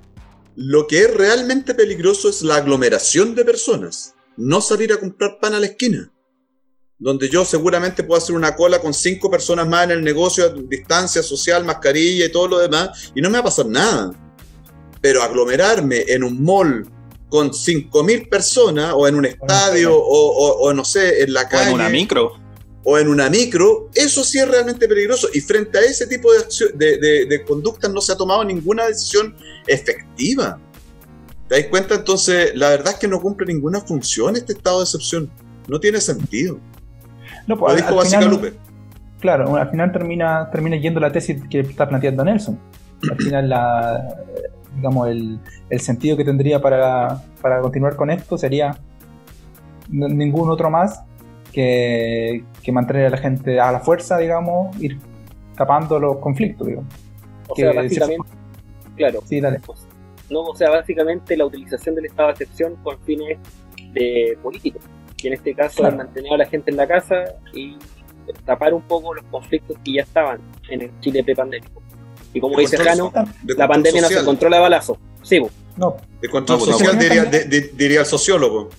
lo 0.56 0.88
que 0.88 1.00
es 1.02 1.14
realmente 1.14 1.74
peligroso 1.74 2.30
es 2.30 2.42
la 2.42 2.56
aglomeración 2.58 3.36
de 3.36 3.44
personas, 3.46 4.16
no 4.38 4.62
salir 4.62 4.94
a 4.94 4.98
comprar 5.00 5.40
pan 5.42 5.54
a 5.56 5.60
la 5.60 5.66
esquina, 5.68 6.12
donde 6.98 7.28
yo 7.30 7.44
seguramente 7.46 8.04
puedo 8.04 8.22
hacer 8.22 8.36
una 8.36 8.56
cola 8.56 8.80
con 8.80 8.94
cinco 8.94 9.30
personas 9.30 9.68
más 9.68 9.86
en 9.86 9.92
el 9.92 10.04
negocio, 10.04 10.46
a 10.46 10.50
distancia 10.50 11.22
social, 11.24 11.66
mascarilla 11.66 12.26
y 12.26 12.32
todo 12.32 12.48
lo 12.48 12.60
demás, 12.60 13.12
y 13.16 13.22
no 13.22 13.30
me 13.30 13.34
va 13.38 13.42
a 13.42 13.46
pasar 13.46 13.66
nada. 13.66 14.12
Pero 15.02 15.24
aglomerarme 15.24 16.04
en 16.08 16.24
un 16.24 16.44
mall 16.44 16.88
con 17.28 17.52
5.000 17.52 18.30
personas, 18.30 18.94
o 18.96 19.08
en 19.08 19.16
un 19.16 19.26
estadio, 19.26 19.96
o, 19.96 20.00
o- 20.04 20.60
o 20.70 20.74
no 20.74 20.84
sé, 20.86 21.24
en 21.24 21.34
la 21.34 21.44
O 21.44 21.50
calle 21.50 21.70
en 21.70 21.74
una 21.76 21.90
micro. 21.90 22.41
O 22.84 22.98
en 22.98 23.08
una 23.10 23.30
micro, 23.30 23.90
eso 23.94 24.24
sí 24.24 24.40
es 24.40 24.48
realmente 24.48 24.88
peligroso. 24.88 25.28
Y 25.34 25.42
frente 25.42 25.78
a 25.78 25.82
ese 25.82 26.08
tipo 26.08 26.30
de, 26.34 26.40
de, 26.76 26.98
de- 26.98 27.26
de 27.26 27.44
conductas 27.44 27.92
no 27.92 28.02
se 28.02 28.12
ha 28.14 28.18
tomado 28.18 28.44
ninguna 28.44 28.86
decisión 28.88 29.36
efectiva. 29.68 30.60
¿Te 31.48 31.60
das 31.62 31.70
cuenta? 31.70 31.96
Entonces, 31.96 32.52
la 32.56 32.70
verdad 32.70 32.94
es 32.94 33.00
que 33.00 33.08
no 33.08 33.20
cumple 33.22 33.46
ninguna 33.48 33.82
función 33.82 34.36
este 34.36 34.54
estado 34.54 34.80
de 34.80 34.84
excepción. 34.86 35.30
No 35.68 35.80
tiene 35.80 36.00
sentido. 36.02 36.60
No, 37.48 37.56
Lo 37.56 37.60
pues, 37.60 37.72
al- 37.72 37.78
dijo 37.78 37.90
al 37.90 37.96
Básica 37.96 38.20
final- 38.20 38.34
Lupe. 38.36 38.54
Claro, 39.20 39.56
al 39.56 39.70
final 39.70 39.92
termina, 39.92 40.50
termina 40.50 40.78
yendo 40.78 41.00
la 41.00 41.12
tesis 41.12 41.40
que 41.50 41.60
está 41.60 41.88
planteando 41.88 42.24
Nelson. 42.26 42.58
Al 43.12 43.18
final, 43.18 43.50
la, 43.50 44.16
digamos, 44.76 45.08
el, 45.10 45.40
el 45.70 45.80
sentido 45.80 46.18
que 46.18 46.26
tendría 46.26 46.60
para, 46.60 47.22
para 47.40 47.62
continuar 47.62 47.96
con 47.96 48.10
esto 48.10 48.36
sería 48.38 48.76
ningún 49.90 50.50
otro 50.50 50.70
más 50.72 51.02
que, 51.52 52.44
que 52.64 52.72
mantener 52.72 53.08
a 53.08 53.10
la 53.10 53.18
gente 53.18 53.60
a 53.60 53.72
la 53.72 53.80
fuerza, 53.80 54.18
digamos, 54.18 54.76
ir 54.82 54.98
tapando 55.56 56.00
los 56.00 56.18
conflictos, 56.18 56.68
digamos. 56.68 56.94
O 57.48 57.54
Que 57.54 57.62
sea, 57.64 57.72
si- 57.72 57.78
básicamente, 57.78 58.30
claro. 58.96 59.22
Sí, 59.26 59.42
dale. 59.42 59.60
No, 60.30 60.42
o 60.44 60.56
sea, 60.56 60.70
básicamente 60.70 61.36
la 61.36 61.46
utilización 61.46 61.96
del 61.96 62.06
estado 62.06 62.30
de 62.30 62.32
excepción 62.34 62.76
con 62.84 62.98
fines 63.02 63.38
de 63.94 64.38
políticos. 64.42 64.82
Y 65.22 65.28
en 65.28 65.34
este 65.34 65.54
caso 65.54 65.78
Claro. 65.78 65.92
es 65.92 65.98
mantener 65.98 66.34
a 66.34 66.38
la 66.38 66.46
gente 66.46 66.72
en 66.72 66.78
la 66.78 66.88
casa 66.88 67.16
y 67.54 67.78
tapar 68.46 68.74
un 68.74 68.82
poco 68.84 69.14
los 69.14 69.26
conflictos 69.26 69.78
que 69.84 69.94
ya 69.94 70.04
estaban 70.04 70.40
en 70.70 70.84
el 70.84 70.92
Chile 71.02 71.24
prepandémico. 71.24 71.82
Y 72.34 72.40
como 72.40 72.56
De 72.56 72.62
dice 72.62 72.78
Jano, 72.78 73.12
la 73.58 73.68
pandemia 73.68 74.02
no 74.02 74.08
se 74.08 74.24
controla 74.24 74.58
a 74.58 74.62
balazo. 74.62 74.98
Sí. 75.22 75.40
No, 75.78 75.98
De 76.22 76.30
control 76.30 76.60
No, 76.60 76.66
social, 76.66 76.96
no. 76.96 77.02
diría, 77.02 77.26
di- 77.26 77.50
di- 77.50 77.68
diría 77.76 78.00
el 78.02 78.06
sociólogo. 78.06 78.70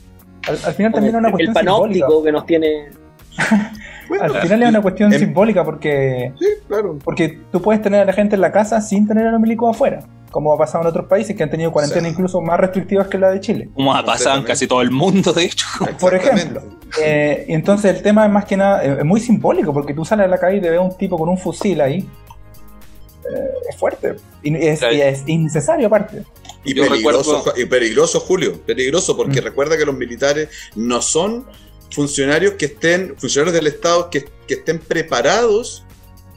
Al, 0.48 0.58
al 0.64 0.74
final 0.74 0.92
también 0.92 1.14
es 1.14 1.18
una 1.18 1.28
el, 1.28 1.32
cuestión 1.32 1.54
panóptico 1.54 2.06
simbólica. 2.08 2.24
que 2.24 2.32
nos 2.32 2.46
tiene. 2.46 2.88
Bueno, 4.08 4.24
Al 4.24 4.42
final 4.42 4.62
es 4.64 4.68
una 4.68 4.82
cuestión 4.82 5.12
em- 5.12 5.18
simbólica 5.20 5.64
porque 5.64 6.32
sí, 6.38 6.46
claro. 6.68 6.98
Porque 7.02 7.38
tú 7.50 7.62
puedes 7.62 7.80
tener 7.80 8.00
a 8.00 8.04
la 8.04 8.12
gente 8.12 8.34
en 8.34 8.42
la 8.42 8.52
casa 8.52 8.80
sin 8.82 9.06
tener 9.08 9.26
a 9.26 9.30
los 9.30 9.40
milicos 9.40 9.74
afuera, 9.74 10.00
como 10.30 10.52
ha 10.52 10.58
pasado 10.58 10.82
en 10.84 10.88
otros 10.90 11.06
países 11.06 11.34
que 11.34 11.42
han 11.42 11.48
tenido 11.48 11.72
cuarentenas 11.72 12.04
Sí. 12.08 12.10
incluso 12.10 12.40
más 12.42 12.60
restrictivas 12.60 13.06
que 13.06 13.16
la 13.16 13.30
de 13.30 13.40
Chile. 13.40 13.70
Como 13.72 13.94
ha 13.94 14.04
pasado 14.04 14.36
en 14.38 14.44
casi 14.44 14.66
todo 14.66 14.82
el 14.82 14.90
mundo, 14.90 15.32
de 15.32 15.44
hecho. 15.44 15.64
Por 16.00 16.14
ejemplo. 16.14 16.60
Eh, 17.02 17.46
y 17.48 17.54
entonces 17.54 17.96
el 17.96 18.02
tema 18.02 18.26
es 18.26 18.30
más 18.32 18.44
que 18.44 18.56
nada, 18.58 18.84
eh, 18.84 18.96
es 18.98 19.04
muy 19.04 19.18
simbólico, 19.20 19.72
porque 19.72 19.94
tú 19.94 20.04
sales 20.04 20.26
a 20.26 20.28
la 20.28 20.36
calle 20.38 20.58
y 20.58 20.60
te 20.60 20.68
ves 20.68 20.78
a 20.80 20.82
un 20.82 20.94
tipo 20.98 21.16
con 21.16 21.30
un 21.30 21.38
fusil 21.38 21.80
ahí. 21.80 22.00
Eh, 22.00 23.50
es 23.70 23.76
fuerte. 23.76 24.16
Y 24.42 24.54
es, 24.56 24.82
y 24.82 25.00
es 25.00 25.22
innecesario 25.26 25.86
aparte. 25.86 26.22
Y 26.64 26.74
Yo 26.74 26.88
peligroso, 26.88 27.38
recuerdo- 27.38 27.60
y 27.60 27.64
peligroso, 27.66 28.20
Julio, 28.20 28.60
peligroso, 28.64 29.16
porque 29.16 29.40
Mm. 29.40 29.44
recuerda 29.44 29.76
que 29.76 29.84
los 29.84 29.96
militares 29.96 30.48
no 30.76 31.02
son 31.02 31.46
funcionarios 31.90 32.54
que 32.54 32.66
estén, 32.66 33.14
funcionarios 33.18 33.54
del 33.54 33.66
Estado 33.66 34.08
que, 34.10 34.24
que 34.46 34.54
estén 34.54 34.78
preparados 34.78 35.84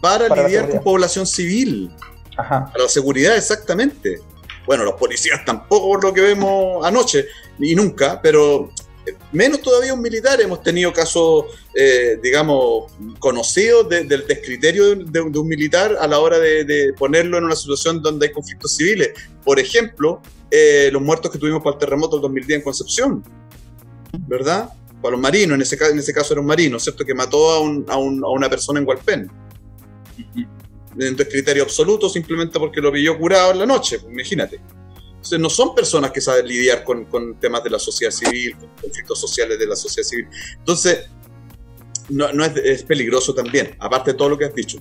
para, 0.01 0.27
Para 0.27 0.43
lidiar 0.47 0.69
con 0.69 0.83
población 0.83 1.25
civil, 1.27 1.91
Ajá. 2.37 2.69
para 2.71 2.83
la 2.83 2.89
seguridad 2.89 3.35
exactamente. 3.37 4.19
Bueno, 4.65 4.83
los 4.83 4.95
policías 4.95 5.45
tampoco 5.45 5.87
por 5.89 6.03
lo 6.03 6.13
que 6.13 6.21
vemos 6.21 6.83
anoche, 6.85 7.27
y 7.59 7.75
nunca, 7.75 8.19
pero 8.21 8.71
menos 9.35 9.61
todavía 9.61 9.93
un 9.93 10.01
militar. 10.01 10.39
Hemos 10.41 10.63
tenido 10.63 10.91
casos, 10.93 11.45
eh, 11.75 12.17
digamos, 12.23 12.91
conocidos 13.19 13.87
de- 13.89 14.03
del 14.05 14.25
descriterio 14.25 14.89
de, 14.89 14.95
de- 15.05 15.29
de 15.29 15.39
un 15.39 15.47
militar 15.47 15.95
a 15.99 16.07
la 16.07 16.19
hora 16.19 16.39
de, 16.39 16.93
ponerlo 16.97 17.37
en 17.37 17.43
una 17.45 17.55
situación 17.55 18.01
donde 18.01 18.27
hay 18.27 18.33
conflictos 18.33 18.75
civiles. 18.75 19.09
Por 19.43 19.59
ejemplo, 19.59 20.21
eh, 20.49 20.89
los 20.91 21.01
muertos 21.01 21.29
que 21.31 21.37
tuvimos 21.37 21.61
para 21.61 21.75
el 21.75 21.79
terremoto 21.79 22.15
del 22.15 22.21
2010 22.23 22.57
en 22.59 22.63
Concepción, 22.63 23.23
¿verdad? 24.27 24.69
Para 25.01 25.11
los 25.11 25.19
marinos, 25.21 25.55
en 25.55 25.61
ese, 25.61 25.77
en 25.91 25.99
ese 25.99 26.13
caso 26.13 26.33
era 26.33 26.41
un 26.41 26.47
marino, 26.47 26.79
¿cierto? 26.79 27.03
Que 27.05 27.13
mató 27.13 27.51
a, 27.51 27.59
un- 27.59 27.85
a 27.89 27.97
un- 27.97 28.23
a 28.23 28.29
una 28.29 28.49
persona 28.49 28.79
en 28.79 28.87
Hualpén. 28.87 29.29
En 30.97 31.15
descriterio 31.15 31.63
absoluto, 31.63 32.07
simplemente 32.09 32.57
porque 32.57 32.79
lo 32.79 32.91
pilló 32.91 33.17
curado 33.17 33.51
en 33.51 33.59
la 33.59 33.65
noche, 33.65 33.99
pues, 33.99 34.13
imagínate. 34.13 34.61
Entonces, 35.25 35.39
no 35.39 35.49
son 35.49 35.73
personas 35.73 36.11
que 36.11 36.21
saben 36.21 36.47
lidiar 36.47 36.83
con, 36.83 37.05
con 37.05 37.39
temas 37.39 37.63
de 37.63 37.71
la 37.71 37.79
sociedad 37.79 38.11
civil, 38.11 38.55
con 38.57 38.69
conflictos 38.79 39.19
sociales 39.19 39.57
de 39.57 39.65
la 39.65 39.75
sociedad 39.75 40.07
civil. 40.07 40.27
Entonces, 40.59 41.09
no, 42.09 42.31
no 42.31 42.45
es, 42.45 42.55
es 42.57 42.83
peligroso 42.83 43.33
también, 43.33 43.75
aparte 43.79 44.11
de 44.11 44.17
todo 44.19 44.29
lo 44.29 44.37
que 44.37 44.45
has 44.45 44.53
dicho. 44.53 44.77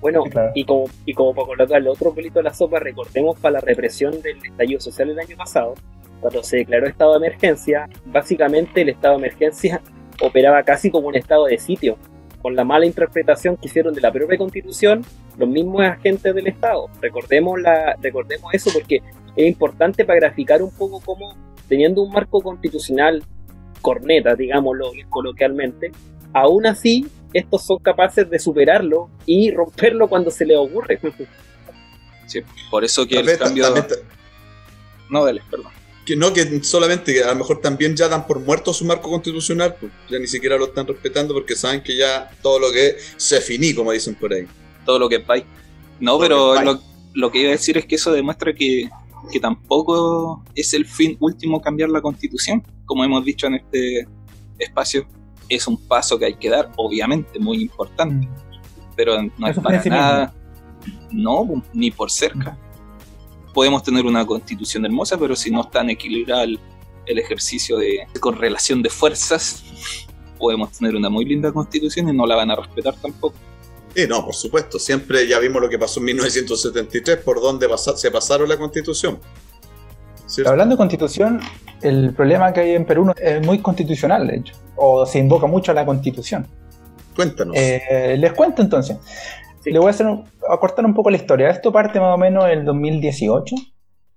Bueno, 0.00 0.24
claro. 0.24 0.50
y 0.56 0.64
como, 0.64 0.86
y 1.06 1.14
como 1.14 1.34
para 1.36 1.46
colocarle 1.46 1.88
otro 1.88 2.12
pelito 2.12 2.40
a 2.40 2.42
la 2.42 2.52
sopa, 2.52 2.80
recordemos 2.80 3.38
para 3.38 3.52
la 3.52 3.60
represión 3.60 4.20
del 4.22 4.44
estallido 4.44 4.80
social 4.80 5.10
el 5.10 5.20
año 5.20 5.36
pasado, 5.36 5.74
cuando 6.20 6.42
se 6.42 6.56
declaró 6.56 6.88
estado 6.88 7.12
de 7.12 7.28
emergencia, 7.28 7.88
básicamente 8.06 8.80
el 8.80 8.88
estado 8.88 9.18
de 9.18 9.26
emergencia 9.26 9.80
operaba 10.20 10.64
casi 10.64 10.90
como 10.90 11.06
un 11.06 11.14
estado 11.14 11.46
de 11.46 11.58
sitio, 11.58 11.96
con 12.42 12.56
la 12.56 12.64
mala 12.64 12.86
interpretación 12.86 13.56
que 13.56 13.68
hicieron 13.68 13.94
de 13.94 14.00
la 14.00 14.10
propia 14.10 14.36
constitución 14.36 15.04
los 15.40 15.48
mismos 15.48 15.82
agentes 15.82 16.34
del 16.34 16.46
Estado. 16.46 16.88
Recordemos, 17.00 17.60
la, 17.60 17.96
recordemos 18.00 18.52
eso 18.52 18.70
porque 18.72 19.00
es 19.36 19.46
importante 19.46 20.04
para 20.04 20.20
graficar 20.20 20.62
un 20.62 20.70
poco 20.72 21.00
cómo, 21.00 21.34
teniendo 21.68 22.02
un 22.02 22.12
marco 22.12 22.40
constitucional 22.40 23.22
corneta, 23.80 24.34
digámoslo 24.34 24.92
coloquialmente, 25.08 25.90
aún 26.32 26.66
así, 26.66 27.06
estos 27.32 27.64
son 27.64 27.78
capaces 27.78 28.28
de 28.28 28.38
superarlo 28.38 29.08
y 29.26 29.50
romperlo 29.52 30.08
cuando 30.08 30.30
se 30.30 30.44
les 30.46 30.56
ocurre. 30.58 30.98
Sí, 32.26 32.42
por 32.70 32.84
eso 32.84 33.04
que 33.08 33.16
Tal 33.16 33.28
el 33.28 33.38
cambio... 33.38 33.64
también- 33.64 33.86
No, 35.08 35.24
dale, 35.24 35.42
perdón. 35.50 35.72
que 36.06 36.14
no, 36.14 36.32
que 36.32 36.62
solamente 36.62 37.12
que 37.12 37.24
a 37.24 37.28
lo 37.28 37.34
mejor 37.34 37.60
también 37.60 37.96
ya 37.96 38.06
dan 38.08 38.24
por 38.24 38.38
muerto 38.38 38.72
su 38.72 38.84
marco 38.84 39.10
constitucional, 39.10 39.74
pues 39.80 39.90
ya 40.08 40.16
ni 40.20 40.28
siquiera 40.28 40.56
lo 40.56 40.66
están 40.66 40.86
respetando 40.86 41.34
porque 41.34 41.56
saben 41.56 41.82
que 41.82 41.96
ya 41.96 42.30
todo 42.40 42.60
lo 42.60 42.70
que 42.70 42.86
es 42.90 43.14
se 43.16 43.40
finí, 43.40 43.74
como 43.74 43.90
dicen 43.90 44.14
por 44.14 44.32
ahí. 44.32 44.46
todo 44.86 45.00
lo 45.00 45.08
que 45.08 45.16
es 45.16 45.26
byte. 45.26 45.46
No, 45.98 46.12
Todo 46.12 46.20
pero 46.20 46.36
lo 46.36 46.52
que 46.52 46.58
es 46.58 46.64
lo, 46.64 46.80
lo 47.14 47.30
que 47.32 47.38
iba 47.40 47.48
a 47.48 47.52
decir 47.52 47.76
es 47.78 47.84
que 47.86 47.96
eso 47.96 48.12
demuestra 48.12 48.52
que, 48.54 48.88
que 49.30 49.40
tampoco 49.40 50.44
es 50.54 50.74
el 50.74 50.86
fin 50.86 51.16
último 51.20 51.60
cambiar 51.60 51.90
la 51.90 52.00
constitución, 52.00 52.62
como 52.86 53.04
hemos 53.04 53.24
dicho 53.24 53.46
en 53.46 53.56
este 53.56 54.06
espacio. 54.58 55.06
Es 55.48 55.66
un 55.66 55.76
paso 55.88 56.18
que 56.18 56.26
hay 56.26 56.34
que 56.34 56.48
dar, 56.48 56.70
obviamente, 56.76 57.38
muy 57.38 57.62
importante, 57.62 58.28
pero 58.96 59.20
no 59.36 59.46
es 59.48 59.58
para 59.58 59.82
nada, 59.84 60.34
no, 61.10 61.62
ni 61.72 61.90
por 61.90 62.10
cerca. 62.10 62.56
Podemos 63.52 63.82
tener 63.82 64.06
una 64.06 64.24
constitución 64.24 64.84
hermosa, 64.84 65.18
pero 65.18 65.34
si 65.34 65.50
no 65.50 65.62
está 65.62 65.80
en 65.80 65.90
equilibrado 65.90 66.42
el, 66.42 66.60
el 67.06 67.18
ejercicio 67.18 67.78
de 67.78 68.06
correlación 68.20 68.80
de 68.82 68.90
fuerzas, 68.90 69.64
podemos 70.38 70.72
tener 70.72 70.94
una 70.94 71.10
muy 71.10 71.24
linda 71.24 71.52
constitución 71.52 72.08
y 72.08 72.12
no 72.12 72.26
la 72.26 72.36
van 72.36 72.50
a 72.50 72.56
respetar 72.56 72.94
tampoco. 72.96 73.34
Sí, 73.94 74.06
no, 74.08 74.24
por 74.24 74.34
supuesto, 74.34 74.78
siempre 74.78 75.26
ya 75.26 75.38
vimos 75.38 75.60
lo 75.60 75.68
que 75.68 75.78
pasó 75.78 76.00
en 76.00 76.06
1973, 76.06 77.18
por 77.18 77.40
donde 77.40 77.68
pasa- 77.68 77.96
se 77.96 78.10
pasaron 78.10 78.48
la 78.48 78.56
constitución. 78.56 79.18
¿Cierto? 80.26 80.50
Hablando 80.50 80.74
de 80.74 80.78
constitución, 80.78 81.40
el 81.82 82.14
problema 82.14 82.52
que 82.52 82.60
hay 82.60 82.74
en 82.76 82.84
Perú 82.84 83.12
es 83.16 83.44
muy 83.44 83.58
constitucional, 83.60 84.28
de 84.28 84.36
hecho, 84.36 84.54
o 84.76 85.04
se 85.04 85.18
invoca 85.18 85.46
mucho 85.48 85.72
a 85.72 85.74
la 85.74 85.84
constitución. 85.84 86.46
Cuéntanos. 87.16 87.56
Eh, 87.56 88.16
les 88.18 88.32
cuento 88.32 88.62
entonces. 88.62 88.96
Sí. 89.64 89.72
Le 89.72 89.78
voy 89.80 89.88
a 89.88 89.90
hacer 89.90 90.06
un- 90.06 90.24
a 90.48 90.56
cortar 90.58 90.84
un 90.86 90.94
poco 90.94 91.10
la 91.10 91.16
historia. 91.16 91.50
Esto 91.50 91.72
parte 91.72 91.98
más 91.98 92.14
o 92.14 92.18
menos 92.18 92.44
en 92.44 92.60
el 92.60 92.64
2018, 92.64 93.56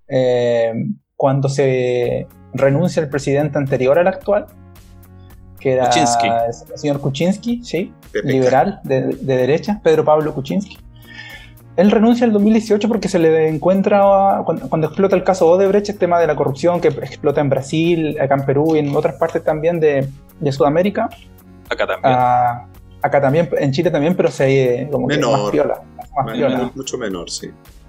eh, 0.08 0.72
cuando 1.16 1.48
se 1.48 2.28
renuncia 2.52 3.02
el 3.02 3.08
presidente 3.08 3.58
anterior 3.58 3.98
al 3.98 4.06
actual, 4.06 4.46
que 5.64 5.72
era 5.72 5.86
Kuczynski. 5.86 6.26
el 6.72 6.78
señor 6.78 7.00
Kuczynski, 7.00 7.64
sí, 7.64 7.90
liberal 8.22 8.80
de, 8.84 9.00
de 9.16 9.36
derecha, 9.38 9.80
Pedro 9.82 10.04
Pablo 10.04 10.34
Kuczynski. 10.34 10.76
Él 11.76 11.90
renuncia 11.90 12.24
en 12.24 12.28
el 12.30 12.34
2018 12.34 12.86
porque 12.86 13.08
se 13.08 13.18
le 13.18 13.48
encuentra, 13.48 14.42
cuando, 14.44 14.68
cuando 14.68 14.88
explota 14.88 15.16
el 15.16 15.24
caso 15.24 15.48
Odebrecht, 15.48 15.88
el 15.88 15.96
tema 15.98 16.20
de 16.20 16.26
la 16.26 16.36
corrupción 16.36 16.82
que 16.82 16.88
explota 16.88 17.40
en 17.40 17.48
Brasil, 17.48 18.16
acá 18.20 18.34
en 18.34 18.44
Perú 18.44 18.76
y 18.76 18.80
en 18.80 18.94
otras 18.94 19.14
partes 19.14 19.42
también 19.42 19.80
de, 19.80 20.06
de 20.38 20.52
Sudamérica, 20.52 21.08
Acá 21.70 21.86
también. 21.86 22.14
Ah, 22.14 22.66
acá 23.00 23.20
también, 23.22 23.48
en 23.58 23.72
Chile 23.72 23.90
también, 23.90 24.14
pero 24.14 24.30
se 24.30 24.82
eh, 24.82 24.88
como 24.92 25.08
que 25.08 25.14
Menor. 25.16 25.40
más 25.44 25.50
piola. 25.50 25.80
Más 26.14 26.32
piola, 26.36 26.70
mucho 26.74 26.98
menor, 26.98 27.30
sí. 27.30 27.48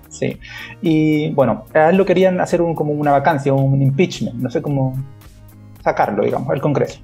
sí. 0.10 0.40
Y 0.82 1.30
bueno, 1.32 1.66
a 1.74 1.90
él 1.90 1.98
lo 1.98 2.06
querían 2.06 2.40
hacer 2.40 2.62
un- 2.62 2.74
como 2.74 2.94
una 2.94 3.12
vacancia, 3.12 3.54
un 3.54 3.82
impeachment, 3.82 4.36
no 4.38 4.50
sé 4.50 4.62
cómo 4.62 4.94
sacarlo, 5.84 6.24
digamos, 6.24 6.50
al 6.50 6.62
Congreso. 6.62 7.00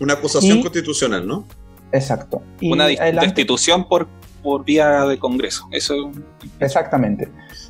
Una 0.00 0.14
acusación 0.14 0.58
Y- 0.58 0.62
constitucional, 0.62 1.26
¿no? 1.26 1.44
Exacto. 1.92 2.42
Y 2.60 2.72
una 2.72 2.86
destitución 2.86 3.86
por, 3.86 4.08
por 4.42 4.64
vía 4.64 5.04
de 5.04 5.18
Congreso. 5.18 5.68
Eso 5.70 6.10
Exactamente. 6.58 7.28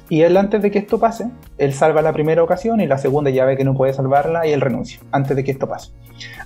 Y 0.09 0.23
él 0.23 0.37
antes 0.37 0.61
de 0.63 0.71
que 0.71 0.79
esto 0.79 0.99
pase, 0.99 1.31
él 1.59 1.73
salva 1.73 2.03
la 2.03 2.13
primera 2.13 2.43
ocasión 2.43 2.81
y 2.81 2.87
la 2.87 2.99
segunda 2.99 3.31
ya 3.31 3.45
ve 3.47 3.57
que 3.57 3.65
no 3.65 3.75
puede 3.75 3.95
salvarla 3.95 4.47
y 4.47 4.53
él 4.53 4.61
renuncia 4.61 5.01
antes 5.11 5.35
de 5.37 5.43
que 5.43 5.53
esto 5.53 5.67
pase. 5.69 5.91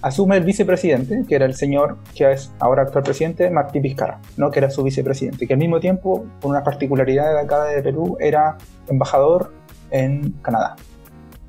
Asume 0.02 0.36
el 0.36 0.44
vicepresidente, 0.44 1.24
que 1.28 1.34
era 1.34 1.46
el 1.46 1.54
señor 1.54 1.98
que 2.14 2.30
es 2.30 2.52
ahora 2.60 2.82
actual 2.82 3.04
presidente, 3.04 3.50
Martí 3.50 3.80
Vizcarra, 3.80 4.20
¿no? 4.36 4.50
que 4.50 4.60
era 4.60 4.70
su 4.70 4.82
vicepresidente, 4.82 5.46
que 5.46 5.54
al 5.54 5.58
mismo 5.58 5.80
tiempo, 5.80 6.24
por 6.40 6.50
una 6.50 6.62
particularidad 6.62 7.34
de 7.34 7.40
acá 7.40 7.64
de 7.64 7.82
Perú, 7.82 8.16
era 8.20 8.56
embajador 8.88 9.52
en 9.90 10.32
Canadá. 10.42 10.76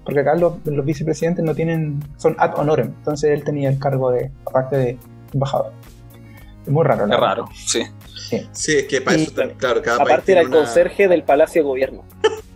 Porque 0.08 0.22
acá 0.22 0.34
los, 0.36 0.54
los 0.66 0.84
vicepresidentes 0.86 1.44
no 1.46 1.54
tienen, 1.54 2.02
son 2.18 2.36
ad 2.40 2.58
honorem, 2.58 2.88
entonces 2.88 3.30
él 3.32 3.44
tenía 3.44 3.70
el 3.70 3.78
cargo 3.78 4.10
de, 4.10 4.32
aparte 4.46 4.76
de 4.78 4.98
embajador. 5.34 5.72
Es 6.66 6.72
muy 6.72 6.84
raro, 6.84 7.06
la 7.06 7.16
es 7.16 7.22
raro, 7.22 7.46
sí. 7.54 7.84
Sí, 8.52 8.76
es 8.78 8.86
que 8.86 9.02
para 9.02 9.18
Y- 9.18 9.24
eso, 9.24 9.32
tam- 9.34 9.56
claro, 9.58 9.82
cada 9.82 9.98
país 10.00 10.10
Aparte 10.10 10.32
era 10.32 10.42
el 10.42 10.48
una- 10.48 10.58
conserje 10.58 11.08
del 11.08 11.24
Palacio 11.24 11.62
de 11.62 11.68
Gobierno. 11.68 12.04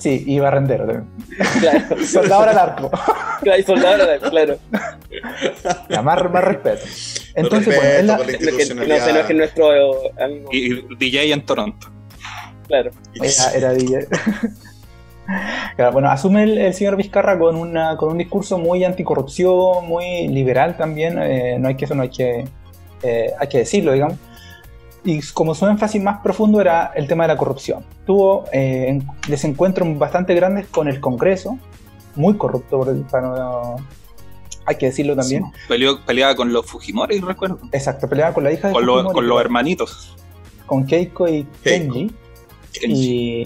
Sí, 0.00 0.24
y 0.26 0.38
barrendero 0.38 0.86
también. 0.86 1.06
Claro, 1.60 2.02
Soldado 2.06 2.42
al 2.44 2.58
arco. 2.58 2.90
claro, 3.42 3.60
y 3.60 3.62
soldado, 3.62 4.30
claro. 4.30 4.56
Ya, 5.90 6.00
más, 6.00 6.30
más 6.32 6.44
respeto. 6.44 6.80
Entonces, 7.34 7.76
respeto 7.78 8.14
bueno, 8.56 8.86
no 8.86 8.96
se 9.04 9.10
enoje 9.10 9.34
nuestro 9.34 9.74
eh, 9.74 10.12
amigo. 10.18 10.48
Y 10.50 10.96
DJ 10.96 11.34
en 11.34 11.44
Toronto. 11.44 11.88
Claro. 12.68 12.90
era, 13.20 13.52
era 13.54 13.72
DJ. 13.74 14.06
Bueno, 15.92 16.10
asume 16.10 16.42
el, 16.44 16.58
el 16.58 16.74
señor 16.74 16.96
Vizcarra 16.96 17.38
con, 17.38 17.56
una, 17.56 17.96
con 17.96 18.10
un 18.10 18.18
discurso 18.18 18.58
muy 18.58 18.84
anticorrupción, 18.84 19.86
muy 19.86 20.28
liberal 20.28 20.76
también, 20.76 21.18
eh, 21.20 21.56
no 21.58 21.68
hay 21.68 21.76
que 21.76 21.84
eso 21.86 21.94
no 21.94 22.02
hay 22.02 22.10
que, 22.10 22.44
eh, 23.02 23.30
hay 23.38 23.48
que 23.48 23.58
decirlo, 23.58 23.92
digamos. 23.92 24.16
Y 25.04 25.20
como 25.32 25.54
su 25.54 25.66
énfasis 25.66 26.00
más 26.00 26.20
profundo 26.22 26.60
era 26.60 26.92
el 26.94 27.08
tema 27.08 27.24
de 27.24 27.28
la 27.28 27.36
corrupción. 27.36 27.84
Tuvo 28.06 28.44
eh, 28.52 28.86
en- 28.88 29.06
desencuentros 29.28 29.98
bastante 29.98 30.34
grandes 30.34 30.66
con 30.68 30.86
el 30.88 31.00
Congreso, 31.00 31.58
muy 32.14 32.34
corrupto, 32.36 32.78
por 32.78 32.88
el- 32.90 33.02
para 33.02 33.22
no- 33.28 33.76
hay 34.64 34.76
que 34.76 34.86
decirlo 34.86 35.16
también. 35.16 35.44
Peleó- 35.68 35.98
peleaba 36.06 36.36
con 36.36 36.52
los 36.52 36.64
Fujimori, 36.66 37.18
recuerdo. 37.20 37.58
Exacto, 37.72 38.08
peleaba 38.08 38.32
con 38.32 38.44
la 38.44 38.52
hija 38.52 38.68
de 38.68 38.74
Con, 38.74 38.86
lo- 38.86 38.92
Fujimori, 38.94 39.14
con 39.14 39.26
los 39.28 39.40
hermanitos. 39.40 40.16
con 40.66 40.86
Keiko 40.86 41.26
y 41.28 41.44
Keiko. 41.64 41.94
Kenji. 41.94 42.10
Y, 42.84 43.44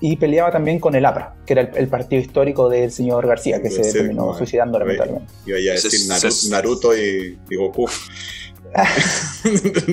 y 0.00 0.16
peleaba 0.16 0.50
también 0.50 0.78
con 0.78 0.94
el 0.94 1.04
APRA, 1.06 1.34
que 1.46 1.52
era 1.54 1.62
el, 1.62 1.70
el 1.74 1.88
partido 1.88 2.20
histórico 2.20 2.68
del 2.68 2.90
señor 2.92 3.26
García, 3.26 3.62
que 3.62 3.70
Sí, 3.70 3.82
se 3.82 3.92
terminó 3.92 4.34
suicidando 4.34 4.78
lamentablemente. 4.78 5.32
Iba 5.46 5.56
a 5.58 5.74
decir 5.74 6.50
Naruto 6.50 6.96
y, 6.96 7.38
y 7.50 7.56
Goku. 7.56 7.86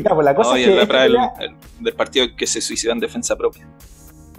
Ya, 0.04 0.10
pues 0.14 0.26
la 0.26 0.36
cosa 0.36 0.52
No, 0.52 0.56
es 0.58 0.62
y 0.62 0.66
que 0.66 0.74
el 0.74 0.80
el- 0.80 0.88
pelea- 0.88 1.34
el- 1.40 1.56
del 1.84 1.94
partido 1.96 2.26
que 2.38 2.48
se 2.48 2.62
suicidó 2.62 2.92
en 2.94 3.00
defensa 3.00 3.36
propia. 3.36 3.68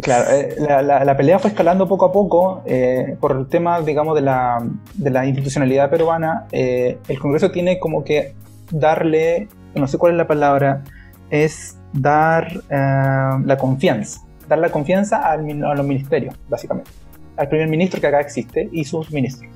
Claro, 0.00 0.28
eh, 0.30 0.56
la, 0.58 0.82
la- 0.82 1.04
la 1.04 1.16
pelea 1.16 1.38
fue 1.38 1.50
escalando 1.50 1.86
poco 1.88 2.06
a 2.06 2.12
poco 2.12 2.62
eh, 2.66 3.16
por 3.20 3.36
el 3.36 3.46
tema, 3.46 3.80
digamos, 3.80 4.14
de 4.16 4.22
la, 4.22 4.58
de 4.94 5.10
la 5.10 5.24
institucionalidad 5.24 5.88
peruana. 5.88 6.46
Eh, 6.50 6.98
el 7.08 7.18
Congreso 7.18 7.50
tiene 7.52 7.78
como 7.78 8.02
que 8.02 8.34
darle, 8.72 9.48
no 9.74 9.86
sé 9.86 9.96
cuál 9.98 10.12
es 10.12 10.18
la 10.18 10.26
palabra, 10.26 10.82
es 11.30 11.76
dar 11.92 12.48
eh, 12.70 13.42
la 13.46 13.56
confianza, 13.56 14.20
dar 14.48 14.58
la 14.58 14.70
confianza 14.70 15.18
al 15.30 15.40
a 15.64 15.74
los 15.74 15.86
ministerios, 15.86 16.34
básicamente. 16.48 16.90
Al 17.36 17.48
primer 17.48 17.68
ministro 17.68 18.00
que 18.00 18.06
acá 18.06 18.20
existe 18.20 18.68
y 18.72 18.84
sus 18.84 19.10
ministros. 19.10 19.50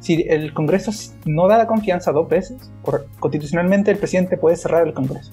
Si 0.00 0.24
el 0.28 0.54
Congreso 0.54 0.90
no 1.26 1.46
da 1.46 1.58
la 1.58 1.66
confianza 1.66 2.10
dos 2.12 2.28
veces, 2.28 2.56
por- 2.82 3.06
constitucionalmente 3.18 3.90
el 3.90 3.98
presidente 3.98 4.36
puede 4.38 4.56
cerrar 4.56 4.86
el 4.86 4.94
Congreso 4.94 5.32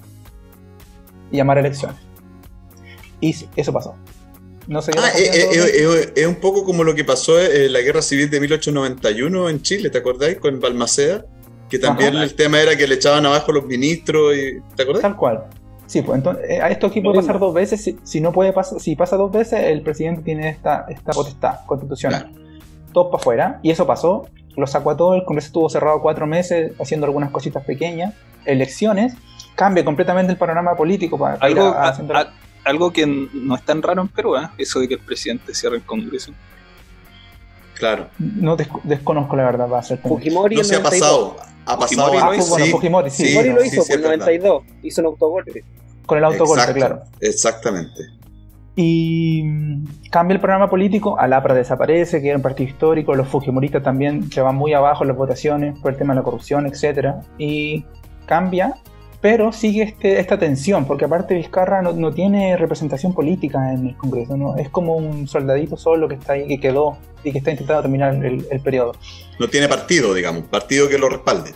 y 1.31 1.37
llamar 1.37 1.57
a 1.57 1.61
elecciones. 1.61 1.97
Y 3.21 3.33
eso 3.55 3.71
pasó. 3.73 3.95
No 4.67 4.81
la 4.81 5.01
Ah, 5.01 5.11
eh, 5.17 5.29
eh, 5.33 5.47
veces. 5.47 5.75
eh, 6.07 6.13
es 6.17 6.27
un 6.27 6.35
poco 6.35 6.65
como 6.65 6.83
lo 6.83 6.93
que 6.93 7.05
pasó 7.05 7.41
en 7.41 7.71
la 7.71 7.79
guerra 7.79 8.01
civil 8.01 8.29
de 8.29 8.39
1891 8.41 9.49
en 9.49 9.61
Chile, 9.61 9.89
¿te 9.89 9.99
acordáis? 9.99 10.37
Con 10.39 10.59
Balmaceda, 10.59 11.25
que 11.69 11.79
también 11.79 12.15
Ajá. 12.15 12.23
el 12.25 12.35
tema 12.35 12.61
era 12.61 12.75
que 12.75 12.85
le 12.85 12.95
echaban 12.95 13.25
abajo 13.25 13.53
los 13.53 13.65
ministros, 13.65 14.35
y, 14.35 14.59
¿te 14.75 14.83
acordás? 14.83 15.01
Tal 15.03 15.15
cual. 15.15 15.45
Sí, 15.87 16.01
pues 16.03 16.17
entonces, 16.17 16.45
eh, 16.49 16.61
a 16.61 16.69
esto 16.69 16.87
aquí 16.87 17.01
puede 17.01 17.17
pasar 17.17 17.39
dos 17.39 17.53
veces. 17.53 17.81
Si, 17.83 17.97
si 18.03 18.21
no 18.21 18.31
puede 18.31 18.53
pasar, 18.53 18.79
si 18.79 18.95
pasa 18.95 19.15
dos 19.17 19.31
veces, 19.31 19.61
el 19.63 19.81
presidente 19.81 20.21
tiene 20.21 20.49
esta, 20.49 20.85
esta 20.89 21.13
potestad 21.13 21.65
constitucional. 21.65 22.31
Todo 22.93 23.09
para 23.09 23.21
afuera. 23.21 23.59
Y 23.63 23.71
eso 23.71 23.87
pasó. 23.87 24.27
Lo 24.57 24.67
sacó 24.67 24.91
a 24.91 24.97
todo. 24.97 25.15
El 25.15 25.23
Congreso 25.23 25.47
estuvo 25.47 25.69
cerrado 25.69 26.01
cuatro 26.01 26.27
meses 26.27 26.73
haciendo 26.79 27.05
algunas 27.05 27.31
cositas 27.31 27.63
pequeñas. 27.63 28.13
Elecciones. 28.45 29.15
Cambia 29.55 29.83
completamente 29.85 30.31
el 30.31 30.37
panorama 30.37 30.75
político 30.75 31.17
para, 31.17 31.35
Algo, 31.35 31.61
a- 31.63 31.71
a 31.71 31.85
a- 31.85 31.89
haciendo- 31.89 32.15
a- 32.15 32.33
algo 32.65 32.91
que 32.91 33.07
no 33.33 33.55
es 33.55 33.63
tan 33.63 33.81
raro 33.81 34.01
en 34.01 34.07
Perú, 34.09 34.35
¿eh? 34.35 34.49
eso 34.57 34.79
de 34.81 34.87
que 34.89 34.95
el 34.95 34.99
presidente 34.99 35.55
cierre 35.55 35.77
el 35.77 35.83
Congreso. 35.83 36.33
Claro. 37.75 38.07
No 38.17 38.57
desco- 38.57 38.81
desconozco 38.83 39.35
la 39.35 39.43
verdad, 39.45 39.69
va 39.71 39.79
a 39.79 39.83
ser 39.83 39.99
Fujimori 39.99 40.55
No 40.57 40.63
se 40.63 40.75
ha 40.75 40.79
92. 40.79 41.33
pasado. 41.33 41.56
Ha 41.67 41.77
pasado. 41.77 42.07
Fujimori 42.07 42.19
lo 42.19 42.31
Ah, 42.31 42.35
hizo. 42.35 42.49
bueno, 42.49 42.65
sí, 42.65 42.71
Fujimori, 42.71 43.09
sí. 43.09 43.23
Fujimori 43.25 43.49
lo 43.53 43.63
hizo 43.63 43.81
sí, 43.83 43.91
por 43.93 44.01
verdad. 44.01 44.17
92. 44.25 44.63
Hizo 44.83 45.01
un 45.01 45.07
autogolpe. 45.07 45.63
Con 46.05 46.17
el 46.17 46.23
autogolpe, 46.23 46.61
Exacto, 46.61 46.79
claro. 46.79 47.01
Exactamente. 47.19 48.01
Y 48.75 49.41
mm, 49.43 49.85
cambia 50.11 50.35
el 50.35 50.39
programa 50.39 50.69
político, 50.69 51.19
Alapra 51.19 51.53
desaparece, 51.53 52.21
que 52.21 52.27
era 52.29 52.37
un 52.37 52.43
partido 52.43 52.69
histórico, 52.69 53.15
los 53.15 53.27
Fujimoristas 53.27 53.83
también 53.83 54.31
se 54.31 54.39
van 54.41 54.55
muy 54.55 54.73
abajo 54.73 55.03
en 55.03 55.09
las 55.09 55.17
votaciones 55.17 55.77
por 55.79 55.91
el 55.91 55.97
tema 55.97 56.13
de 56.13 56.19
la 56.19 56.23
corrupción, 56.23 56.65
etc. 56.67 57.15
Y 57.37 57.83
cambia, 58.27 58.75
pero 59.21 59.51
sigue 59.51 59.83
este, 59.83 60.19
esta 60.19 60.37
tensión, 60.37 60.85
porque 60.85 61.05
aparte 61.05 61.33
Vizcarra 61.33 61.81
no, 61.81 61.91
no 61.93 62.13
tiene 62.13 62.55
representación 62.57 63.13
política 63.13 63.73
en 63.73 63.87
el 63.87 63.97
Congreso, 63.97 64.37
¿no? 64.37 64.55
es 64.57 64.69
como 64.69 64.95
un 64.95 65.27
soldadito 65.27 65.75
solo 65.77 66.07
que 66.07 66.15
está 66.15 66.33
ahí, 66.33 66.47
que 66.47 66.59
quedó 66.59 66.97
y 67.23 67.31
que 67.31 67.39
está 67.39 67.51
intentando 67.51 67.81
terminar 67.81 68.13
el, 68.23 68.47
el 68.49 68.59
periodo. 68.61 68.93
No 69.39 69.47
tiene 69.47 69.67
partido, 69.67 70.13
digamos, 70.13 70.43
partido 70.43 70.87
que 70.87 70.97
lo 70.97 71.09
respalde. 71.09 71.51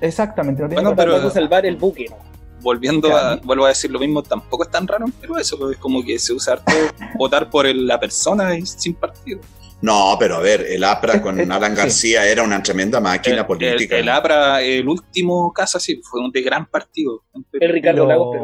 Exactamente, 0.00 0.62
no 0.62 0.68
tiene 0.68 0.82
Bueno, 0.82 0.96
qué- 0.96 1.02
pero- 1.04 1.30
salvar 1.30 1.66
el 1.66 1.76
buque, 1.76 2.06
¿no? 2.10 2.16
Volviendo 2.62 3.08
Claro. 3.08 3.28
a, 3.28 3.36
vuelvo 3.44 3.64
a 3.64 3.68
decir 3.70 3.90
lo 3.90 3.98
mismo, 3.98 4.22
tampoco 4.22 4.62
es 4.62 4.70
tan 4.70 4.86
raro, 4.86 5.06
pero 5.20 5.36
eso 5.36 5.58
pues, 5.58 5.72
es 5.72 5.78
como 5.78 6.02
que 6.04 6.18
se 6.18 6.32
usa 6.32 6.54
harto 6.54 6.72
votar 7.18 7.50
por 7.50 7.66
el- 7.66 7.86
la 7.86 7.98
persona 7.98 8.56
y 8.56 8.64
sin 8.64 8.94
partido. 8.94 9.40
No, 9.82 10.16
pero 10.18 10.36
a 10.36 10.40
ver, 10.40 10.64
el 10.68 10.82
APRA 10.84 11.20
con 11.20 11.38
Alan 11.52 11.72
sí. 11.72 11.76
García 11.76 12.26
era 12.26 12.42
una 12.42 12.62
tremenda 12.62 13.00
máquina 13.00 13.40
el, 13.40 13.46
política. 13.46 13.96
el- 13.96 14.02
el 14.02 14.08
APRA, 14.08 14.62
el 14.62 14.88
último 14.88 15.52
caso 15.52 15.78
así, 15.78 16.00
fue 16.02 16.20
un 16.20 16.30
de 16.32 16.40
gran 16.42 16.66
partido. 16.66 17.24
El 17.52 17.72
Ricardo 17.72 18.06
Lagos. 18.06 18.36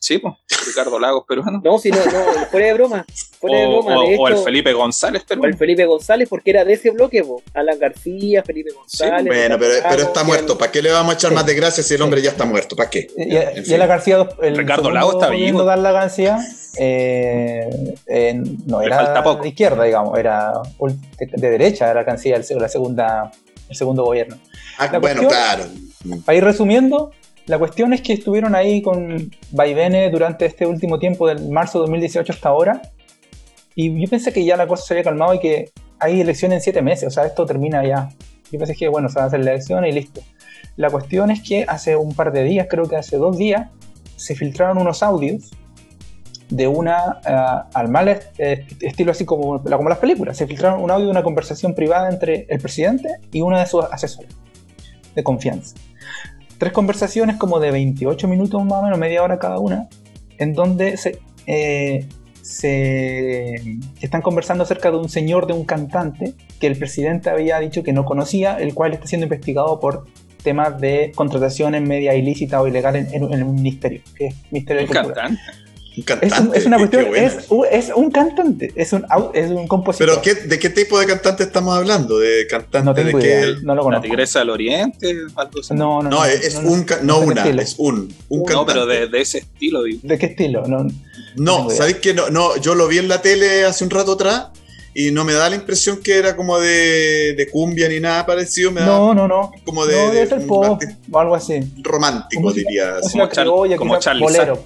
Sí, 0.00 0.18
pues, 0.18 0.34
Ricardo 0.66 0.98
Lagos 0.98 1.24
peruano. 1.26 1.60
No, 1.64 1.76
si 1.78 1.90
no, 1.90 1.96
no, 2.04 2.46
fuera 2.50 2.66
de 2.68 2.74
broma. 2.74 3.04
Fuera 3.40 3.58
de 3.58 3.66
o, 3.66 3.70
broma, 3.82 3.98
o- 3.98 4.08
de 4.08 4.16
o 4.18 4.28
el. 4.28 4.36
Felipe 4.38 4.72
González 4.72 5.22
o 5.22 5.26
peruano. 5.26 5.48
el 5.52 5.58
Felipe 5.58 5.84
González, 5.86 6.28
porque 6.28 6.50
era 6.50 6.64
de 6.64 6.72
ese 6.74 6.90
bloque, 6.90 7.24
po. 7.24 7.42
Alan 7.52 7.78
García, 7.78 8.42
Felipe 8.44 8.70
González. 8.72 9.26
Bueno, 9.26 9.56
pero, 9.58 9.74
pero 9.88 10.02
está 10.04 10.22
muerto. 10.24 10.56
¿Para 10.56 10.70
qué 10.70 10.82
le 10.82 10.90
vamos 10.92 11.12
a 11.12 11.16
echar 11.16 11.32
más 11.32 11.44
de 11.46 11.54
gracia 11.54 11.82
si 11.82 11.94
el 11.94 12.02
hombre 12.02 12.22
ya 12.22 12.30
está 12.30 12.44
muerto? 12.44 12.76
¿Para 12.76 12.88
qué? 12.90 13.08
Y, 13.16 13.30
Ya, 13.32 13.50
en 13.50 13.62
y 13.62 13.64
fin. 13.64 13.74
el 13.80 13.86
García, 13.88 14.28
el 14.42 14.56
Ricardo 14.56 14.90
Lagos 14.90 15.14
está 15.14 15.30
vivo. 15.30 15.64
de 15.64 15.72
Alan 15.72 15.92
García, 15.92 16.38
eh, 16.78 17.94
eh, 18.06 18.40
no 18.66 18.80
era 18.82 18.96
falta 19.04 19.22
poco. 19.22 19.42
de 19.42 19.48
izquierda, 19.48 19.84
digamos, 19.84 20.18
era 20.18 20.52
de, 21.18 21.26
de 21.26 21.50
derecha, 21.50 21.90
era 21.90 22.02
García 22.04 22.36
el, 22.36 22.44
la 22.58 22.68
segunda, 22.68 23.30
el 23.68 23.76
segundo 23.76 24.04
gobierno. 24.04 24.38
Ah, 24.78 24.88
la 24.92 24.98
bueno, 24.98 25.22
cuestión- 25.22 25.28
claro. 25.28 25.64
Para 26.24 26.38
ir 26.38 26.44
resumiendo, 26.44 27.10
la 27.48 27.58
cuestión 27.58 27.92
es 27.92 28.02
que 28.02 28.12
estuvieron 28.12 28.54
ahí 28.54 28.82
con 28.82 29.30
vaivenes 29.50 30.12
durante 30.12 30.46
este 30.46 30.66
último 30.66 30.98
tiempo, 30.98 31.26
del 31.26 31.48
marzo 31.48 31.78
de 31.78 31.82
2018 31.82 32.32
hasta 32.32 32.48
ahora, 32.50 32.82
y 33.74 34.00
yo 34.00 34.08
pensé 34.08 34.32
que 34.32 34.44
ya 34.44 34.56
la 34.56 34.66
cosa 34.66 34.84
se 34.84 34.94
había 34.94 35.04
calmado 35.04 35.34
y 35.34 35.40
que 35.40 35.70
hay 35.98 36.20
elecciones 36.20 36.56
en 36.58 36.62
siete 36.62 36.82
meses, 36.82 37.08
o 37.08 37.10
sea, 37.10 37.24
esto 37.24 37.44
termina 37.46 37.84
ya. 37.86 38.08
Yo 38.52 38.58
pensé 38.58 38.74
que, 38.74 38.88
bueno, 38.88 39.08
se 39.08 39.16
van 39.16 39.24
a 39.24 39.26
hacer 39.28 39.40
las 39.40 39.48
elecciones 39.48 39.90
y 39.90 39.94
listo. 39.94 40.20
La 40.76 40.90
cuestión 40.90 41.30
es 41.30 41.42
que 41.42 41.64
hace 41.66 41.96
un 41.96 42.14
par 42.14 42.32
de 42.32 42.44
días, 42.44 42.66
creo 42.70 42.84
que 42.88 42.96
hace 42.96 43.16
dos 43.16 43.36
días, 43.36 43.68
se 44.16 44.34
filtraron 44.34 44.78
unos 44.78 45.02
audios 45.02 45.50
de 46.50 46.66
una, 46.66 47.20
ah, 47.26 47.68
al 47.74 47.88
mal 47.88 48.08
est- 48.08 48.38
estilo 48.80 49.10
así 49.12 49.24
como, 49.24 49.62
como 49.62 49.88
las 49.88 49.98
películas, 49.98 50.36
se 50.36 50.46
filtraron 50.46 50.82
un 50.82 50.90
audio 50.90 51.06
de 51.06 51.10
una 51.10 51.22
conversación 51.22 51.74
privada 51.74 52.08
entre 52.10 52.46
el 52.48 52.58
presidente 52.60 53.08
y 53.32 53.40
una 53.42 53.60
de 53.60 53.66
sus 53.66 53.84
asesores 53.84 54.30
de 55.14 55.22
confianza. 55.22 55.76
Tres 56.58 56.72
conversaciones 56.72 57.36
como 57.36 57.60
de 57.60 57.70
28 57.70 58.26
minutos 58.28 58.62
más 58.64 58.80
o 58.80 58.82
menos, 58.82 58.98
media 58.98 59.22
hora 59.22 59.38
cada 59.38 59.58
una, 59.58 59.88
en 60.38 60.52
donde 60.54 60.96
se, 60.96 61.18
eh, 61.46 62.06
se 62.42 63.54
están 64.00 64.22
conversando 64.22 64.64
acerca 64.64 64.90
de 64.90 64.96
un 64.96 65.08
señor, 65.08 65.46
de 65.46 65.52
un 65.52 65.64
cantante, 65.64 66.34
que 66.60 66.66
el 66.66 66.76
presidente 66.76 67.30
había 67.30 67.58
dicho 67.60 67.82
que 67.82 67.92
no 67.92 68.04
conocía, 68.04 68.56
el 68.58 68.74
cual 68.74 68.92
está 68.94 69.06
siendo 69.06 69.26
investigado 69.26 69.78
por 69.80 70.06
temas 70.42 70.80
de 70.80 71.12
contratación 71.14 71.74
en 71.74 71.84
media 71.84 72.14
ilícita 72.14 72.60
o 72.60 72.66
ilegal 72.66 72.96
en, 72.96 73.08
en- 73.12 73.32
en 73.32 73.42
un 73.42 73.54
ministerio, 73.54 74.00
que 74.16 74.26
es 74.28 74.34
Ministerio 74.50 74.82
de 74.82 74.88
Un 74.88 74.94
Cultura. 74.94 75.14
cantante. 75.28 75.40
Un 75.98 76.02
Es, 76.02 76.04
cantante. 76.06 76.48
un- 76.50 76.54
es 76.54 76.66
una 76.66 76.78
cuestión, 76.78 77.06
es, 77.16 77.34
un- 77.48 77.66
es 77.70 77.90
un 77.94 78.10
cantante, 78.10 78.72
es 78.76 78.92
un, 78.92 79.04
es 79.34 79.50
un 79.50 79.66
compositor. 79.66 80.06
Pero 80.08 80.22
¿qué, 80.22 80.34
¿de 80.46 80.58
qué 80.58 80.70
tipo 80.70 80.98
de 80.98 81.06
cantante 81.06 81.42
estamos 81.42 81.76
hablando? 81.76 82.18
¿De 82.18 82.46
cantante 82.46 82.84
no 82.84 82.94
tengo 82.94 83.18
de 83.18 83.24
idea, 83.24 83.40
qué? 83.40 83.52
no 83.62 83.74
lo 83.74 83.76
La 83.76 83.82
conozco. 83.82 84.02
Tigresa 84.04 84.38
del 84.40 84.50
Oriente, 84.50 85.16
algo 85.34 85.60
así. 85.60 85.74
No, 85.74 86.02
no, 86.02 86.08
No, 86.10 86.24
es 86.24 86.54
no, 86.62 86.70
un, 86.70 86.84
ca- 86.84 87.00
no 87.02 87.18
una, 87.18 87.46
es 87.48 87.74
un, 87.78 88.14
un 88.28 88.38
No, 88.40 88.44
cantante. 88.44 88.72
pero 88.72 88.86
de, 88.86 89.08
de 89.08 89.20
ese 89.20 89.38
estilo, 89.38 89.82
digo. 89.82 90.00
¿De 90.04 90.18
qué 90.18 90.26
estilo? 90.26 90.62
No, 90.66 90.86
No. 91.36 91.68
¿sabéis 91.70 91.96
que 91.96 92.14
no, 92.14 92.30
no? 92.30 92.56
Yo 92.58 92.74
lo 92.74 92.86
vi 92.86 92.98
en 92.98 93.08
la 93.08 93.20
tele 93.20 93.64
hace 93.64 93.82
un 93.84 93.90
rato 93.90 94.12
atrás 94.12 94.48
y 94.94 95.10
no 95.10 95.24
me 95.24 95.32
da 95.32 95.48
la 95.50 95.56
impresión 95.56 96.00
que 96.02 96.16
era 96.16 96.34
como 96.36 96.58
de, 96.58 97.34
de 97.36 97.48
cumbia 97.50 97.88
ni 97.88 98.00
nada 98.00 98.24
parecido, 98.26 98.70
me 98.72 98.80
da 98.80 98.86
no, 98.86 99.14
no, 99.14 99.28
no. 99.28 99.52
como 99.64 99.84
de, 99.86 99.94
no, 99.96 100.02
debe 100.12 100.20
de 100.20 100.26
ser 100.26 100.38
un 100.38 100.46
pop 100.46 100.82
o 101.12 101.18
algo 101.18 101.34
así. 101.34 101.60
romántico, 101.82 102.52
diría. 102.52 103.00
Char- 103.02 103.46
como 103.76 103.94
quizás 103.94 104.04
Charly 104.04 104.22
bolero. 104.22 104.64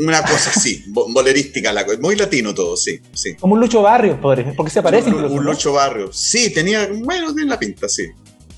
Una 0.00 0.22
cosa 0.22 0.50
así, 0.54 0.84
bo- 0.88 1.06
bolerística, 1.12 1.72
la 1.72 1.84
co- 1.84 1.92
muy 2.00 2.16
latino 2.16 2.54
todo, 2.54 2.76
sí, 2.76 3.00
sí. 3.12 3.34
Como 3.36 3.54
un 3.54 3.60
Lucho 3.60 3.82
Barrios, 3.82 4.18
podría- 4.18 4.52
porque 4.56 4.70
se 4.70 4.82
parece 4.82 5.08
un, 5.10 5.14
incluso. 5.16 5.34
un 5.34 5.44
¿no? 5.44 5.50
Lucho 5.52 5.72
Barrio. 5.72 6.12
Sí, 6.12 6.52
tenía, 6.52 6.88
bueno, 7.04 7.34
tiene 7.34 7.50
la 7.50 7.58
pinta, 7.58 7.88
sí. 7.88 8.04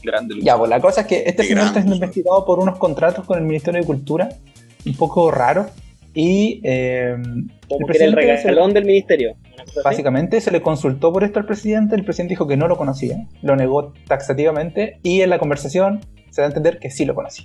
Grande. 0.03 0.35
Lucho. 0.35 0.47
Ya, 0.47 0.57
pues 0.59 0.71
la 0.71 0.81
cosa 0.81 1.03
es 1.03 1.07
que 1.07 1.23
este 1.27 1.45
señor 1.45 1.67
está 1.67 1.81
siendo 1.81 1.95
investigado 1.95 2.45
por 2.45 2.59
unos 2.59 2.79
contratos 2.79 3.25
con 3.27 3.39
el 3.39 3.45
Ministerio 3.45 3.81
de 3.81 3.87
Cultura, 3.87 4.29
un 4.87 4.95
poco 4.97 5.31
raros, 5.31 5.67
y 6.13 6.61
eh, 6.65 7.15
Como 7.69 7.87
el 7.87 7.93
que 7.93 7.99
era 7.99 8.07
el 8.07 8.11
se- 8.13 8.17
regalón 8.49 8.73
del 8.75 8.85
ministerio. 8.85 9.37
Cosa 9.67 9.83
básicamente 9.85 10.41
se 10.41 10.51
le 10.51 10.61
consultó 10.63 11.13
por 11.13 11.23
esto 11.23 11.39
al 11.39 11.47
presidente, 11.47 11.95
el 11.95 12.05
presidente 12.05 12.33
dijo 12.33 12.49
que 12.49 12.57
no 12.57 12.67
lo 12.67 12.77
conocía, 12.77 13.29
lo 13.43 13.55
negó 13.57 13.93
taxativamente, 14.09 14.99
y 15.03 15.21
en 15.21 15.31
la 15.31 15.39
conversación 15.39 16.01
se 16.31 16.41
da 16.41 16.47
a 16.47 16.51
entender 16.51 16.79
que 16.79 16.91
sí 16.91 17.05
lo 17.05 17.15
conocía. 17.15 17.45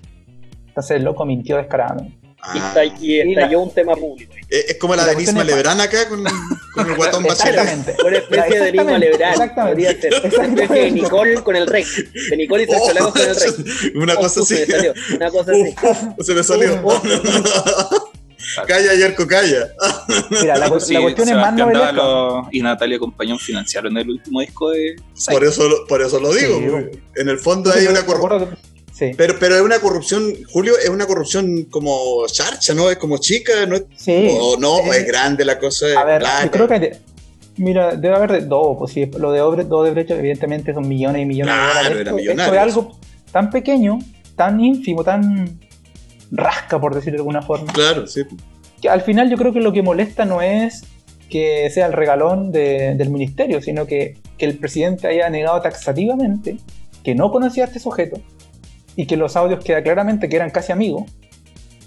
Entonces 0.68 0.98
el 0.98 1.04
loco 1.04 1.26
mintió 1.26 1.58
descaradamente. 1.58 2.18
Y, 2.54 2.58
Ah, 2.60 2.68
está- 2.68 2.86
y 3.02 3.20
estalló 3.22 3.60
un 3.62 3.74
tema 3.74 3.96
público. 3.96 4.32
es, 4.50 4.66
es 4.70 4.78
como 4.78 4.96
la 4.96 5.04
La 5.04 5.10
Denise 5.10 5.34
cuestión 5.34 5.48
es- 5.48 5.54
Malebrán 5.66 5.82
acá 5.82 6.08
con, 6.08 6.24
con 6.76 6.90
el 6.92 6.96
guatón 6.96 7.24
Bachelet. 7.24 7.60
Exactamente. 7.60 7.96
Una 8.06 8.18
especie 8.18 8.60
de 8.60 8.70
Exactamente, 8.70 9.00
Lebrán. 9.10 9.32
exactamente. 9.32 10.10
Una 10.36 10.46
especie 10.48 10.82
de. 10.84 10.92
Nicole 10.92 11.34
con 11.44 11.56
el 11.56 11.66
rey. 11.68 11.86
De 12.30 12.38
Nicole 12.38 12.64
y 12.64 12.66
Sergio 12.68 12.94
Lagos 12.94 13.14
con 13.14 13.22
el 13.22 13.36
rey. 13.36 13.52
Oh, 13.96 14.00
una 14.04 14.16
cosa 14.16 14.40
Oh, 14.40 14.44
así. 14.44 14.56
Se 14.56 14.66
me 14.68 14.72
salió. 14.74 14.94
Una 15.16 15.30
cosa 15.32 15.52
así. 15.52 15.76
Uf, 15.84 15.98
se 16.26 16.34
me 16.36 16.44
salió. 16.44 16.82
Oh, 16.84 17.02
calla, 18.68 18.94
Yerko, 18.94 19.28
calla. 19.28 19.68
Mira, 20.30 20.58
la, 20.58 20.70
cu- 20.70 20.80
Sí, 20.80 20.94
la 20.94 21.02
cuestión 21.02 21.30
es 21.30 21.36
más 21.36 21.54
novelesca. 21.54 22.48
Y 22.52 22.62
Natalia 22.62 23.00
Compañón 23.00 23.40
financiaron 23.40 23.98
el 23.98 24.10
último 24.10 24.42
disco 24.42 24.70
de 24.70 24.96
Por 25.32 25.44
eso, 25.44 25.68
lo- 25.68 25.86
por 25.88 26.02
eso 26.02 26.20
lo 26.20 26.32
digo. 26.34 26.60
Sí, 26.60 27.00
en 27.16 27.30
el 27.30 27.40
fondo 27.40 27.72
hay 27.72 27.88
una 27.88 28.06
corrupción. 28.06 28.56
Sí, 28.98 29.12
Pero, 29.18 29.36
pero 29.40 29.56
es 29.58 29.62
una 29.62 29.80
corrupción, 29.80 30.34
Julio, 30.50 30.74
es 30.82 30.88
una 30.88 31.06
corrupción 31.06 31.64
como 31.70 32.26
charcha, 32.28 32.74
¿no? 32.74 32.90
Es 32.90 32.96
como 32.98 33.18
chica, 33.18 33.66
¿no? 33.68 33.76
Sí. 33.98 34.30
o 34.32 34.56
no, 34.58 34.76
o 34.76 34.94
Eh, 34.94 35.00
es 35.00 35.06
grande 35.08 35.44
la 35.44 35.60
cosa. 35.60 35.88
A 36.00 36.06
ver, 36.06 36.24
yo 36.44 36.52
creo 36.52 36.68
que. 36.70 36.80
de- 36.80 36.98
Mira, 37.58 37.96
debe 37.96 38.16
haber 38.16 38.32
de 38.32 38.42
todo. 38.44 38.78
Pues 38.78 38.94
sí, 38.94 39.06
lo 39.18 39.32
de 39.34 39.40
de 39.66 39.74
Odebrecht, 39.74 40.12
evidentemente, 40.12 40.74
son 40.74 40.88
millones 40.88 41.22
y 41.24 41.26
millones 41.26 41.54
Claro, 41.54 41.68
de 41.74 41.74
dólares. 41.76 41.92
era 42.00 42.10
Esto- 42.12 42.16
millonario. 42.16 42.54
Esto 42.54 42.56
es 42.56 42.62
algo 42.76 43.00
tan 43.34 43.50
pequeño, 43.50 44.00
tan 44.38 44.60
ínfimo, 44.62 45.04
tan 45.04 45.60
rasca, 46.32 46.80
por 46.80 46.96
decirlo 46.96 47.18
de 47.18 47.20
alguna 47.22 47.42
forma. 47.42 47.74
Claro, 47.74 48.08
sí. 48.08 48.22
Que 48.82 48.88
al 48.90 49.02
final, 49.02 49.30
yo 49.30 49.38
creo 49.38 49.52
que 49.54 49.60
lo 49.60 49.74
que 49.74 49.82
molesta 49.82 50.24
no 50.26 50.42
es 50.42 50.84
que 51.30 51.70
sea 51.70 51.88
el 51.88 51.94
regalón 51.94 52.52
de- 52.54 52.96
del 52.96 53.10
ministerio, 53.10 53.62
sino 53.62 53.86
que, 53.88 54.18
que 54.38 54.46
el 54.46 54.58
presidente 54.58 55.08
haya 55.08 55.30
negado 55.30 55.62
taxativamente 55.62 56.58
que 57.04 57.14
no 57.16 57.32
conocía 57.32 57.64
a 57.66 57.68
este 57.68 57.80
sujeto 57.80 58.22
y 58.96 59.06
que 59.08 59.18
los 59.18 59.36
audios 59.36 59.64
queda 59.64 59.84
claramente 59.84 60.30
que 60.30 60.36
eran 60.36 60.50
casi 60.52 60.72
amigos, 60.72 61.04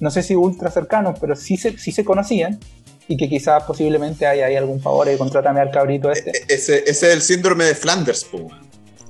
no 0.01 0.11
sé 0.11 0.23
si 0.23 0.35
ultra 0.35 0.71
cercanos, 0.71 1.18
pero 1.21 1.35
sí 1.37 1.57
se, 1.57 1.77
sí 1.79 1.90
se 1.92 2.05
conocían 2.05 2.59
y 3.09 3.16
que 3.16 3.29
quizás 3.29 3.64
posiblemente 3.64 4.27
haya 4.27 4.47
ahí 4.47 4.57
algún 4.57 4.81
favor 4.81 5.07
de 5.09 5.16
contrátame 5.16 5.61
al 5.61 5.71
cabrito 5.71 6.11
este. 6.11 6.31
E- 6.31 6.44
Ese, 6.49 6.79
ese 6.87 6.90
es 7.09 7.14
el 7.14 7.23
síndrome 7.23 7.64
de 7.64 7.75
Flanders, 7.75 8.25
po. 8.25 8.49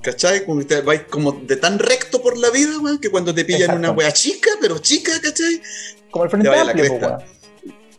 ¿Cachai? 0.03 0.45
Como 0.47 0.65
te 0.65 0.81
vais 0.81 1.03
como 1.11 1.33
de 1.33 1.57
tan 1.57 1.79
recto 1.79 2.23
por 2.23 2.39
la 2.39 2.51
vida, 2.51 2.79
weón, 2.81 2.99
que 3.01 3.11
cuando 3.11 3.35
te 3.35 3.45
pillan 3.45 3.63
Exacto. 3.63 3.79
una 3.81 3.91
wea 3.91 4.13
chica, 4.13 4.51
pero 4.61 4.79
chica, 4.79 5.13
¿cachai? 5.21 5.61
Como 6.11 6.25
el 6.25 6.31
Frente 6.31 6.49
Amplio, 6.49 6.85
cresta. 6.87 7.19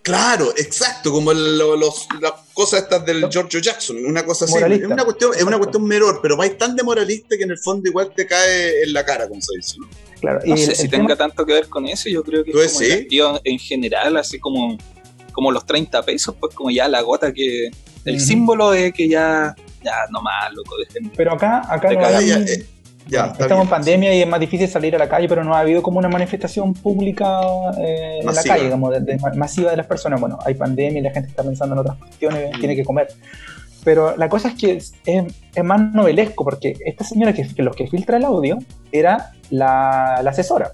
Pues. 0.10 0.22
Claro, 0.22 0.54
exacto, 0.58 1.12
como 1.12 1.32
lo- 1.34 1.76
los, 1.78 2.08
las 2.22 2.34
cosas 2.54 2.84
estas 2.84 3.06
del 3.06 3.28
George 3.32 3.62
Jackson, 3.62 3.98
una 4.06 4.26
cosa 4.26 4.46
así. 4.46 4.54
Moralista. 4.56 4.86
Es 4.88 4.92
una 4.92 5.04
cuestión, 5.06 5.32
es 5.36 5.44
una 5.44 5.58
cuestión 5.58 5.86
menor, 5.86 6.20
pero 6.22 6.36
vais 6.38 6.58
tan 6.58 6.76
de 6.76 6.84
moralista 6.84 7.38
que 7.38 7.44
en 7.44 7.52
el 7.52 7.58
fondo 7.60 7.90
igual 7.90 8.12
te 8.16 8.26
cae 8.26 8.84
en 8.84 8.94
la 8.94 9.06
cara, 9.06 9.28
como 9.28 9.42
se 9.42 9.56
dice. 9.56 9.76
¿no? 9.80 9.88
Claro, 10.20 10.40
No 10.46 10.56
y 10.56 10.58
sé 10.58 10.72
el- 10.72 10.76
si 10.78 10.84
el 10.84 10.90
tenga 10.90 11.16
tema- 11.16 11.18
tanto 11.18 11.46
que 11.46 11.54
ver 11.54 11.70
con 11.70 11.86
eso, 11.88 12.10
yo 12.10 12.24
creo 12.24 12.44
que 12.44 12.52
¿Tú 12.52 12.60
es 12.62 12.74
como 12.74 12.86
el 12.86 12.92
activo 12.94 13.42
en 13.44 13.60
general, 13.60 14.18
así 14.18 14.38
como, 14.40 14.78
como 15.32 15.52
los 15.52 15.66
30 15.66 16.04
pesos, 16.04 16.36
pues 16.40 16.54
como 16.56 16.70
ya 16.72 16.88
la 16.88 17.02
gota 17.02 17.32
que... 17.34 17.70
El 18.06 18.20
símbolo 18.20 18.72
de 18.72 18.92
que 18.94 19.08
ya, 19.10 19.54
ya 19.84 19.94
no 20.12 20.22
más, 20.22 20.52
loco, 20.54 20.76
dejen... 20.78 21.12
Pero 21.16 21.34
acá, 21.34 21.62
acá 21.72 21.90
Te 21.90 21.96
no 21.96 22.02
cagas, 22.02 22.22
hay... 22.22 22.28
ya, 22.30 22.38
eh, 22.40 22.66
ya, 23.10 23.26
Estamos 23.28 23.52
en 23.52 23.58
bien. 23.58 23.68
pandemia 23.70 24.14
y 24.16 24.22
es 24.22 24.28
más 24.28 24.40
difícil 24.40 24.68
salir 24.70 24.96
a 24.96 25.00
la 25.00 25.10
calle, 25.10 25.28
pero 25.28 25.44
no 25.44 25.56
ha 25.56 25.60
habido 25.60 25.82
como 25.82 26.00
una 26.00 26.10
manifestación 26.10 26.74
pública 26.74 27.42
eh, 27.78 28.20
en 28.22 28.26
la 28.26 28.44
calle, 28.44 28.64
digamos, 28.66 28.92
de- 28.92 29.00
de- 29.02 29.18
masiva 29.36 29.72
de 29.72 29.78
las 29.78 29.88
personas. 29.88 30.20
Bueno, 30.20 30.38
hay 30.46 30.54
pandemia 30.54 31.00
y 31.00 31.04
la 31.04 31.12
gente 31.12 31.30
está 31.30 31.44
pensando 31.44 31.76
en 31.76 31.80
otras 31.80 31.98
cuestiones, 31.98 32.56
Mm. 32.56 32.60
tiene 32.60 32.76
que 32.76 32.84
comer. 32.86 33.08
Pero 33.84 34.16
la 34.18 34.28
cosa 34.30 34.50
es 34.50 34.56
que 34.56 34.74
es, 34.74 34.94
es- 35.06 35.34
es 35.56 35.64
más 35.64 35.82
novelesco, 35.94 36.44
porque 36.44 36.76
esta 36.86 37.04
señora 37.04 37.34
que, 37.34 37.48
que 37.48 37.64
los 37.64 37.76
que 37.76 37.88
filtra 37.88 38.18
el 38.18 38.26
audio 38.26 38.60
era 38.92 39.32
la, 39.50 40.20
la 40.24 40.30
asesora, 40.32 40.74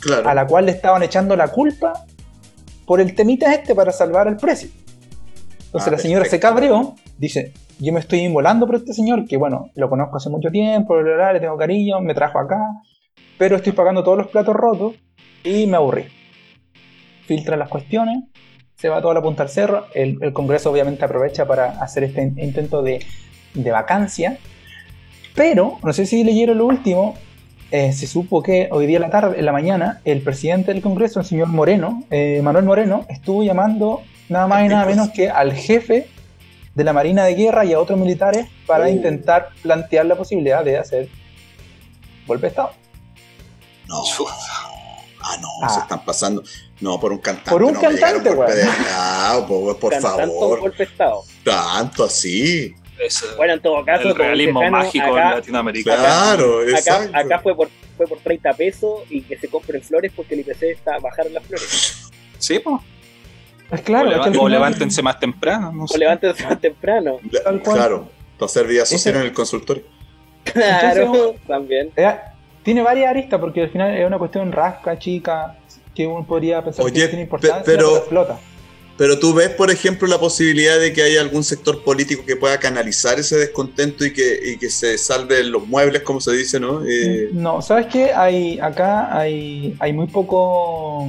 Claro. 0.00 0.28
a 0.28 0.34
la 0.34 0.46
cual 0.46 0.66
le 0.66 0.72
estaban 0.72 1.02
echando 1.02 1.36
la 1.36 1.48
culpa 1.48 2.04
por 2.86 3.00
el 3.00 3.14
temita 3.14 3.52
este 3.54 3.74
para 3.74 3.92
salvar 3.92 4.26
el 4.28 4.36
precio. 4.36 4.70
Entonces 5.66 5.88
Ah, 5.88 5.92
la 5.92 5.98
señora 5.98 6.24
se 6.24 6.30
perfecto. 6.30 6.48
cabreó, 6.48 6.94
dice, 7.18 7.52
yo 7.80 7.92
me 7.92 8.00
estoy 8.00 8.20
inmolando 8.20 8.66
por 8.66 8.76
este 8.76 8.92
señor, 8.92 9.26
que 9.26 9.36
bueno, 9.36 9.70
lo 9.74 9.88
conozco 9.88 10.18
hace 10.18 10.28
mucho 10.28 10.50
tiempo, 10.50 10.94
bla, 10.94 11.02
bla, 11.02 11.14
bla, 11.14 11.32
le 11.32 11.40
tengo 11.40 11.56
cariño, 11.56 12.00
me 12.00 12.14
trajo 12.14 12.38
acá, 12.38 12.60
pero 13.38 13.56
estoy 13.56 13.72
pagando 13.72 14.04
todos 14.04 14.18
los 14.18 14.26
platos 14.28 14.54
rotos 14.54 14.94
y 15.42 15.66
me 15.66 15.76
aburrí. 15.76 16.04
Filtra 17.26 17.56
las 17.56 17.68
cuestiones, 17.68 18.24
se 18.76 18.88
va 18.88 19.00
toda 19.00 19.14
la 19.14 19.22
punta 19.22 19.42
al 19.44 19.48
cerro, 19.48 19.86
el, 19.94 20.18
el 20.20 20.32
Congreso 20.32 20.70
obviamente 20.70 21.04
aprovecha 21.04 21.46
para 21.46 21.70
hacer 21.82 22.04
este 22.04 22.22
in- 22.22 22.38
intento 22.38 22.82
de, 22.82 23.04
de 23.54 23.70
vacancia, 23.70 24.38
pero, 25.34 25.78
no 25.82 25.92
sé 25.92 26.06
si 26.06 26.22
leyeron 26.22 26.58
lo 26.58 26.66
último, 26.66 27.14
eh, 27.70 27.92
se 27.92 28.06
supo 28.06 28.42
que 28.42 28.68
hoy 28.72 28.86
día 28.86 28.96
en 28.96 29.02
la 29.02 29.10
tarde, 29.10 29.38
en 29.38 29.44
la 29.44 29.52
mañana, 29.52 30.00
el 30.04 30.20
presidente 30.22 30.72
del 30.72 30.82
Congreso, 30.82 31.20
el 31.20 31.26
señor 31.26 31.48
Moreno, 31.48 32.02
eh, 32.10 32.40
Manuel 32.42 32.64
Moreno, 32.64 33.06
estuvo 33.08 33.44
llamando 33.44 34.02
nada 34.28 34.48
más 34.48 34.64
y 34.64 34.68
nada 34.68 34.84
menos 34.84 35.10
que 35.10 35.30
al 35.30 35.52
jefe 35.52 36.08
de 36.74 36.84
la 36.84 36.92
Marina 36.92 37.24
de 37.24 37.34
Guerra 37.34 37.64
y 37.64 37.72
a 37.72 37.80
otros 37.80 37.98
militares 37.98 38.46
para 38.66 38.84
Oh. 38.84 38.88
intentar 38.88 39.50
plantear 39.62 40.06
la 40.06 40.14
posibilidad 40.16 40.64
de 40.64 40.78
hacer 40.78 41.08
golpe 42.26 42.42
de 42.42 42.48
Estado. 42.48 42.72
No. 43.88 44.02
Ah, 45.22 45.36
no, 45.38 45.48
Ah. 45.62 45.68
se 45.68 45.80
están 45.80 46.02
pasando. 46.02 46.42
No, 46.80 46.98
por 46.98 47.12
un 47.12 47.18
cantante. 47.18 47.50
Por 47.50 47.62
un 47.62 47.74
no 47.74 47.80
cantante, 47.80 48.30
weón. 48.30 48.50
Estado, 48.58 49.46
por, 49.46 49.78
por 49.78 49.94
favor. 50.00 50.60
golpe 50.60 50.78
de 50.78 50.84
Estado. 50.84 51.22
Tanto 51.44 52.04
así. 52.04 52.74
Es, 52.98 53.22
eh, 53.22 53.26
Bueno, 53.36 53.52
en 53.52 53.60
todo 53.60 53.84
caso, 53.84 54.08
el 54.08 54.14
realismo 54.14 54.62
mágico 54.70 55.14
acá- 55.14 55.34
latinoamericano. 55.36 55.98
Claro, 56.02 56.60
Acá, 56.62 56.70
exacto. 56.70 57.16
acá 57.18 57.38
fue 57.40 57.54
por 57.54 57.68
fue 57.98 58.06
por 58.06 58.18
30 58.20 58.54
pesos 58.54 59.00
y 59.10 59.20
que 59.20 59.36
se 59.38 59.46
compren 59.48 59.82
flores 59.82 60.10
porque 60.16 60.32
el 60.32 60.40
IPC 60.40 60.70
está 60.70 60.98
bajaron 60.98 61.34
las 61.34 61.44
flores. 61.44 62.10
Sí, 62.38 62.58
pues. 62.58 62.80
Es 63.70 63.80
claro, 63.82 64.08
o, 64.08 64.10
leva- 64.12 64.40
o 64.40 64.48
levántense 64.48 65.02
más 65.02 65.18
temprano. 65.20 65.72
No 65.72 65.84
O 65.84 65.88
sé. 65.88 65.98
levántense 65.98 66.44
más 66.44 66.60
temprano. 66.60 67.18
tal 67.44 67.60
cual. 67.62 67.76
Claro, 67.76 68.08
para 68.38 68.46
hacer 68.46 68.66
vida 68.66 68.84
social 68.84 69.14
Ese- 69.14 69.20
en 69.20 69.26
el 69.26 69.32
consultorio. 69.32 69.84
Claro, 70.44 71.02
Entonces, 71.04 71.40
también. 71.46 71.90
Eh, 71.96 72.14
tiene 72.62 72.82
varias 72.82 73.10
aristas 73.10 73.38
porque 73.40 73.62
al 73.62 73.70
final 73.70 73.94
es 73.96 74.06
una 74.06 74.18
cuestión 74.18 74.50
rasca, 74.52 74.98
chica, 74.98 75.56
que 75.94 76.06
uno 76.06 76.26
podría 76.26 76.62
pensar 76.64 76.84
Oye, 76.84 76.94
que 77.02 77.08
tiene 77.08 77.22
importancia, 77.24 77.62
pe- 77.62 77.72
pero- 77.72 77.86
pero 77.88 77.96
explota. 77.98 78.38
Pero 78.96 79.18
tú 79.18 79.32
ves, 79.32 79.48
por 79.48 79.70
ejemplo, 79.70 80.06
la 80.06 80.18
posibilidad 80.18 80.78
de 80.78 80.92
que 80.92 81.02
haya 81.02 81.22
algún 81.22 81.42
sector 81.42 81.82
político 81.84 82.22
que 82.26 82.36
pueda 82.36 82.58
canalizar 82.58 83.18
ese 83.18 83.38
descontento 83.38 84.04
y 84.04 84.12
que, 84.12 84.38
y 84.44 84.58
que 84.58 84.68
se 84.68 84.98
salve 84.98 85.42
los 85.44 85.66
muebles, 85.66 86.02
como 86.02 86.20
se 86.20 86.32
dice, 86.32 86.60
¿no? 86.60 86.82
Eh, 86.86 87.30
No, 87.32 87.62
¿sabes 87.62 87.86
qué? 87.86 88.12
Hay, 88.12 88.58
acá 88.60 89.16
hay, 89.16 89.74
hay 89.78 89.94
muy 89.94 90.06
poco, 90.06 91.08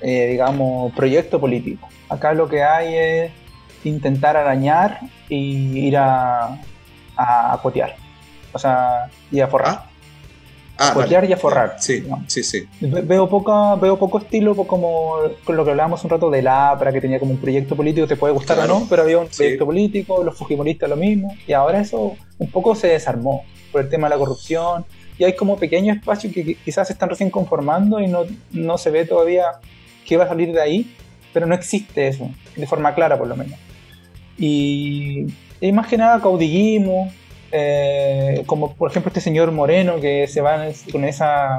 eh, 0.00 0.26
digamos, 0.30 0.92
proyecto 0.94 1.40
político. 1.40 1.88
Acá 2.08 2.32
lo 2.34 2.48
que 2.48 2.62
hay 2.62 2.94
es 2.94 3.30
intentar 3.84 4.36
arañar 4.36 5.00
y 5.28 5.78
ir 5.78 5.96
a, 5.96 6.58
a, 7.16 7.52
a 7.54 7.58
cotear. 7.62 7.94
O 8.52 8.58
sea, 8.58 9.08
y 9.30 9.40
a 9.40 9.46
forrar. 9.46 9.84
ah, 10.78 10.88
ah, 10.88 10.90
cotear 10.94 11.22
vale. 11.22 11.30
y 11.30 11.32
a 11.32 11.36
forrar. 11.36 11.76
Sí, 11.78 12.00
digamos. 12.00 12.24
sí, 12.32 12.42
sí. 12.42 12.66
Ve- 12.80 13.02
Veo, 13.02 13.28
poca, 13.28 13.76
veo 13.76 13.98
poco 13.98 14.18
estilo, 14.18 14.54
po- 14.54 14.66
como 14.66 15.14
con 15.44 15.56
lo 15.56 15.64
que 15.64 15.70
hablábamos 15.70 16.02
un 16.04 16.10
rato 16.10 16.30
del 16.30 16.48
APRA, 16.48 16.92
que 16.92 17.00
tenía 17.00 17.18
como 17.20 17.32
un 17.32 17.38
proyecto 17.38 17.76
político, 17.76 18.06
te 18.06 18.16
puede 18.16 18.32
gustar 18.34 18.56
Claro. 18.56 18.76
o 18.76 18.80
no, 18.80 18.86
pero 18.88 19.02
había 19.02 19.18
un 19.18 19.26
Sí. 19.30 19.36
proyecto 19.36 19.66
político, 19.66 20.24
los 20.24 20.36
fujimoristas 20.36 20.88
lo 20.90 20.96
mismo, 20.96 21.34
y 21.46 21.52
ahora 21.52 21.80
eso 21.80 22.16
un 22.38 22.50
poco 22.50 22.74
se 22.74 22.88
desarmó 22.88 23.44
por 23.70 23.82
el 23.82 23.88
tema 23.88 24.08
de 24.08 24.14
la 24.16 24.18
corrupción, 24.18 24.84
y 25.16 25.24
hay 25.24 25.36
como 25.36 25.56
pequeños 25.58 25.96
espacios 25.98 26.32
que 26.32 26.44
qui- 26.44 26.56
quizás 26.64 26.86
se 26.88 26.94
están 26.94 27.08
recién 27.10 27.30
conformando 27.30 28.00
y 28.00 28.06
no, 28.08 28.24
no 28.52 28.78
se 28.78 28.90
ve 28.90 29.04
todavía 29.04 29.44
qué 30.10 30.16
va 30.16 30.24
a 30.24 30.28
salir 30.28 30.52
de 30.52 30.60
ahí, 30.60 30.94
pero 31.32 31.46
no 31.46 31.54
existe 31.54 32.08
eso, 32.08 32.28
de 32.56 32.66
forma 32.66 32.94
clara 32.96 33.16
por 33.16 33.28
lo 33.28 33.36
menos. 33.36 33.56
Y, 34.36 35.26
y 35.60 35.72
más 35.72 35.86
que 35.86 35.96
nada 35.96 36.20
caudillismo, 36.20 37.12
eh, 37.52 38.42
como 38.46 38.74
por 38.74 38.90
ejemplo 38.90 39.10
este 39.10 39.20
señor 39.20 39.52
Moreno 39.52 40.00
que 40.00 40.26
se 40.26 40.40
va 40.40 40.66
es- 40.66 40.84
con 40.90 41.04
esa 41.04 41.58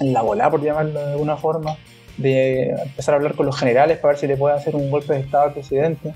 en 0.00 0.12
la 0.12 0.22
bola, 0.22 0.50
por 0.50 0.62
llamarlo 0.62 1.00
de 1.00 1.12
alguna 1.12 1.36
forma, 1.36 1.76
de 2.18 2.70
empezar 2.70 3.14
a 3.14 3.16
hablar 3.18 3.34
con 3.34 3.46
los 3.46 3.58
generales 3.58 3.98
para 3.98 4.12
ver 4.12 4.20
si 4.20 4.26
le 4.26 4.36
puede 4.36 4.54
hacer 4.54 4.74
un 4.76 4.90
golpe 4.90 5.12
de 5.14 5.20
Estado 5.20 5.44
al 5.44 5.52
presidente. 5.54 6.14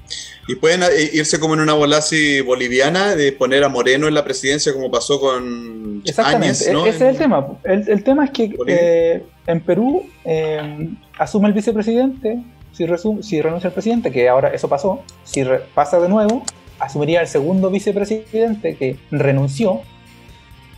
Y 0.48 0.54
pueden 0.56 0.82
eh, 0.82 0.86
irse 1.12 1.38
como 1.40 1.54
en 1.54 1.60
una 1.60 1.74
bola 1.74 1.98
así 1.98 2.40
boliviana 2.42 3.16
de 3.16 3.32
poner 3.32 3.64
a 3.64 3.68
Moreno 3.68 4.06
en 4.08 4.14
la 4.14 4.22
presidencia 4.24 4.72
como 4.72 4.90
pasó 4.90 5.20
con 5.20 6.02
Exactamente, 6.06 6.46
Áñez, 6.46 6.72
¿no? 6.72 6.86
ese 6.86 6.96
es 6.96 7.10
el 7.12 7.16
tema. 7.18 7.46
El, 7.64 7.88
el 7.88 8.04
tema 8.04 8.24
es 8.26 8.30
que 8.30 8.54
eh, 8.66 9.22
en 9.50 9.60
Perú 9.60 10.06
eh, 10.24 10.88
asume 11.18 11.48
el 11.48 11.54
vicepresidente, 11.54 12.38
si, 12.72 12.86
renuncia 12.86 13.68
el 13.68 13.72
presidente, 13.74 14.10
que 14.10 14.28
ahora 14.28 14.48
eso 14.54 14.68
pasó, 14.68 15.02
si 15.24 15.42
re- 15.44 15.60
pasa 15.74 15.98
de 16.00 16.08
nuevo, 16.08 16.42
asumiría 16.78 17.20
el 17.20 17.26
segundo 17.28 17.68
vicepresidente 17.70 18.76
que 18.76 18.96
renunció. 19.10 19.80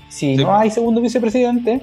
Si 0.09 0.37
Sí. 0.37 0.43
no 0.43 0.57
hay 0.57 0.71
segundo 0.71 1.01
vicepresidente, 1.01 1.81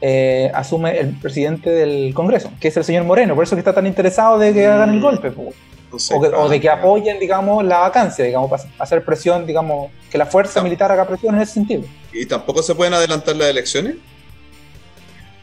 eh, 0.00 0.50
asume 0.54 0.98
el 0.98 1.10
presidente 1.20 1.70
del 1.70 2.12
Congreso, 2.14 2.50
que 2.60 2.68
es 2.68 2.76
el 2.76 2.84
señor 2.84 3.04
Moreno, 3.04 3.34
por 3.34 3.44
eso 3.44 3.54
que 3.54 3.60
está 3.60 3.72
tan 3.72 3.86
interesado 3.86 4.38
de 4.38 4.52
que 4.52 4.66
hagan 4.66 4.90
el 4.90 4.98
Mm. 4.98 5.02
golpe. 5.02 5.30
po. 5.30 5.50
No 5.92 5.98
sé. 5.98 6.14
o, 6.14 6.20
que- 6.22 6.28
o 6.28 6.48
de 6.48 6.58
que 6.58 6.70
apoyen, 6.70 7.18
digamos, 7.18 7.62
la 7.66 7.80
vacancia, 7.80 8.24
digamos, 8.24 8.48
para 8.50 8.62
hacer 8.78 9.04
presión, 9.04 9.44
digamos, 9.46 9.90
que 10.10 10.16
la 10.16 10.24
fuerza 10.24 10.60
No. 10.60 10.64
militar 10.64 10.90
haga 10.90 11.06
presión 11.06 11.34
en 11.34 11.42
ese 11.42 11.52
sentido. 11.52 11.82
¿Y 12.14 12.24
tampoco 12.24 12.62
se 12.62 12.74
pueden 12.74 12.94
adelantar 12.94 13.36
las 13.36 13.48
elecciones? 13.50 13.96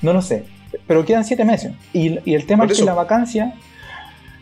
No 0.02 0.14
lo 0.14 0.22
sé, 0.22 0.46
pero 0.88 1.06
quedan 1.06 1.24
siete 1.26 1.44
meses. 1.46 1.74
Y, 1.94 2.20
y 2.30 2.36
el 2.36 2.46
tema 2.46 2.64
Por 2.64 2.72
es 2.72 2.80
que 2.80 2.86
la 2.86 2.94
vacancia, 2.94 3.54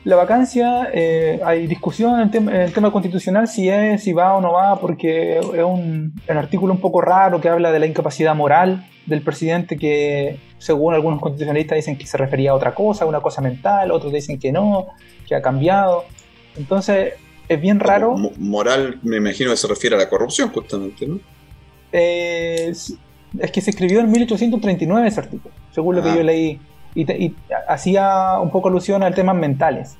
la 0.04 0.16
vacancia, 0.16 0.90
eh, 0.94 1.40
hay 1.44 1.68
discusión 1.68 2.16
en 2.16 2.20
el, 2.22 2.32
tema, 2.32 2.52
en 2.56 2.62
el 2.62 2.74
tema 2.74 2.92
constitucional 2.92 3.48
si 3.48 3.68
es, 3.70 4.04
si 4.04 4.14
va 4.14 4.36
o 4.36 4.42
no 4.42 4.54
va, 4.54 4.80
porque 4.80 5.40
es 5.40 5.46
un, 5.64 6.14
un 6.30 6.38
artículo 6.38 6.74
un 6.74 6.80
poco 6.80 7.02
raro 7.02 7.42
que 7.42 7.50
habla 7.50 7.72
de 7.72 7.80
la 7.80 7.88
incapacidad 7.88 8.36
moral 8.36 8.86
del 9.06 9.22
presidente 9.22 9.78
que, 9.78 10.40
según 10.60 10.94
algunos 10.94 11.20
constitucionalistas, 11.20 11.76
dicen 11.78 11.98
que 11.98 12.06
se 12.06 12.18
refería 12.18 12.52
a 12.52 12.54
otra 12.56 12.74
cosa, 12.76 13.06
una 13.06 13.22
cosa 13.22 13.42
mental, 13.42 13.92
otros 13.92 14.14
dicen 14.14 14.38
que 14.40 14.52
no, 14.52 14.88
que 15.28 15.34
ha 15.36 15.42
cambiado. 15.42 16.06
Entonces, 16.58 17.14
es 17.50 17.62
bien 17.62 17.80
raro. 17.80 18.16
Mo- 18.18 18.32
Moral, 18.38 19.00
me 19.04 19.18
imagino 19.18 19.50
que 19.52 19.58
se 19.58 19.68
refiere 19.68 19.96
a 19.96 20.00
la 20.00 20.10
corrupción, 20.10 20.50
justamente, 20.50 21.08
¿no? 21.08 21.20
Eh, 21.92 22.74
es 23.40 23.52
que 23.52 23.62
se 23.62 23.70
escribió 23.72 24.00
en 24.00 24.12
1839 24.12 25.08
ese 25.08 25.20
artículo, 25.20 25.54
según 25.74 25.96
lo 25.96 26.04
que 26.04 26.10
Ah. 26.10 26.16
yo 26.16 26.24
leí, 26.24 26.60
y, 26.96 27.06
te- 27.06 27.18
y 27.18 27.36
hacía 27.68 28.40
un 28.42 28.50
poco 28.50 28.70
alusión 28.70 29.04
a 29.04 29.12
temas 29.12 29.36
mentales, 29.36 29.96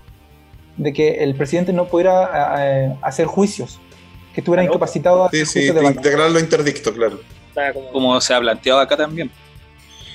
de 0.78 0.94
que 0.94 1.24
el 1.24 1.36
presidente 1.36 1.74
no 1.74 1.86
pudiera 1.86 2.56
eh, 2.60 2.96
hacer 3.02 3.26
juicios, 3.28 3.80
que 4.34 4.42
estuviera 4.42 4.62
Claro. 4.64 4.74
incapacitado 4.76 5.26
a 5.26 5.30
Sí, 5.30 5.38
hacer 5.42 5.48
sí, 5.48 5.60
juicios 5.70 5.76
de 5.76 5.86
integrarlo 5.96 6.40
interdicto, 6.40 6.94
claro. 6.94 7.20
Como, 7.92 8.22
se 8.22 8.34
ha 8.36 8.40
planteado 8.40 8.80
acá 8.80 8.96
también. 8.96 9.32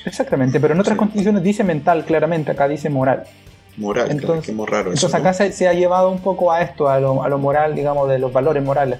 Exactamente, 0.04 0.60
pero 0.60 0.74
en 0.74 0.80
otras 0.80 0.94
Sí. 0.94 0.98
constituciones 0.98 1.42
dice 1.42 1.64
mental 1.64 2.04
claramente, 2.04 2.50
acá 2.52 2.68
dice 2.68 2.88
moral. 2.90 3.24
Moral, 3.76 4.04
claro, 4.04 4.20
Entonces- 4.20 4.44
que 4.44 4.50
es 4.50 4.56
muy 4.56 4.66
raro 4.66 4.92
eso. 4.92 5.06
Entonces 5.06 5.12
¿no? 5.22 5.28
acá 5.28 5.32
se, 5.32 5.52
se 5.52 5.66
ha 5.66 5.72
llevado 5.72 6.10
un 6.10 6.18
poco 6.18 6.52
a 6.52 6.60
esto, 6.60 6.88
a 6.88 7.00
lo, 7.00 7.22
a 7.22 7.28
lo 7.28 7.38
moral, 7.38 7.74
digamos, 7.74 8.08
de 8.08 8.18
los 8.18 8.32
valores 8.32 8.62
morales, 8.62 8.98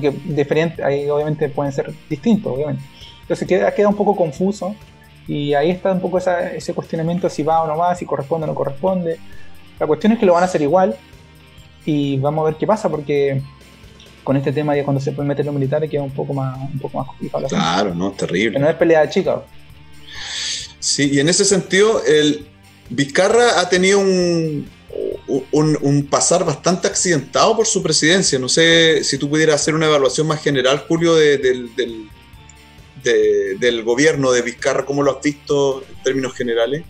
que 0.00 0.10
diferente, 0.24 0.82
ahí 0.82 1.08
obviamente 1.10 1.48
pueden 1.48 1.72
ser 1.72 1.92
distintos, 2.08 2.52
obviamente. 2.54 2.82
Entonces 3.24 3.48
queda, 3.48 3.74
queda 3.74 3.88
un 3.88 3.96
poco 3.96 4.14
confuso 4.14 4.74
y 5.26 5.54
ahí 5.54 5.70
está 5.70 5.92
un 5.92 6.00
poco 6.00 6.18
esa- 6.18 6.52
ese 6.52 6.72
cuestionamiento 6.74 7.28
si 7.28 7.42
va 7.42 7.62
o 7.62 7.66
no 7.66 7.76
va, 7.76 7.94
si 7.94 8.04
corresponde 8.06 8.44
o 8.44 8.46
no 8.48 8.54
corresponde. 8.54 9.18
La 9.80 9.86
cuestión 9.86 10.12
es 10.12 10.18
que 10.18 10.26
lo 10.26 10.34
van 10.34 10.42
a 10.42 10.46
hacer 10.46 10.62
igual 10.62 10.94
y 11.86 12.18
vamos 12.18 12.42
a 12.42 12.46
ver 12.50 12.56
qué 12.56 12.66
pasa 12.66 12.88
porque 12.88 13.40
con 14.22 14.36
este 14.36 14.52
tema 14.52 14.76
ya 14.76 14.84
cuando 14.84 15.00
se 15.00 15.12
pueden 15.12 15.28
meter 15.28 15.44
los 15.44 15.54
militares 15.54 15.90
queda 15.90 16.02
un 16.02 16.10
poco 16.10 16.32
más, 16.34 16.56
un 16.72 16.78
poco 16.78 16.98
más 16.98 17.06
complicado. 17.08 17.46
Claro, 17.48 17.94
no, 17.94 18.08
es 18.08 18.14
Pero 18.16 18.26
terrible. 18.26 18.58
no 18.58 18.68
es 18.68 18.74
pelea 18.76 19.08
chica. 19.08 19.42
Sí, 20.78 21.10
y 21.12 21.20
en 21.20 21.28
ese 21.28 21.44
sentido, 21.44 22.02
el 22.04 22.46
Vizcarra 22.90 23.60
ha 23.60 23.68
tenido 23.68 23.98
un, 24.00 24.68
un, 25.52 25.78
un 25.80 26.06
pasar 26.06 26.44
bastante 26.44 26.86
accidentado 26.86 27.56
por 27.56 27.66
su 27.66 27.82
presidencia. 27.82 28.38
No 28.38 28.48
sé 28.48 29.02
si 29.04 29.16
tú 29.18 29.28
pudieras 29.28 29.60
hacer 29.60 29.74
una 29.74 29.86
evaluación 29.86 30.26
más 30.26 30.42
general, 30.42 30.84
Julio, 30.86 31.14
de- 31.14 31.38
del, 31.38 31.74
de- 33.04 33.56
del 33.58 33.84
gobierno 33.84 34.32
de 34.32 34.42
Vizcarra, 34.42 34.84
¿cómo 34.84 35.02
lo 35.02 35.12
has 35.12 35.22
visto 35.22 35.82
en 35.82 36.02
términos 36.02 36.32
generales? 36.34 36.82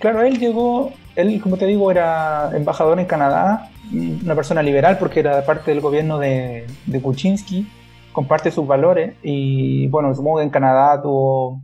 Claro, 0.00 0.22
él 0.22 0.38
llegó, 0.38 0.92
él, 1.14 1.40
como 1.40 1.56
te 1.56 1.66
digo, 1.66 1.90
era 1.90 2.50
embajador 2.54 2.98
en 2.98 3.06
Canadá, 3.06 3.70
una 3.92 4.34
persona 4.34 4.62
liberal 4.62 4.98
porque 4.98 5.20
era 5.20 5.44
parte 5.44 5.70
del 5.70 5.80
gobierno 5.80 6.18
de, 6.18 6.66
de 6.86 7.00
Kuczynski, 7.00 7.66
comparte 8.12 8.50
sus 8.50 8.66
valores 8.66 9.14
y 9.22 9.86
bueno, 9.88 10.14
supongo 10.14 10.38
que 10.38 10.44
en 10.44 10.50
Canadá 10.50 11.00
tuvo, 11.02 11.60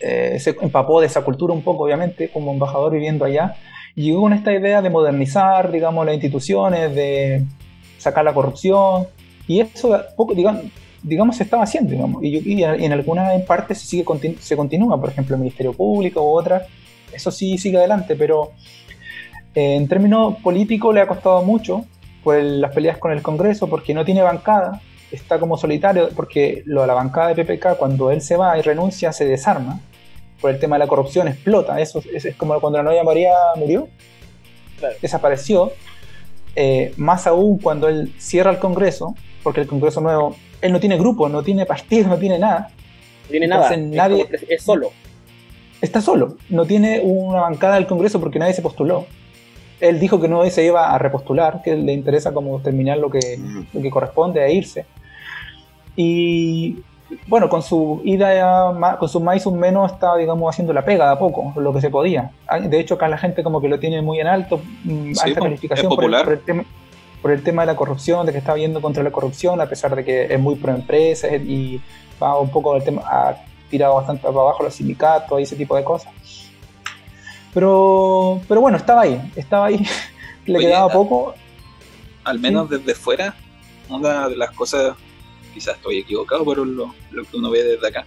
eh, 0.00 0.38
se 0.40 0.56
empapó 0.60 1.00
de 1.00 1.06
esa 1.06 1.22
cultura 1.22 1.52
un 1.54 1.62
poco, 1.62 1.84
obviamente, 1.84 2.30
como 2.30 2.52
embajador 2.52 2.92
viviendo 2.92 3.24
allá, 3.24 3.54
llegó 3.94 4.22
con 4.22 4.32
esta 4.32 4.52
idea 4.52 4.82
de 4.82 4.90
modernizar, 4.90 5.70
digamos, 5.70 6.06
las 6.06 6.14
instituciones, 6.14 6.94
de 6.94 7.44
sacar 7.98 8.24
la 8.24 8.32
corrupción, 8.32 9.06
y 9.46 9.60
eso 9.60 10.00
digamos, 10.34 10.62
digamos 11.02 11.36
se 11.36 11.44
estaba 11.44 11.62
haciendo, 11.62 11.90
digamos, 11.92 12.22
y, 12.22 12.30
yo- 12.32 12.40
y 12.44 12.62
en 12.84 12.92
algunas 12.92 13.40
partes 13.42 13.78
se, 13.78 13.86
sigue, 13.86 14.04
continu- 14.04 14.38
se 14.38 14.56
continúa, 14.56 15.00
por 15.00 15.10
ejemplo, 15.10 15.34
el 15.36 15.40
Ministerio 15.42 15.72
Público 15.72 16.22
u 16.22 16.36
otras, 16.36 16.64
eso 17.12 17.30
sí 17.30 17.58
sigue 17.58 17.78
adelante, 17.78 18.16
pero 18.16 18.52
eh, 19.54 19.74
en 19.76 19.88
términos 19.88 20.36
políticos 20.42 20.94
le 20.94 21.00
ha 21.00 21.06
costado 21.08 21.42
mucho 21.42 21.84
por 22.22 22.36
el- 22.36 22.60
las 22.60 22.72
peleas 22.72 22.98
con 22.98 23.12
el 23.12 23.22
Congreso, 23.22 23.68
porque 23.68 23.94
no 23.94 24.04
tiene 24.04 24.22
bancada, 24.22 24.80
está 25.10 25.38
como 25.40 25.56
solitario, 25.56 26.10
porque 26.14 26.62
lo 26.66 26.82
de 26.82 26.86
la 26.86 26.94
bancada 26.94 27.28
de 27.34 27.34
PPK, 27.44 27.76
cuando 27.76 28.10
él 28.10 28.20
se 28.20 28.36
va 28.36 28.56
y 28.58 28.62
renuncia, 28.62 29.12
se 29.12 29.24
desarma, 29.24 29.80
por 30.40 30.50
el 30.50 30.58
tema 30.60 30.76
de 30.76 30.80
la 30.80 30.86
corrupción, 30.86 31.28
explota, 31.28 31.80
eso 31.80 32.02
es, 32.14 32.24
es 32.24 32.36
como 32.36 32.58
cuando 32.60 32.78
la 32.78 32.84
novia 32.84 33.02
María 33.04 33.32
murió, 33.56 33.88
Claro. 34.78 34.94
desapareció, 35.02 35.72
Eh, 36.56 36.92
más 36.96 37.28
aún 37.28 37.58
cuando 37.58 37.86
él 37.88 38.12
cierra 38.18 38.50
el 38.50 38.58
Congreso, 38.58 39.14
porque 39.44 39.60
el 39.60 39.68
Congreso 39.68 40.00
nuevo, 40.00 40.34
él 40.60 40.72
no 40.72 40.80
tiene 40.80 40.96
grupo, 40.98 41.28
no 41.28 41.42
tiene 41.42 41.66
partido, 41.66 42.08
no 42.08 42.16
tiene 42.18 42.38
nada, 42.38 42.70
No 43.24 43.30
tiene 43.30 43.46
nada. 43.46 43.72
Entonces, 43.74 43.96
nadie- 43.96 44.26
es 44.48 44.62
solo. 44.62 44.90
está 45.80 46.00
solo, 46.00 46.36
no 46.50 46.64
tiene 46.66 47.00
una 47.02 47.40
bancada 47.42 47.76
del 47.76 47.86
Congreso 47.86 48.20
porque 48.20 48.38
nadie 48.38 48.52
se 48.54 48.62
postuló. 48.62 49.06
Él 49.80 49.98
dijo 49.98 50.20
que 50.20 50.28
no 50.28 50.44
se 50.50 50.64
iba 50.64 50.92
a 50.94 50.98
repostular, 50.98 51.62
que 51.62 51.74
le 51.74 51.92
interesa 51.94 52.34
como 52.34 52.60
terminar 52.60 52.98
lo 52.98 53.08
que, 53.10 53.38
Mm. 53.38 53.66
lo 53.72 53.80
que 53.82 53.90
corresponde 53.90 54.42
a 54.42 54.50
irse. 54.50 54.84
Y 55.96 56.78
bueno, 57.26 57.48
con 57.48 57.62
su 57.62 58.00
ida 58.04 58.72
con 58.98 59.08
su 59.08 59.20
más 59.20 59.36
y 59.36 59.40
sus 59.40 59.52
menos 59.52 59.90
está, 59.92 60.16
digamos, 60.16 60.48
haciendo 60.52 60.72
la 60.72 60.84
pega 60.84 61.06
de 61.06 61.12
a 61.12 61.18
poco, 61.18 61.52
lo 61.60 61.72
que 61.72 61.80
se 61.80 61.90
podía. 61.90 62.30
De 62.68 62.78
hecho, 62.78 62.94
acá 62.94 63.08
la 63.08 63.18
gente 63.18 63.42
como 63.42 63.60
que 63.60 63.68
lo 63.68 63.78
tiene 63.80 64.00
muy 64.02 64.20
en 64.20 64.26
alto, 64.28 64.60
mm, 64.84 65.14
Sí, 65.14 65.20
alta 65.24 65.40
calificación 65.40 65.86
es 65.90 65.96
por 65.96 66.04
el, 66.04 66.10
popular. 66.10 66.24
por 66.24 66.32
el 66.34 66.40
tema, 66.40 66.64
por 67.22 67.30
el 67.30 67.42
tema 67.42 67.62
de 67.62 67.66
la 67.66 67.76
corrupción, 67.76 68.26
de 68.26 68.32
que 68.32 68.38
está 68.38 68.54
viendo 68.54 68.80
contra 68.80 69.02
la 69.02 69.10
corrupción, 69.10 69.60
a 69.60 69.68
pesar 69.68 69.94
de 69.94 70.04
que 70.04 70.32
es 70.32 70.40
muy 70.40 70.54
pro 70.54 70.74
empresa 70.74 71.28
y 71.28 71.80
va 72.22 72.38
un 72.38 72.50
poco 72.50 72.74
del 72.74 72.84
tema, 72.84 73.02
ha 73.04 73.36
tirado 73.68 73.94
bastante 73.94 74.22
para 74.22 74.40
abajo 74.40 74.62
los 74.62 74.74
sindicatos 74.74 75.38
y 75.38 75.42
ese 75.42 75.56
tipo 75.56 75.76
de 75.76 75.84
cosas. 75.84 76.12
Pero, 77.52 78.40
pero 78.48 78.60
bueno, 78.60 78.76
estaba 78.76 79.02
ahí, 79.02 79.20
estaba 79.36 79.66
ahí, 79.66 79.84
le 80.46 80.58
Oye, 80.58 80.66
quedaba 80.66 80.88
poco. 80.88 81.34
Al 82.24 82.38
menos 82.38 82.70
desde 82.70 82.94
fuera, 82.94 83.34
una 83.88 84.28
de 84.28 84.36
las 84.36 84.50
cosas, 84.52 84.94
quizás 85.52 85.76
estoy 85.76 85.98
equivocado, 85.98 86.44
pero 86.44 86.64
lo, 86.64 86.94
lo 87.10 87.24
que 87.24 87.36
uno 87.36 87.50
ve 87.50 87.64
desde 87.64 87.88
acá, 87.88 88.06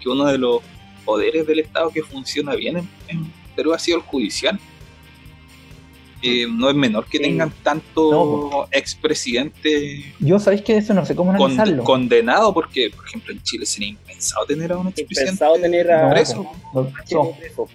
que 0.00 0.08
uno 0.08 0.26
de 0.26 0.38
los 0.38 0.60
poderes 1.04 1.46
del 1.46 1.60
Estado 1.60 1.90
que 1.90 2.02
funciona 2.02 2.54
bien 2.54 2.78
en, 2.78 2.88
en 3.08 3.32
Perú 3.56 3.72
ha 3.72 3.78
sido 3.78 3.98
el 3.98 4.04
judicial. 4.04 4.58
Eh, 6.26 6.46
no 6.50 6.70
es 6.70 6.74
menor 6.76 7.04
que 7.06 7.18
Sí. 7.18 7.24
tengan 7.24 7.50
tanto 7.62 8.10
No, 8.50 8.66
expresidente 8.72 10.04
Yo 10.20 10.38
sabéis 10.38 10.62
que 10.62 10.76
eso 10.78 10.94
no 10.94 11.04
sé 11.04 11.14
cómo 11.14 11.36
con- 11.36 11.52
analizarlo. 11.52 11.84
condenado, 11.84 12.54
porque, 12.54 12.90
por 12.90 13.06
ejemplo, 13.06 13.32
en 13.32 13.42
Chile 13.42 13.66
sería 13.66 13.88
impensado 13.88 14.46
tener 14.46 14.72
a 14.72 14.78
un 14.78 14.88
expresidente 14.88 15.22
Impensado 15.32 15.54
tener 15.60 15.90
a- 15.92 16.10
preso. 16.10 16.50
no, 16.72 16.82
no, 17.12 17.68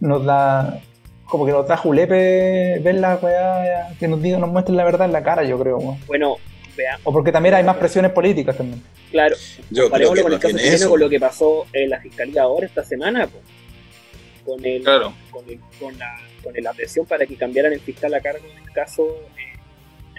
nos 0.00 0.24
da 0.24 0.80
como 1.26 1.46
que 1.46 1.52
nos 1.52 1.68
da 1.68 1.76
julepe 1.76 2.80
ver 2.80 2.94
la 2.96 3.14
weá 3.16 3.94
que 4.00 4.08
nos 4.08 4.20
digan, 4.20 4.40
nos 4.40 4.50
muestren 4.50 4.76
la 4.76 4.84
verdad 4.84 5.06
en 5.06 5.12
la 5.12 5.22
cara, 5.22 5.44
yo 5.44 5.58
creo. 5.60 5.78
Bueno, 6.08 6.36
veamos, 6.76 7.00
O 7.04 7.12
porque 7.12 7.30
también 7.30 7.54
hay 7.54 7.62
más 7.62 7.76
presiones 7.76 8.10
políticas 8.10 8.56
también. 8.56 8.82
claro, 9.12 9.36
Yo 9.70 9.88
creo 9.90 10.12
que 10.12 10.22
con 10.22 10.32
el 10.32 10.38
caso 10.40 10.56
chileno 10.58 10.88
con 10.90 11.00
lo 11.00 11.08
que 11.08 11.20
pasó 11.20 11.66
en 11.72 11.90
la 11.90 12.00
fiscalía 12.00 12.42
ahora 12.42 12.66
esta 12.66 12.82
semana, 12.82 13.26
po. 13.28 13.38
con 14.44 14.64
el, 14.64 14.82
Claro. 14.82 15.12
con, 15.30 15.48
el- 15.48 15.60
con 15.78 15.96
la, 15.98 16.16
con 16.42 16.52
la 16.62 16.72
presión 16.72 17.06
para 17.06 17.26
que 17.26 17.36
cambiaran 17.36 17.72
el 17.72 17.80
fiscal 17.80 18.12
a 18.14 18.20
cargo 18.20 18.46
del 18.46 18.72
caso, 18.72 19.02
eh, 19.36 19.58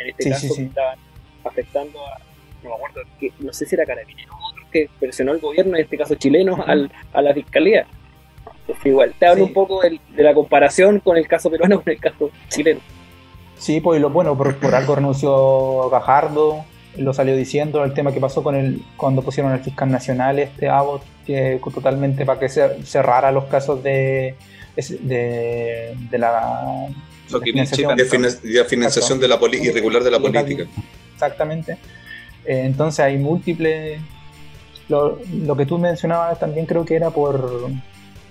en 0.02 0.10
este 0.10 0.24
Sí, 0.24 0.30
caso 0.30 0.48
sí, 0.50 0.56
que 0.56 0.64
estaban 0.68 0.98
afectando 1.44 2.00
a, 2.06 2.20
no 2.64 2.70
me 2.70 2.76
acuerdo, 2.76 3.02
que, 3.20 3.32
no 3.40 3.52
sé 3.54 3.66
si 3.66 3.76
era 3.76 3.86
Carabinero 3.86 4.34
o 4.34 4.50
otro 4.52 4.64
que 4.72 4.90
presionó 5.00 5.32
al 5.32 5.40
gobierno, 5.40 5.76
en 5.76 5.84
este 5.84 5.98
caso 5.98 6.16
chileno, 6.16 6.64
al, 6.66 6.92
a 7.14 7.22
la 7.22 7.34
fiscalía. 7.34 7.86
Entonces, 8.62 8.86
igual, 8.86 9.14
te 9.18 9.26
hablo 9.26 9.46
un 9.46 9.54
poco 9.54 9.82
del- 9.82 10.00
de 10.16 10.24
la 10.24 10.34
comparación 10.34 11.00
con 11.00 11.18
el 11.18 11.28
caso 11.28 11.50
peruano 11.50 11.82
con 11.84 11.92
el 11.92 12.00
caso 12.00 12.30
chileno. 12.50 12.80
Sí, 13.58 13.80
pues 13.82 14.02
lo 14.02 14.10
bueno, 14.10 14.36
por, 14.38 14.56
por 14.58 14.74
algo 14.74 14.96
renunció 14.96 15.90
Gajardo, 15.90 16.66
lo 16.98 17.14
salió 17.14 17.36
diciendo, 17.36 17.84
el 17.84 17.94
tema 17.94 18.12
que 18.12 18.20
pasó 18.20 18.44
con 18.44 18.56
el 18.56 18.82
cuando 18.98 19.22
pusieron 19.22 19.52
al 19.52 19.60
fiscal 19.62 19.90
nacional, 19.92 20.40
este 20.40 20.68
Abbott, 20.68 21.04
que 21.26 21.60
totalmente 21.74 22.26
para 22.26 22.40
que 22.40 22.50
cerrara 22.50 23.32
los 23.32 23.46
casos 23.46 23.82
de, 23.84 24.36
es- 24.76 25.08
de, 25.08 25.96
de 26.10 26.18
la 26.18 26.88
de 27.30 27.40
financiación. 27.42 27.96
De 27.96 28.66
financiación 28.66 29.20
de 29.20 29.28
la 29.28 29.40
poli- 29.40 29.62
irregular 29.62 30.04
de 30.04 30.12
la 30.12 30.20
política. 30.20 30.66
Exactamente. 31.14 31.74
Eh, 32.46 32.64
entonces 32.66 33.00
hay 33.00 33.18
múltiples. 33.18 34.00
Lo, 34.90 35.20
lo 35.46 35.56
que 35.56 35.66
tú 35.66 35.78
mencionabas 35.78 36.40
también 36.40 36.66
creo 36.66 36.84
que 36.84 36.96
era 36.96 37.10
por 37.12 37.70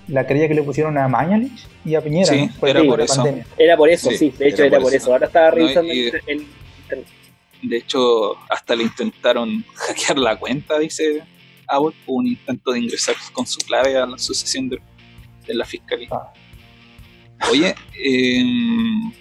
la 0.09 0.27
querella 0.27 0.49
que 0.49 0.55
le 0.55 0.63
pusieron 0.63 0.99
a 0.99 1.09
Mañalich 1.09 1.67
y 1.85 1.95
a 1.95 2.01
Piñera. 2.03 2.27
Sí, 2.27 2.51
¿no? 2.61 2.67
Era 2.69 2.83
por 2.85 3.01
eso. 3.01 3.25
Era 3.57 3.77
por 3.77 3.89
eso, 3.89 4.11
Sí, 4.11 4.17
sí, 4.19 4.35
de 4.37 4.49
hecho 4.49 4.57
era 4.65 4.67
era, 4.67 4.77
por 4.79 4.85
por 4.87 4.95
eso. 4.95 5.05
eso. 5.05 5.13
Ahora 5.13 5.27
estaba 5.29 5.51
No, 5.51 5.55
revisando 5.57 5.93
y- 5.95 6.09
el, 6.27 6.47
el- 6.91 7.05
De 7.63 7.77
hecho, 7.77 8.37
hasta 8.51 8.75
le 8.75 8.83
intentaron 8.85 9.65
hackear 9.75 10.19
la 10.19 10.37
cuenta, 10.37 10.79
dice 10.79 11.23
Abbott, 11.67 11.95
hubo 12.07 12.17
un 12.19 12.27
intento 12.27 12.73
de 12.73 12.81
ingresar 12.81 13.15
con 13.33 13.47
su 13.47 13.59
clave 13.61 13.97
a 13.97 14.05
la 14.07 14.19
sucesión 14.19 14.69
de, 14.69 14.79
de 15.51 15.57
la 15.57 15.65
fiscalía. 15.65 16.09
Ah. 16.13 16.33
Oye, 17.51 17.75
em, 18.05 19.13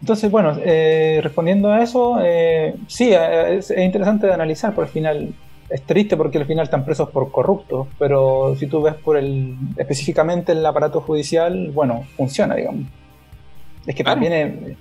Entonces, 0.00 0.30
bueno, 0.30 0.56
eh, 0.64 1.20
respondiendo 1.22 1.70
a 1.70 1.82
eso, 1.82 2.18
eh, 2.24 2.74
sí, 2.86 3.10
eh, 3.12 3.58
es, 3.58 3.70
es 3.70 3.84
interesante 3.84 4.26
de 4.26 4.32
analizar, 4.32 4.74
por 4.74 4.84
el 4.84 4.90
final 4.90 5.34
es 5.68 5.82
triste 5.82 6.16
porque 6.16 6.38
al 6.38 6.46
final 6.46 6.64
están 6.64 6.84
presos 6.84 7.10
por 7.10 7.30
corruptos, 7.30 7.86
pero 7.98 8.56
si 8.58 8.66
tú 8.66 8.82
ves 8.82 8.94
por 8.94 9.16
el 9.18 9.56
específicamente 9.76 10.52
el 10.52 10.64
aparato 10.64 11.00
judicial, 11.00 11.70
bueno, 11.72 12.04
funciona, 12.16 12.54
digamos. 12.56 12.86
Es 13.86 13.94
que 13.94 14.02
Claro. 14.02 14.20
también 14.20 14.32
es, 14.32 14.76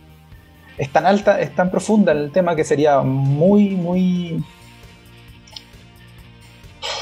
es 0.77 0.89
tan 0.89 1.05
alta, 1.05 1.39
es 1.41 1.53
tan 1.53 1.69
profunda 1.69 2.11
el 2.13 2.31
tema 2.31 2.55
que 2.55 2.63
sería 2.63 3.01
muy, 3.01 3.71
muy 3.71 4.43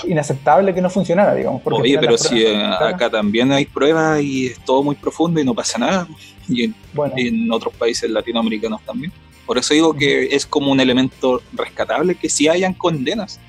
inaceptable 0.05 0.73
que 0.73 0.81
no 0.81 0.89
funcionara, 0.89 1.33
digamos. 1.35 1.61
porque 1.61 1.81
oye, 1.81 1.97
pero 1.99 2.17
si 2.17 2.43
eh, 2.43 2.63
acá 2.63 3.09
también 3.09 3.51
hay 3.51 3.65
pruebas 3.65 4.21
y 4.21 4.47
es 4.47 4.59
todo 4.65 4.83
muy 4.83 4.95
profundo 4.95 5.39
y 5.39 5.45
no 5.45 5.53
pasa 5.53 5.77
nada. 5.77 6.07
Y 6.49 6.65
en, 6.65 6.75
bueno, 6.93 7.13
en 7.17 7.51
otros 7.51 7.73
países 7.73 8.09
latinoamericanos 8.09 8.81
también. 8.83 9.11
Por 9.45 9.57
eso 9.57 9.73
digo 9.73 9.93
que 9.93 10.25
es 10.35 10.45
como 10.45 10.71
un 10.71 10.79
elemento 10.79 11.41
rescatable 11.53 12.15
que 12.15 12.29
sí 12.29 12.47
hayan 12.47 12.73
condenas. 12.73 13.39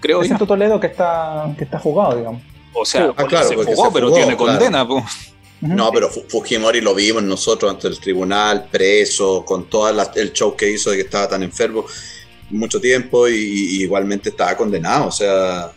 Creo 0.00 0.20
excepto 0.22 0.46
Toledo 0.46 0.78
que 0.78 0.86
está, 0.88 1.52
que 1.56 1.64
está 1.64 1.78
jugado, 1.78 2.16
digamos. 2.18 2.42
O 2.74 2.84
sea, 2.84 3.12
Ah, 3.16 3.24
claro, 3.24 3.48
se 3.48 3.54
jugó, 3.56 3.86
se 3.86 3.90
pero 3.92 4.06
jugó, 4.08 4.16
tiene 4.18 4.36
claro. 4.36 4.52
condena. 4.52 4.86
po. 4.86 5.02
No, 5.62 5.90
pero 5.90 6.10
Fu- 6.10 6.24
Fujimori 6.28 6.82
lo 6.82 6.94
vimos 6.94 7.22
nosotros 7.22 7.70
ante 7.72 7.88
el 7.88 7.98
tribunal, 7.98 8.66
preso, 8.70 9.42
con 9.44 9.64
todo 9.70 9.88
el 10.14 10.32
show 10.34 10.54
que 10.54 10.70
hizo 10.70 10.90
de 10.90 10.96
que 10.96 11.02
estaba 11.04 11.26
tan 11.28 11.42
enfermo 11.42 11.86
mucho 12.50 12.80
tiempo 12.80 13.28
y, 13.28 13.34
y 13.34 13.82
igualmente 13.82 14.28
estaba 14.30 14.56
condenado. 14.56 15.08
O 15.08 15.12
sea, 15.12 15.70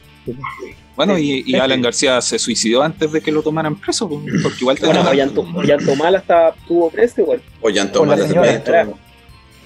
Bueno, 0.96 1.18
y, 1.18 1.44
y 1.46 1.56
Alan 1.56 1.82
García 1.82 2.22
se 2.22 2.38
suicidó 2.38 2.84
antes 2.84 3.12
de 3.12 3.22
que 3.22 3.32
lo 3.32 3.42
tomaran 3.42 3.80
preso, 3.80 4.08
po, 4.10 4.22
porque 4.44 4.58
igual 4.62 4.78
Bueno, 4.80 4.96
tenía- 4.96 5.10
Ollanto, 5.12 5.42
Ollantomal 5.56 6.16
hasta 6.16 6.54
tuvo 6.68 6.90
preso 6.92 7.22
igual. 7.22 7.42
Ollanta 7.62 8.00
Con 8.00 8.10
la 8.10 8.16
Humala 8.16 8.28
señora. 8.28 8.64
también. 8.64 8.98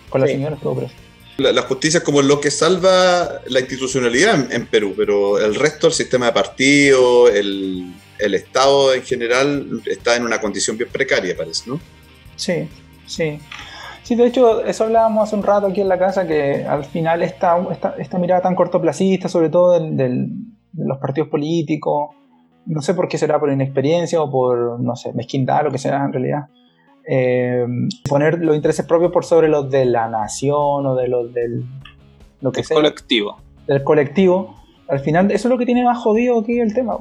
Con 0.09 0.21
la 0.21 0.27
Sí. 0.27 0.33
señora 0.33 0.55
estuvo 0.55 0.75
preso. 0.77 0.93
La, 1.37 1.51
la 1.51 1.63
justicia 1.63 1.97
es 1.97 2.03
como 2.03 2.21
lo 2.21 2.39
que 2.39 2.51
salva 2.51 3.41
la 3.47 3.59
institucionalidad 3.59 4.35
en, 4.35 4.51
en 4.51 4.67
Perú, 4.67 4.93
pero 4.95 5.39
el 5.43 5.55
resto, 5.55 5.87
el 5.87 5.93
sistema 5.93 6.27
de 6.27 6.31
partido, 6.33 7.27
el, 7.29 7.91
el 8.19 8.33
Estado 8.35 8.93
en 8.93 9.01
general, 9.03 9.81
está 9.87 10.15
en 10.15 10.23
una 10.25 10.39
condición 10.39 10.77
bien 10.77 10.89
precaria, 10.91 11.35
parece, 11.35 11.63
¿no? 11.65 11.79
Sí, 12.35 12.67
sí. 13.07 13.39
Sí, 14.03 14.15
de 14.15 14.25
hecho, 14.27 14.63
eso 14.65 14.83
hablábamos 14.83 15.23
hace 15.23 15.35
un 15.37 15.43
rato 15.43 15.67
aquí 15.67 15.81
en 15.81 15.87
la 15.87 15.97
casa, 15.97 16.27
que 16.27 16.65
al 16.65 16.83
final 16.83 17.21
esta, 17.23 17.57
esta, 17.71 17.95
esta 17.97 18.19
mirada 18.19 18.41
tan 18.41 18.53
cortoplacista, 18.55 19.29
sobre 19.29 19.49
todo 19.49 19.73
del- 19.79 19.95
del- 19.95 20.27
de 20.73 20.85
los 20.87 20.97
partidos 20.97 21.29
políticos, 21.29 22.09
no 22.65 22.81
sé 22.81 22.93
por 22.93 23.07
qué 23.07 23.17
será 23.17 23.39
por 23.39 23.51
inexperiencia 23.51 24.21
o 24.21 24.29
por, 24.29 24.79
no 24.79 24.95
sé, 24.95 25.13
mezquindad, 25.13 25.63
lo 25.63 25.71
que 25.71 25.77
sea 25.77 26.03
en 26.03 26.11
realidad, 26.13 26.47
eh, 27.07 27.65
poner 28.09 28.39
los 28.39 28.55
intereses 28.55 28.85
propios 28.85 29.11
por 29.11 29.23
sobre 29.25 29.47
los 29.49 29.69
de 29.69 29.85
la 29.85 30.07
nación 30.09 30.85
o 30.85 30.95
de 30.95 31.07
los 31.07 31.33
del 31.33 31.63
lo 32.41 32.51
que 32.51 32.61
es 32.61 32.67
sea, 32.67 32.75
colectivo. 32.75 33.37
del 33.67 33.83
colectivo, 33.83 34.55
al 34.89 34.99
final 34.99 35.31
eso 35.31 35.47
es 35.47 35.51
lo 35.51 35.57
que 35.57 35.65
tiene 35.65 35.83
más 35.85 35.97
jodido 35.97 36.39
aquí 36.39 36.59
el 36.59 36.73
tema. 36.73 36.97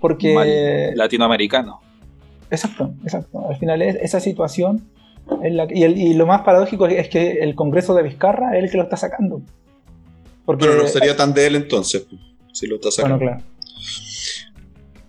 Porque... 0.00 0.34
Mal 0.34 0.96
latinoamericano. 0.96 1.80
Exacto, 2.54 2.94
exacto. 3.02 3.48
Al 3.48 3.56
final 3.56 3.82
es 3.82 3.96
esa 3.96 4.20
situación. 4.20 4.88
en 5.42 5.56
la 5.56 5.66
que- 5.66 5.78
y, 5.78 5.84
el- 5.84 5.96
y 5.96 6.12
lo 6.12 6.26
más 6.26 6.42
paradójico 6.42 6.86
es 6.86 7.08
que 7.08 7.38
el 7.40 7.54
Congreso 7.54 7.94
de 7.94 8.02
Vizcarra 8.02 8.58
es 8.58 8.62
el 8.64 8.70
que 8.70 8.76
lo 8.76 8.82
está 8.82 8.98
sacando. 8.98 9.40
Porque, 10.44 10.66
Pero 10.66 10.82
no 10.82 10.86
sería 10.86 11.16
tan 11.16 11.32
de 11.32 11.46
él 11.46 11.56
entonces, 11.56 12.04
si 12.52 12.66
lo 12.66 12.74
está 12.74 12.90
bueno, 13.00 13.16
sacando. 13.16 13.18
claro. 13.18 13.42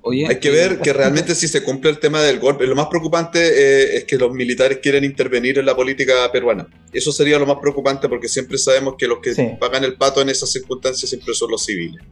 Oye, 0.07 0.27
Hay 0.29 0.39
que 0.39 0.51
ver 0.51 0.79
que 0.79 0.93
realmente 0.93 1.33
si 1.33 1.47
se 1.47 1.63
cumple 1.63 1.89
el 1.89 1.99
tema 1.99 2.21
del 2.21 2.39
golpe. 2.39 2.67
Lo 2.67 2.75
más 2.75 2.87
preocupante 2.87 3.39
eh, 3.41 3.97
es 3.97 4.03
que 4.05 4.17
los 4.17 4.31
militares 4.31 4.77
quieren 4.81 5.03
intervenir 5.03 5.57
en 5.57 5.65
la 5.65 5.75
política 5.75 6.13
peruana. 6.31 6.67
Eso 6.93 7.11
sería 7.11 7.39
lo 7.39 7.47
más 7.47 7.57
preocupante 7.59 8.07
porque 8.07 8.27
siempre 8.27 8.57
sabemos 8.59 8.95
que 8.99 9.07
los 9.07 9.17
que 9.19 9.33
Sí. 9.33 9.49
pagan 9.59 9.83
el 9.83 9.95
pato 9.97 10.21
en 10.21 10.29
esas 10.29 10.51
circunstancias 10.51 11.09
siempre 11.09 11.33
son 11.33 11.49
los 11.49 11.65
civiles. 11.65 12.03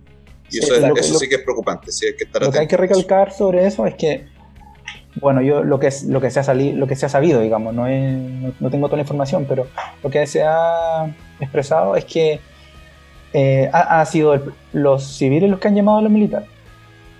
Y 0.50 0.54
Sí, 0.54 0.60
eso, 0.60 0.76
es- 0.76 0.82
lo- 0.82 0.96
eso 0.98 1.14
lo- 1.14 1.20
sí 1.20 1.30
que 1.30 1.36
es 1.36 1.42
preocupante, 1.42 1.92
sí 1.92 2.08
hay 2.08 2.16
que 2.16 2.24
estar 2.26 2.42
Lo 2.42 2.52
que 2.52 2.60
hay 2.60 2.68
que 2.68 2.78
recalcar 2.78 3.32
sobre 3.32 3.66
eso 3.66 3.86
es 3.86 3.94
que, 3.96 4.26
bueno, 5.16 5.41
yo 5.41 5.64
lo 5.64 5.80
que, 5.80 5.88
es, 5.88 6.03
lo 6.03 6.20
que, 6.22 6.32
se, 6.32 6.39
ha 6.39 6.43
salido, 6.43 6.78
lo 6.78 6.88
que 6.88 6.95
se 6.95 7.05
ha 7.05 7.09
sabido, 7.09 7.39
digamos, 7.41 7.74
no, 7.74 7.88
es- 7.88 8.14
no, 8.14 8.51
no 8.59 8.70
tengo 8.72 8.88
toda 8.88 8.97
la 8.97 9.03
información, 9.03 9.45
pero 9.47 9.68
lo 10.03 10.09
que 10.09 10.26
se 10.28 10.43
ha 10.43 11.14
expresado 11.39 11.95
es 11.95 12.05
que 12.05 12.39
eh, 13.34 13.70
ha, 13.74 14.01
ha 14.01 14.05
sido 14.05 14.34
el- 14.34 14.53
los 14.74 15.03
civiles 15.18 15.49
los 15.49 15.59
que 15.59 15.68
han 15.68 15.76
llamado 15.76 15.97
a 15.99 16.01
los 16.01 16.11
militares 16.11 16.47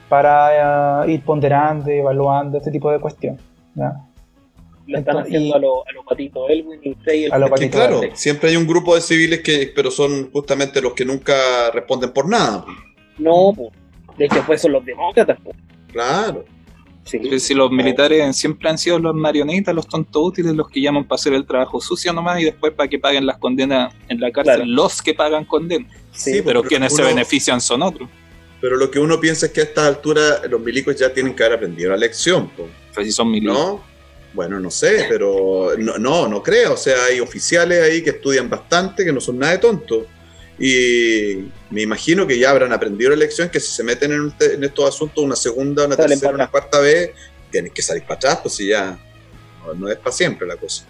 para 0.10 1.06
eh, 1.06 1.12
ir 1.14 1.22
ponderando, 1.24 1.90
evaluando 1.90 2.58
este 2.58 2.72
tipo 2.72 2.92
de 2.92 3.00
cuestiones. 3.00 3.42
¿ya? 3.76 3.94
lo 4.86 5.00
están 5.00 5.16
Entonces, 5.18 5.34
haciendo 5.36 5.48
y- 5.48 5.52
a 5.54 5.62
los 5.62 5.88
a 5.88 5.92
lo 5.94 6.04
patito 6.04 6.50
Elwin 6.50 6.80
y 6.84 6.94
Frey. 6.96 7.26
A 7.32 7.38
lo 7.38 7.46
Es 7.46 7.52
que 7.52 7.56
Patito 7.68 7.78
claro, 7.78 8.02
siempre 8.14 8.50
hay 8.50 8.58
un 8.58 8.68
grupo 8.68 8.96
de 8.96 9.02
civiles 9.02 9.40
que, 9.42 9.72
pero 9.76 9.90
son 9.90 10.30
justamente 10.32 10.82
los 10.82 10.94
que 10.94 11.06
nunca 11.06 11.34
responden 11.74 12.12
por 12.12 12.28
nada. 12.28 12.66
No, 13.18 13.54
pues. 13.56 13.70
De 14.18 14.26
hecho, 14.26 14.44
pues 14.46 14.62
son 14.62 14.74
los 14.74 14.86
demócratas, 14.86 15.38
pues. 15.44 15.56
Claro. 15.92 16.44
Sí. 17.06 17.40
Si 17.40 17.54
los 17.54 17.70
militares 17.70 18.36
siempre 18.38 18.70
han 18.70 18.78
sido 18.78 18.98
los 18.98 19.14
marionetas, 19.14 19.76
los 19.76 19.88
tontos 19.88 20.22
útiles, 20.24 20.54
los 20.54 20.70
que 20.70 20.80
llaman 20.82 21.04
para 21.06 21.20
hacer 21.20 21.34
el 21.34 21.46
trabajo 21.46 21.82
sucio 21.82 22.14
nomás 22.14 22.40
y 22.40 22.46
después 22.46 22.72
para 22.74 22.90
que 22.90 22.98
paguen 22.98 23.26
las 23.26 23.38
condenas 23.38 23.94
en 24.08 24.20
la 24.22 24.32
cárcel, 24.32 24.56
Claro. 24.56 24.70
los 24.72 25.02
que 25.02 25.14
pagan 25.14 25.44
condenas. 25.46 25.92
Sí, 26.14 26.42
pero 26.44 26.64
quienes 26.64 26.96
se 26.96 27.02
benefician 27.04 27.60
son 27.60 27.82
otros. 27.82 28.08
Pero 28.62 28.78
lo 28.78 28.90
que 28.90 29.00
uno 29.00 29.20
piensa 29.20 29.48
es 29.48 29.52
que 29.52 29.60
a 29.60 29.64
esta 29.66 29.86
altura 29.86 30.42
los 30.50 30.62
milicos 30.62 30.96
ya 30.96 31.14
tienen 31.14 31.36
que 31.36 31.44
haber 31.44 31.58
aprendido 31.58 31.92
la 31.92 31.98
lección, 31.98 32.50
Pues 32.94 33.06
si 33.08 33.12
son 33.12 33.30
militares. 33.30 33.62
¿no? 33.62 33.84
Bueno, 34.34 34.60
no 34.60 34.72
sé, 34.72 35.06
pero 35.10 35.72
no, 35.78 35.98
no, 35.98 36.28
no 36.30 36.42
creo. 36.42 36.74
O 36.74 36.78
sea, 36.78 36.96
hay 37.10 37.20
oficiales 37.20 37.84
ahí 37.84 38.02
que 38.02 38.12
estudian 38.12 38.50
bastante, 38.50 39.04
que 39.04 39.12
no 39.12 39.20
son 39.20 39.38
nada 39.38 39.52
de 39.52 39.58
tontos. 39.60 40.06
Y 40.60 41.46
me 41.72 41.82
imagino 41.82 42.28
que 42.28 42.38
ya 42.38 42.52
habrán 42.52 42.72
aprendido 42.74 43.10
la 43.10 43.16
lección, 43.18 43.50
que 43.50 43.60
si 43.60 43.72
se 43.74 43.84
meten 43.84 44.12
en, 44.12 44.28
este- 44.28 44.54
en 44.56 44.64
estos 44.64 44.88
asuntos 44.88 45.24
una 45.24 45.36
segunda, 45.36 45.86
una 45.86 45.96
Salen 45.96 46.10
tercera, 46.12 46.34
una 46.36 46.48
cuarta 46.50 46.80
vez, 46.80 47.12
tienen 47.52 47.72
que 47.74 47.82
salir 47.82 48.04
para 48.04 48.16
atrás, 48.16 48.40
pues 48.44 48.56
si 48.56 48.68
ya 48.68 48.98
no, 49.66 49.74
no 49.74 49.88
es 49.90 49.98
para 49.98 50.12
siempre 50.12 50.48
la 50.48 50.56
cosa. 50.58 50.86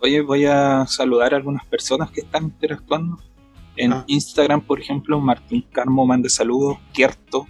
Oye, 0.00 0.20
voy 0.20 0.44
a 0.44 0.84
saludar 0.86 1.34
a 1.34 1.36
algunas 1.38 1.64
personas 1.66 2.10
que 2.10 2.20
están 2.20 2.44
interactuando. 2.44 3.18
En 3.76 3.92
Ah. 3.92 4.04
Instagram, 4.06 4.60
por 4.60 4.80
ejemplo, 4.80 5.18
Martín 5.20 5.64
Carmo 5.72 6.06
manda 6.06 6.28
saludos. 6.28 6.78
Kierto, 6.92 7.46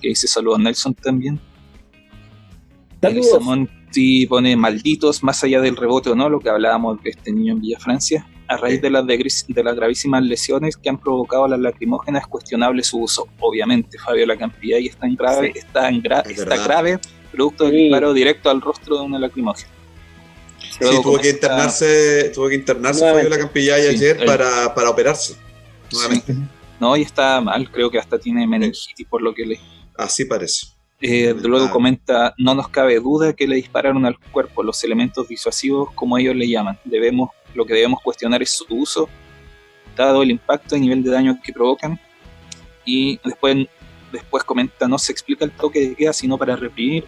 que 0.00 0.08
dice 0.08 0.26
saludos 0.26 0.60
a 0.60 0.62
Nelson 0.62 0.94
también. 0.94 1.38
Saludos. 3.02 3.26
Elisa 3.26 3.38
Monti 3.40 4.26
pone 4.26 4.56
malditos, 4.56 5.22
más 5.22 5.42
allá 5.44 5.60
del 5.60 5.76
rebote 5.76 6.10
o 6.10 6.14
no, 6.14 6.28
lo 6.30 6.40
que 6.40 6.48
hablábamos 6.48 7.02
de 7.02 7.10
este 7.10 7.32
niño 7.32 7.52
en 7.54 7.60
Villa 7.60 7.78
Francia. 7.78 8.26
A 8.48 8.56
raíz 8.56 8.80
de 8.80 8.88
las, 8.90 9.06
de, 9.06 9.18
gris- 9.18 9.44
de 9.46 9.62
las 9.62 9.76
gravísimas 9.76 10.22
lesiones 10.22 10.76
que 10.76 10.88
han 10.88 10.98
provocado 10.98 11.46
las 11.46 11.60
lacrimógenas, 11.60 12.22
es 12.22 12.28
cuestionable 12.28 12.82
su 12.82 12.98
uso. 12.98 13.28
Obviamente, 13.40 13.98
Fabiola 13.98 14.36
Campillay 14.38 14.86
está 14.86 15.06
en 15.06 15.16
grave, 15.16 15.52
Sí. 15.52 15.58
está, 15.58 15.88
en 15.88 16.02
gra- 16.02 16.22
Es 16.24 16.38
está 16.38 16.56
grave, 16.56 16.98
producto 17.30 17.64
del 17.64 17.74
Sí. 17.74 17.78
disparo 17.82 18.12
directo 18.14 18.48
al 18.50 18.60
rostro 18.62 18.96
de 18.98 19.02
una 19.04 19.18
lacrimógena. 19.18 19.70
Sí, 20.80 20.86
tuvo 21.02 21.18
que 21.18 21.30
internarse, 21.30 22.30
tuvo 22.34 22.48
que 22.48 22.54
internarse 22.54 23.00
Nuevamente. 23.00 23.28
Fabiola 23.30 23.44
Campillay 23.46 23.82
Sí, 23.82 23.88
ayer 23.88 24.16
el- 24.20 24.26
para, 24.26 24.74
para 24.74 24.90
operarse. 24.90 25.36
Nuevamente. 25.92 26.34
No, 26.80 26.96
y 26.96 27.02
está 27.02 27.40
mal, 27.40 27.70
creo 27.70 27.90
que 27.90 27.98
hasta 27.98 28.18
tiene 28.18 28.46
meningitis 28.46 29.06
por 29.06 29.20
lo 29.20 29.34
que 29.34 29.44
le... 29.44 29.60
Así 29.96 30.24
parece. 30.24 30.68
Eh, 31.00 31.34
luego 31.42 31.66
Ah. 31.66 31.70
comenta, 31.70 32.34
no 32.38 32.54
nos 32.54 32.68
cabe 32.68 32.98
duda 33.00 33.32
que 33.32 33.46
le 33.46 33.56
dispararon 33.56 34.04
al 34.06 34.16
cuerpo 34.32 34.62
los 34.62 34.82
elementos 34.84 35.28
disuasivos, 35.28 35.90
como 35.94 36.18
ellos 36.18 36.34
le 36.36 36.48
llaman. 36.48 36.78
Debemos, 36.84 37.30
lo 37.58 37.66
que 37.66 37.74
debemos 37.74 38.00
cuestionar 38.00 38.40
es 38.40 38.52
su 38.52 38.64
uso, 38.70 39.08
dado 39.96 40.22
el 40.22 40.30
impacto 40.30 40.76
y 40.76 40.80
nivel 40.80 41.02
de 41.02 41.10
daño 41.10 41.38
que 41.42 41.52
provocan. 41.52 41.98
Y 42.84 43.18
después, 43.24 43.66
después 44.12 44.44
comenta, 44.44 44.86
no 44.86 44.96
se 44.96 45.10
explica 45.10 45.44
el 45.44 45.50
toque 45.50 45.80
de 45.80 45.94
queda, 45.96 46.12
sino 46.12 46.38
para 46.38 46.54
reprimir, 46.54 47.04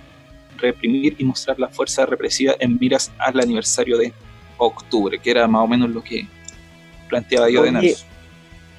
reprimir 0.58 1.14
y 1.18 1.24
mostrar 1.24 1.58
la 1.60 1.68
fuerza 1.68 2.04
represiva 2.04 2.54
en 2.58 2.78
miras 2.78 3.12
al 3.18 3.38
aniversario 3.38 3.96
de 3.96 4.12
octubre, 4.58 5.20
que 5.20 5.30
era 5.30 5.46
más 5.46 5.62
o 5.62 5.68
menos 5.68 5.88
lo 5.88 6.02
que 6.02 6.26
planteaba 7.08 7.48
yo 7.48 7.62
de 7.62 7.72
Nelson. 7.72 8.08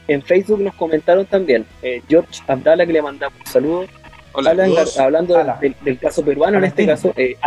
En 0.10 0.22
Facebook 0.22 0.60
nos 0.60 0.76
comentaron 0.76 1.26
también 1.26 1.66
eh, 1.82 2.02
George 2.10 2.42
Abdala, 2.48 2.86
que 2.86 2.92
le 2.92 3.02
mandamos 3.02 3.40
un 3.40 3.46
saludo. 3.46 3.86
Hola, 4.34 4.52
Alan 4.52 4.74
hablando 5.00 5.38
del, 5.62 5.76
del 5.82 5.98
caso 5.98 6.24
peruano, 6.24 6.58
en 6.58 6.66
este 6.66 6.86
caso, 6.86 7.14
eh, 7.16 7.38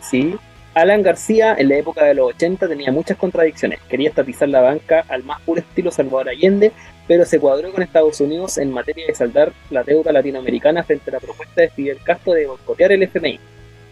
sí, 0.00 0.34
Alan 0.74 1.02
García 1.02 1.54
en 1.56 1.68
la 1.68 1.76
época 1.76 2.04
de 2.04 2.14
los 2.14 2.30
80 2.30 2.66
tenía 2.66 2.90
muchas 2.90 3.16
contradicciones. 3.16 3.80
Quería 3.88 4.08
estatizar 4.08 4.48
la 4.48 4.60
banca 4.60 5.04
al 5.08 5.22
más 5.22 5.40
puro 5.42 5.60
estilo 5.60 5.92
Salvador 5.92 6.28
Allende, 6.28 6.72
pero 7.06 7.24
se 7.24 7.38
cuadró 7.38 7.70
con 7.70 7.82
Estados 7.82 8.20
Unidos 8.20 8.58
en 8.58 8.72
materia 8.72 9.06
de 9.06 9.14
saldar 9.14 9.52
la 9.70 9.84
deuda 9.84 10.10
latinoamericana 10.10 10.82
frente 10.82 11.10
a 11.10 11.14
la 11.14 11.20
propuesta 11.20 11.60
de 11.60 11.70
Fidel 11.70 11.98
Castro 12.02 12.32
de 12.32 12.46
boicotear 12.46 12.90
el 12.90 13.04
FMI. 13.04 13.38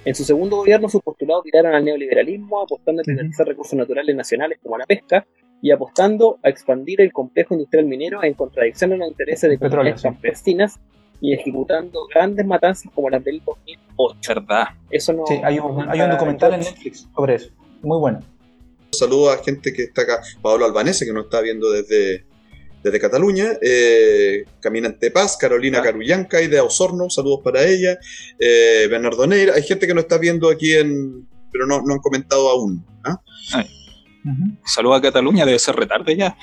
En 0.05 0.15
su 0.17 0.25
segundo 0.25 0.57
gobierno, 0.57 0.89
sus 0.89 1.03
postulados 1.03 1.45
tiraron 1.45 1.73
al 1.73 1.85
neoliberalismo, 1.85 2.63
apostando 2.63 3.03
a 3.03 3.05
privatizar 3.05 3.47
recursos 3.47 3.79
naturales 3.79 4.17
nacionales 4.17 4.59
como 4.61 4.77
la 4.77 4.87
pesca 4.87 5.25
y 5.61 5.71
apostando 5.71 6.41
a 6.43 6.49
expandir 6.49 7.01
el 7.01 7.13
complejo 7.13 7.55
industrial 7.55 7.87
minero 7.87 8.25
en 8.25 8.35
contradicción 8.35 8.93
a 8.93 8.97
los 8.97 9.09
intereses 9.09 9.49
de 9.49 9.59
comunidades 9.59 10.03
campesinas 10.03 10.81
y 11.23 11.33
ejecutando 11.33 12.07
grandes 12.13 12.45
matanzas 12.45 12.91
como 12.93 13.09
las 13.09 13.23
del 13.25 13.41
2008. 13.47 14.35
verdad. 14.35 14.65
Eso 14.91 15.13
no. 15.13 15.25
Sí, 15.27 15.41
hay 15.43 15.59
un, 15.61 15.89
hay 15.89 16.01
un 16.01 16.11
documental 16.11 16.53
en 16.55 16.61
Netflix 16.61 17.09
sobre 17.15 17.37
eso. 17.37 17.51
Muy 17.81 17.99
bueno. 17.99 18.21
Saludos 18.91 19.39
a 19.39 19.43
gente 19.43 19.73
que 19.73 19.85
está 19.85 20.03
acá. 20.03 20.21
Pablo 20.43 20.65
Albanese, 20.67 21.07
que 21.07 21.13
nos 21.13 21.25
está 21.27 21.41
viendo 21.41 21.71
desde, 21.71 22.27
desde 22.83 23.01
Cataluña. 23.01 23.53
Eh, 23.63 24.45
Caminante 24.61 25.11
Paz, 25.13 25.37
Carolina 25.37 25.79
Ah. 25.79 25.83
Carullanca 25.83 26.43
y 26.43 26.49
de 26.49 26.61
Osorno. 26.61 27.09
Saludos 27.09 27.41
para 27.45 27.63
ella. 27.65 27.99
Eh, 28.39 28.89
Bernardo 28.91 29.25
Neira. 29.27 29.55
Hay 29.55 29.63
gente 29.63 29.87
que 29.87 29.95
nos 29.95 30.03
está 30.05 30.19
viendo 30.19 30.51
aquí 30.51 30.75
en. 30.75 31.27
Pero 31.53 31.67
no, 31.67 31.83
no 31.83 31.95
han 31.95 32.01
comentado 32.01 32.49
aún. 32.51 32.85
Ujú. 34.25 34.57
Saludos 34.67 34.99
a 34.99 35.03
Cataluña, 35.03 35.45
debe 35.47 35.59
ser 35.59 35.77
retarde 35.77 36.17
ya. 36.17 36.37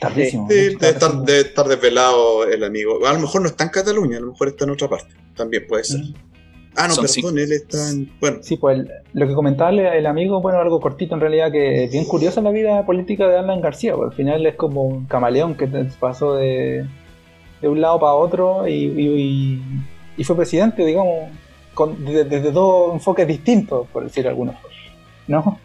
Tardísimo. 0.00 0.46
Sí, 0.48 0.54
debe 0.54 0.88
estar, 0.90 1.10
sí. 1.10 1.18
debe 1.24 1.40
estar 1.40 1.66
desvelado 1.68 2.44
el 2.44 2.62
amigo. 2.64 3.06
A 3.06 3.12
lo 3.12 3.20
mejor 3.20 3.42
no 3.42 3.48
está 3.48 3.64
en 3.64 3.70
Cataluña, 3.70 4.18
a 4.18 4.20
lo 4.20 4.32
mejor 4.32 4.48
está 4.48 4.64
en 4.64 4.70
otra 4.70 4.88
parte. 4.88 5.14
También 5.36 5.64
puede 5.68 5.84
ser. 5.84 6.00
Ujú. 6.00 6.14
Ah, 6.76 6.86
no, 6.86 6.94
Son 6.94 7.02
perdón, 7.06 7.14
cinco. 7.14 7.28
él 7.30 7.52
está 7.52 7.90
en. 7.90 8.12
Bueno, 8.20 8.38
Sí, 8.42 8.56
pues 8.56 8.78
el- 8.78 8.90
lo 9.12 9.26
que 9.26 9.34
comentaba 9.34 9.70
el, 9.70 9.80
el 9.80 10.06
amigo, 10.06 10.40
bueno, 10.40 10.60
algo 10.60 10.78
cortito 10.80 11.14
en 11.14 11.20
realidad, 11.20 11.50
que 11.50 11.84
es 11.84 11.90
bien 11.90 12.04
curiosa 12.04 12.40
la 12.40 12.50
vida 12.50 12.86
política 12.86 13.26
de 13.26 13.36
Alan 13.38 13.60
García, 13.60 13.96
pues, 13.96 14.10
al 14.10 14.16
final 14.16 14.46
es 14.46 14.54
como 14.54 14.82
un 14.84 15.06
camaleón 15.06 15.56
que 15.56 15.66
pasó 15.98 16.34
de, 16.36 16.86
de 17.60 17.68
un 17.68 17.80
lado 17.80 17.98
para 17.98 18.12
otro 18.12 18.68
y, 18.68 18.72
y- 18.74 19.08
y- 19.22 19.62
y 20.18 20.24
fue 20.24 20.36
presidente, 20.36 20.84
digamos, 20.84 21.30
con, 21.74 22.04
desde, 22.04 22.24
desde 22.24 22.52
dos 22.52 22.92
enfoques 22.94 23.26
distintos, 23.26 23.86
por 23.92 24.04
decir 24.04 24.28
algunos. 24.28 24.54
¿No? 25.26 25.58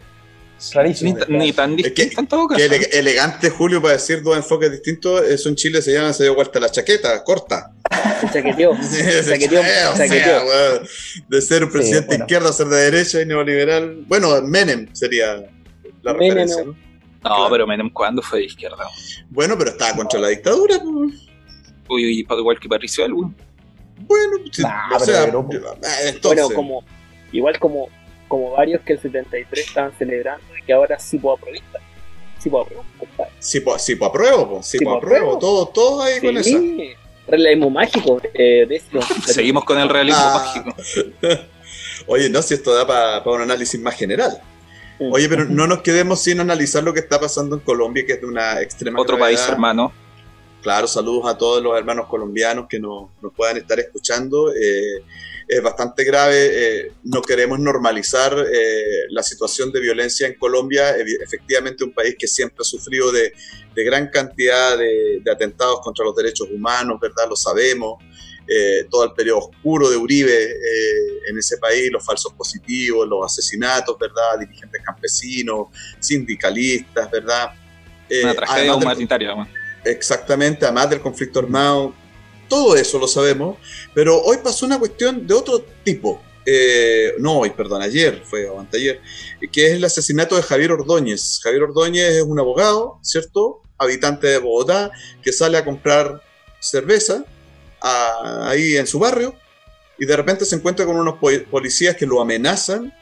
Rarísimo. 0.72 1.12
Ni, 1.14 1.20
ta- 1.20 1.26
ni 1.28 1.52
tan 1.52 1.72
Es 1.78 1.92
que- 1.92 2.04
distinto 2.04 2.20
en 2.20 2.26
todo 2.28 2.46
caso. 2.48 2.58
qué 2.58 2.64
ele- 2.66 2.88
elegante 2.92 3.50
Julio 3.50 3.82
para 3.82 3.94
decir 3.94 4.22
dos 4.22 4.36
enfoques 4.36 4.70
distintos. 4.70 5.22
Eso 5.22 5.48
en 5.48 5.56
Chile 5.56 5.82
se 5.82 5.92
llama, 5.92 6.12
se 6.12 6.22
dio 6.24 6.34
vuelta 6.34 6.60
la 6.60 6.70
chaqueta, 6.70 7.22
corta. 7.24 7.72
Se 8.20 8.30
chaqueteó. 8.32 8.76
Se 8.82 9.24
chaqueteó. 9.24 9.62
De 11.28 11.40
ser 11.42 11.64
un 11.64 11.70
presidente 11.70 12.06
bueno. 12.06 12.18
de 12.18 12.24
izquierda 12.24 12.50
a 12.50 12.52
ser 12.52 12.66
de 12.68 12.76
derecha 12.90 13.20
y 13.20 13.26
neoliberal. 13.26 14.04
Bueno, 14.06 14.40
Menem 14.42 14.88
sería 14.94 15.36
la 16.02 16.12
Menem, 16.14 16.20
referencia, 16.28 16.64
¿no? 16.64 16.72
No, 16.72 16.76
Claro. 17.22 17.46
pero 17.50 17.66
Menem, 17.66 17.90
¿cuándo 17.90 18.20
fue 18.22 18.40
de 18.40 18.44
izquierda? 18.46 18.84
Bueno, 19.30 19.56
pero 19.58 19.70
estaba 19.70 19.96
contra 19.96 20.20
la 20.20 20.28
dictadura. 20.28 20.76
Uy, 21.88 22.04
y 22.04 22.20
igual 22.20 22.58
que 22.60 22.68
Patricio 22.68 23.04
Elwin. 23.04 23.34
Bueno, 24.00 24.36
sí, 24.52 24.62
Nah, 24.62 24.96
o 24.96 25.00
sea, 25.00 25.24
pero- 25.26 25.48
eh, 25.50 26.08
entonces, 26.08 26.42
Bueno, 26.42 26.50
como, 26.54 26.84
igual 27.32 27.58
como, 27.58 27.88
como 28.34 28.50
varios 28.52 28.80
que 28.82 28.94
el 28.94 29.00
73 29.00 29.66
estaban 29.66 29.92
celebrando 29.98 30.44
y 30.58 30.62
que 30.62 30.72
ahora 30.72 30.98
sí 30.98 31.18
puedo 31.18 31.36
aprobar. 31.36 31.60
Sí 32.38 32.50
puedo 32.50 32.64
aprobar, 32.64 32.86
compadre. 32.98 33.30
sí, 33.38 33.60
pues, 33.60 33.82
sí, 33.82 33.94
pues 33.96 34.08
apruebo, 34.10 34.48
pues, 34.50 34.66
sí, 34.66 34.78
Sí, 34.78 34.84
pues 34.84 34.96
apruebo, 34.96 35.34
apruebo. 35.34 35.38
todo, 35.38 35.66
todo 35.68 36.02
ahí 36.02 36.20
con. 36.20 36.42
Sí, 36.44 36.90
realismo 37.26 37.70
mágico. 37.70 38.20
Eh, 38.34 38.66
de 38.68 38.76
eso. 38.76 39.00
Seguimos 39.26 39.64
con 39.64 39.78
el 39.78 39.88
realismo 39.88 40.20
Ah. 40.22 40.52
mágico. 40.54 40.76
Oye, 42.06 42.28
no, 42.28 42.42
si 42.42 42.54
esto 42.54 42.74
da 42.74 42.86
para 42.86 43.22
un 43.30 43.42
análisis 43.42 43.80
más 43.80 43.94
general. 43.94 44.40
Oye, 45.00 45.28
pero 45.28 45.44
no 45.44 45.66
nos 45.66 45.80
quedemos 45.82 46.22
sin 46.22 46.38
analizar 46.40 46.82
lo 46.84 46.92
que 46.94 47.00
está 47.00 47.18
pasando 47.18 47.56
en 47.56 47.62
Colombia, 47.62 48.04
que 48.06 48.12
es 48.12 48.20
de 48.20 48.26
una 48.26 48.60
extrema 48.60 49.00
Otro 49.00 49.18
país 49.18 49.40
hermano. 49.48 49.92
Claro, 50.64 50.88
saludos 50.88 51.26
a 51.30 51.36
todos 51.36 51.62
los 51.62 51.76
hermanos 51.76 52.06
colombianos 52.08 52.64
que 52.70 52.80
nos, 52.80 53.10
nos 53.20 53.34
puedan 53.34 53.58
estar 53.58 53.78
escuchando. 53.78 54.50
Eh, 54.50 55.04
es 55.46 55.62
bastante 55.62 56.04
grave, 56.04 56.36
eh, 56.38 56.92
no 57.02 57.20
queremos 57.20 57.60
normalizar 57.60 58.34
eh, 58.50 59.04
la 59.10 59.22
situación 59.22 59.70
de 59.70 59.80
violencia 59.80 60.26
en 60.26 60.38
Colombia, 60.38 60.96
efectivamente 61.22 61.84
un 61.84 61.92
país 61.92 62.16
que 62.18 62.26
siempre 62.26 62.56
ha 62.60 62.64
sufrido 62.64 63.12
de, 63.12 63.34
de 63.74 63.84
gran 63.84 64.08
cantidad 64.08 64.78
de, 64.78 65.20
de 65.22 65.30
atentados 65.30 65.82
contra 65.82 66.02
los 66.02 66.16
derechos 66.16 66.48
humanos, 66.50 66.98
¿verdad? 66.98 67.28
Lo 67.28 67.36
sabemos. 67.36 68.02
Eh, 68.46 68.86
todo 68.90 69.04
el 69.04 69.12
periodo 69.12 69.38
oscuro 69.40 69.90
de 69.90 69.98
Uribe 69.98 70.44
eh, 70.44 71.30
en 71.30 71.38
ese 71.38 71.58
país, 71.58 71.90
los 71.90 72.04
falsos 72.04 72.32
positivos, 72.32 73.06
los 73.06 73.24
asesinatos, 73.24 73.98
¿verdad? 73.98 74.38
Dirigentes 74.40 74.82
campesinos, 74.82 75.68
sindicalistas, 75.98 77.10
¿verdad? 77.10 77.50
Una 78.22 78.34
tragedia 78.34 78.72
además 78.72 78.84
humanitaria. 78.84 79.34
man. 79.34 79.63
Exactamente, 79.84 80.64
además 80.64 80.90
del 80.90 81.00
conflicto 81.00 81.40
armado, 81.40 81.94
todo 82.48 82.76
eso 82.76 82.98
lo 82.98 83.06
sabemos, 83.08 83.56
pero 83.94 84.20
hoy 84.22 84.38
pasó 84.42 84.66
una 84.66 84.78
cuestión 84.78 85.26
de 85.26 85.34
otro 85.34 85.64
tipo. 85.82 86.22
Eh, 86.46 87.14
no 87.18 87.38
hoy, 87.38 87.50
perdón, 87.50 87.80
ayer 87.82 88.22
fue 88.24 88.46
anteayer, 88.58 89.00
que 89.50 89.66
es 89.66 89.72
el 89.72 89.84
asesinato 89.84 90.36
de 90.36 90.42
Javier 90.42 90.72
Ordóñez. 90.72 91.40
Javier 91.42 91.62
Ordóñez 91.62 92.16
es 92.16 92.22
un 92.22 92.38
abogado, 92.38 92.98
¿cierto? 93.02 93.62
Habitante 93.78 94.26
de 94.26 94.38
Bogotá, 94.38 94.90
que 95.22 95.32
sale 95.32 95.56
a 95.56 95.64
comprar 95.64 96.22
cerveza 96.60 97.24
ahí 97.80 98.76
en 98.76 98.86
su 98.86 98.98
barrio 98.98 99.34
y 99.98 100.06
de 100.06 100.16
repente 100.16 100.44
se 100.44 100.56
encuentra 100.56 100.86
con 100.86 100.96
unos 100.96 101.18
po- 101.18 101.30
policías 101.50 101.96
que 101.96 102.06
lo 102.06 102.20
amenazan 102.20 102.92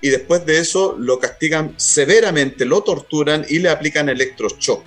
y 0.00 0.08
después 0.08 0.44
de 0.46 0.58
eso 0.58 0.96
lo 0.98 1.18
castigan 1.18 1.74
severamente, 1.76 2.64
lo 2.64 2.82
torturan 2.82 3.44
y 3.48 3.58
le 3.58 3.68
aplican 3.68 4.08
electroshock, 4.08 4.82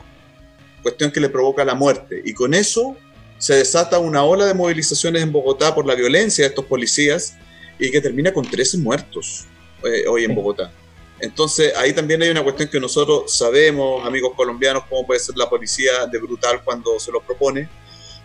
cuestión 0.85 1.09
que 1.11 1.19
le 1.19 1.29
provoca 1.29 1.65
la 1.65 1.73
muerte. 1.73 2.21
Y 2.23 2.35
con 2.35 2.53
eso 2.53 2.95
se 3.39 3.55
desata 3.55 3.97
una 3.97 4.23
ola 4.23 4.45
de 4.45 4.53
movilizaciones 4.53 5.23
en 5.23 5.31
Bogotá 5.31 5.73
por 5.73 5.83
la 5.83 5.95
violencia 5.95 6.43
de 6.43 6.49
estos 6.49 6.65
policías 6.65 7.33
y 7.79 7.89
que 7.89 7.99
termina 7.99 8.31
con 8.31 8.47
13 8.47 8.77
muertos 8.77 9.45
eh, 9.83 10.05
hoy 10.07 10.25
en 10.25 10.35
Bogotá. 10.35 10.71
Entonces 11.19 11.75
ahí 11.75 11.91
también 11.91 12.21
hay 12.21 12.29
una 12.29 12.43
cuestión 12.43 12.69
que 12.69 12.79
nosotros 12.79 13.35
sabemos, 13.35 14.05
amigos 14.05 14.33
colombianos, 14.35 14.83
cómo 14.87 15.07
puede 15.07 15.19
ser 15.19 15.35
la 15.35 15.49
policía 15.49 16.05
de 16.05 16.19
brutal 16.19 16.61
cuando 16.63 16.99
se 16.99 17.11
lo 17.11 17.19
propone. 17.19 17.67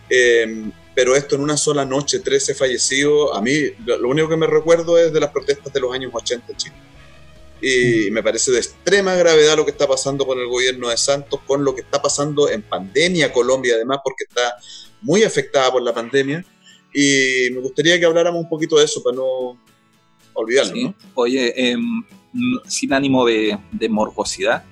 Eh, 0.07 0.69
pero 0.93 1.15
esto 1.15 1.33
en 1.33 1.41
una 1.41 1.57
sola 1.57 1.83
noche, 1.83 2.19
13 2.19 2.53
fallecidos, 2.53 3.35
a 3.35 3.41
mí 3.41 3.55
lo 3.87 4.07
único 4.07 4.29
que 4.29 4.37
me 4.37 4.45
recuerdo 4.45 4.99
es 4.99 5.11
de 5.11 5.19
las 5.19 5.31
protestas 5.31 5.73
de 5.73 5.79
los 5.79 5.91
años 5.95 6.11
80 6.13 6.51
en 6.51 6.57
Chile. 6.57 6.75
Y 7.61 8.09
me 8.11 8.23
parece 8.23 8.51
de 8.51 8.59
extrema 8.59 9.15
gravedad 9.15 9.55
lo 9.55 9.65
que 9.65 9.71
está 9.71 9.87
pasando 9.87 10.25
con 10.25 10.39
el 10.39 10.47
gobierno 10.47 10.89
de 10.89 10.97
Santos, 10.97 11.39
con 11.45 11.63
lo 11.63 11.75
que 11.75 11.81
está 11.81 12.01
pasando 12.01 12.49
en 12.49 12.63
pandemia 12.63 13.31
Colombia, 13.31 13.75
además, 13.75 13.99
porque 14.03 14.23
está 14.27 14.55
muy 15.01 15.23
afectada 15.23 15.71
por 15.71 15.81
la 15.81 15.93
pandemia. 15.93 16.43
Y 16.93 17.49
me 17.51 17.59
gustaría 17.61 17.99
que 17.99 18.05
habláramos 18.05 18.41
un 18.41 18.49
poquito 18.49 18.77
de 18.77 18.85
eso 18.85 19.03
para 19.03 19.15
no 19.15 19.57
olvidarlo. 20.33 20.75
¿no? 20.75 20.95
Oye, 21.13 21.53
em, 21.71 22.03
sin 22.67 22.93
ánimo 22.93 23.25
de, 23.25 23.57
de, 23.71 23.89
morbosidad, 23.89 24.63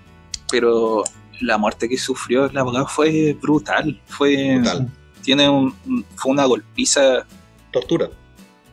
pero 0.52 1.04
la 1.42 1.58
muerte 1.58 1.88
que 1.88 1.98
sufrió 1.98 2.46
el 2.46 2.58
abogado 2.58 2.88
fue 2.88 3.38
brutal. 3.40 4.02
Fue, 4.08 4.56
brutal 4.56 4.92
tiene 5.22 5.50
un, 5.50 5.74
fue 6.16 6.32
una 6.32 6.46
golpiza. 6.46 7.26
Tortura. 7.72 8.10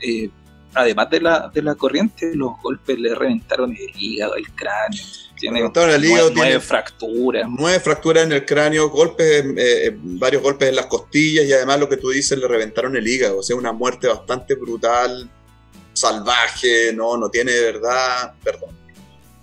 Eh, 0.00 0.30
además 0.76 1.10
de 1.10 1.20
la, 1.20 1.50
de 1.52 1.62
la 1.62 1.74
corriente, 1.74 2.32
los 2.34 2.52
golpes 2.62 2.98
le 2.98 3.14
reventaron 3.14 3.72
el 3.72 3.90
hígado, 3.98 4.36
el 4.36 4.48
cráneo. 4.52 5.02
Tiene 5.38 5.60
el 5.60 6.04
hígado, 6.04 6.30
nueve, 6.34 6.60
fracturas. 6.60 7.46
Nueve 7.48 7.80
fracturas 7.80 8.24
en 8.24 8.32
el 8.32 8.44
cráneo, 8.44 8.88
golpes, 8.88 9.44
eh, 9.56 9.94
varios 9.94 10.42
golpes 10.42 10.68
en 10.68 10.76
las 10.76 10.86
costillas 10.86 11.44
y 11.46 11.52
además 11.52 11.80
lo 11.80 11.88
que 11.88 11.96
tú 11.96 12.10
dices, 12.10 12.38
le 12.38 12.46
reventaron 12.46 12.96
el 12.96 13.06
hígado. 13.06 13.38
O 13.38 13.42
sea, 13.42 13.56
una 13.56 13.72
muerte 13.72 14.06
bastante 14.06 14.54
brutal, 14.54 15.30
salvaje, 15.92 16.92
no, 16.94 17.16
no 17.16 17.28
tiene 17.30 17.52
de 17.52 17.72
verdad, 17.72 18.34
perdón. 18.42 18.70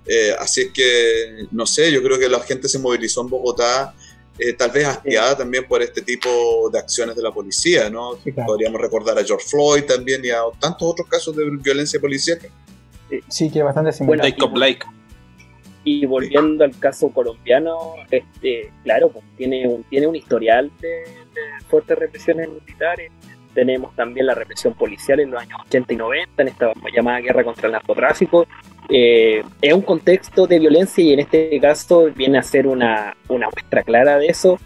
Eh, 0.05 0.35
así 0.39 0.61
es 0.61 0.71
que, 0.71 1.47
no 1.51 1.65
sé, 1.65 1.91
yo 1.91 2.01
creo 2.03 2.19
que 2.19 2.29
la 2.29 2.39
gente 2.41 2.67
se 2.67 2.79
movilizó 2.79 3.21
en 3.21 3.29
Bogotá 3.29 3.93
eh, 4.39 4.53
tal 4.53 4.71
vez 4.71 4.85
hastiada 4.87 5.37
también 5.37 5.65
por 5.67 5.81
este 5.81 6.01
tipo 6.01 6.69
de 6.71 6.79
acciones 6.79 7.15
de 7.15 7.21
la 7.21 7.31
policía, 7.31 7.89
¿no? 7.89 8.15
Sí, 8.23 8.31
claro. 8.31 8.47
Podríamos 8.47 8.81
recordar 8.81 9.17
a 9.17 9.23
George 9.23 9.45
Floyd 9.47 9.83
también 9.83 10.25
y 10.25 10.29
a 10.29 10.41
tantos 10.59 10.89
otros 10.89 11.07
casos 11.07 11.35
de 11.35 11.43
violencia 11.61 11.99
policíaca. 11.99 12.47
Sí, 13.27 13.51
que 13.51 13.61
bastante 13.61 13.91
similar. 13.91 14.19
Bueno, 14.19 14.35
Jacob 14.35 14.53
Blake. 14.53 14.85
Y 15.83 16.05
volviendo 16.05 16.63
al 16.63 16.77
caso 16.79 17.09
colombiano, 17.09 17.95
este, 18.09 18.71
claro, 18.83 19.09
pues, 19.09 19.25
tiene 19.37 19.67
un, 19.67 19.83
tiene 19.83 20.07
un 20.07 20.15
historial 20.15 20.71
de, 20.79 20.87
de 20.89 21.65
fuertes 21.67 21.97
represiones 21.99 22.49
militares. 22.49 23.11
Tenemos 23.53 23.95
también 23.95 24.25
la 24.25 24.33
represión 24.33 24.73
policial 24.73 25.19
en 25.19 25.29
los 25.29 25.41
años 25.41 25.59
80 25.67 25.93
y 25.93 25.95
90, 25.97 26.41
en 26.41 26.47
esta 26.47 26.73
llamada 26.91 27.19
guerra 27.19 27.43
contra 27.43 27.67
el 27.67 27.73
narcotráfico, 27.73 28.47
eh, 28.89 29.43
es 29.61 29.73
un 29.73 29.81
contexto 29.81 30.45
de 30.47 30.59
violencia 30.59 31.03
y 31.03 31.13
en 31.13 31.19
este 31.19 31.59
caso 31.59 32.09
viene 32.15 32.37
a 32.37 32.43
ser 32.43 32.67
una, 32.67 33.15
una, 33.29 33.49
muestra 33.49 33.83
clara 33.83 34.17
de 34.17 34.27
eso 34.27 34.59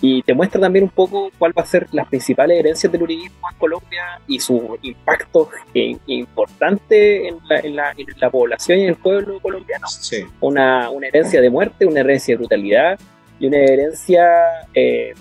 y 0.00 0.22
te 0.22 0.34
muestra 0.34 0.60
también 0.60 0.84
un 0.84 0.90
poco 0.90 1.30
cuál 1.38 1.56
va 1.56 1.62
a 1.62 1.66
ser 1.66 1.88
las 1.92 2.06
principales 2.06 2.58
herencias 2.58 2.92
del 2.92 3.02
uribismo 3.02 3.50
en 3.50 3.58
Colombia 3.58 4.20
y 4.26 4.38
su 4.38 4.78
impacto 4.82 5.48
eh, 5.74 5.96
importante 6.06 7.28
en 7.28 7.38
la, 7.48 7.58
en, 7.60 7.76
la, 7.76 7.92
en 7.96 8.06
la, 8.18 8.30
población 8.30 8.78
y 8.78 8.82
en 8.82 8.88
el 8.90 8.96
pueblo 8.96 9.40
colombiano. 9.40 9.86
Sí. 9.88 10.24
Una, 10.40 10.90
una, 10.90 11.08
herencia 11.08 11.40
de 11.40 11.48
muerte, 11.48 11.86
una 11.86 12.00
herencia 12.00 12.34
de 12.34 12.38
brutalidad 12.38 13.00
y 13.40 13.46
una 13.46 13.58
herencia 13.58 14.26
eh, 14.74 15.14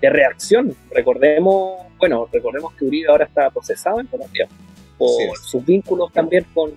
de 0.00 0.10
reacción. 0.10 0.74
Recordemos, 0.92 1.82
bueno, 1.98 2.28
recordemos 2.32 2.72
que 2.74 2.84
Uribe 2.84 3.08
ahora 3.08 3.24
está 3.24 3.50
procesado 3.50 4.00
en 4.00 4.06
Colombia 4.06 4.48
por 4.96 5.10
sí. 5.10 5.42
sus 5.42 5.64
vínculos 5.64 6.12
también 6.12 6.46
con 6.54 6.72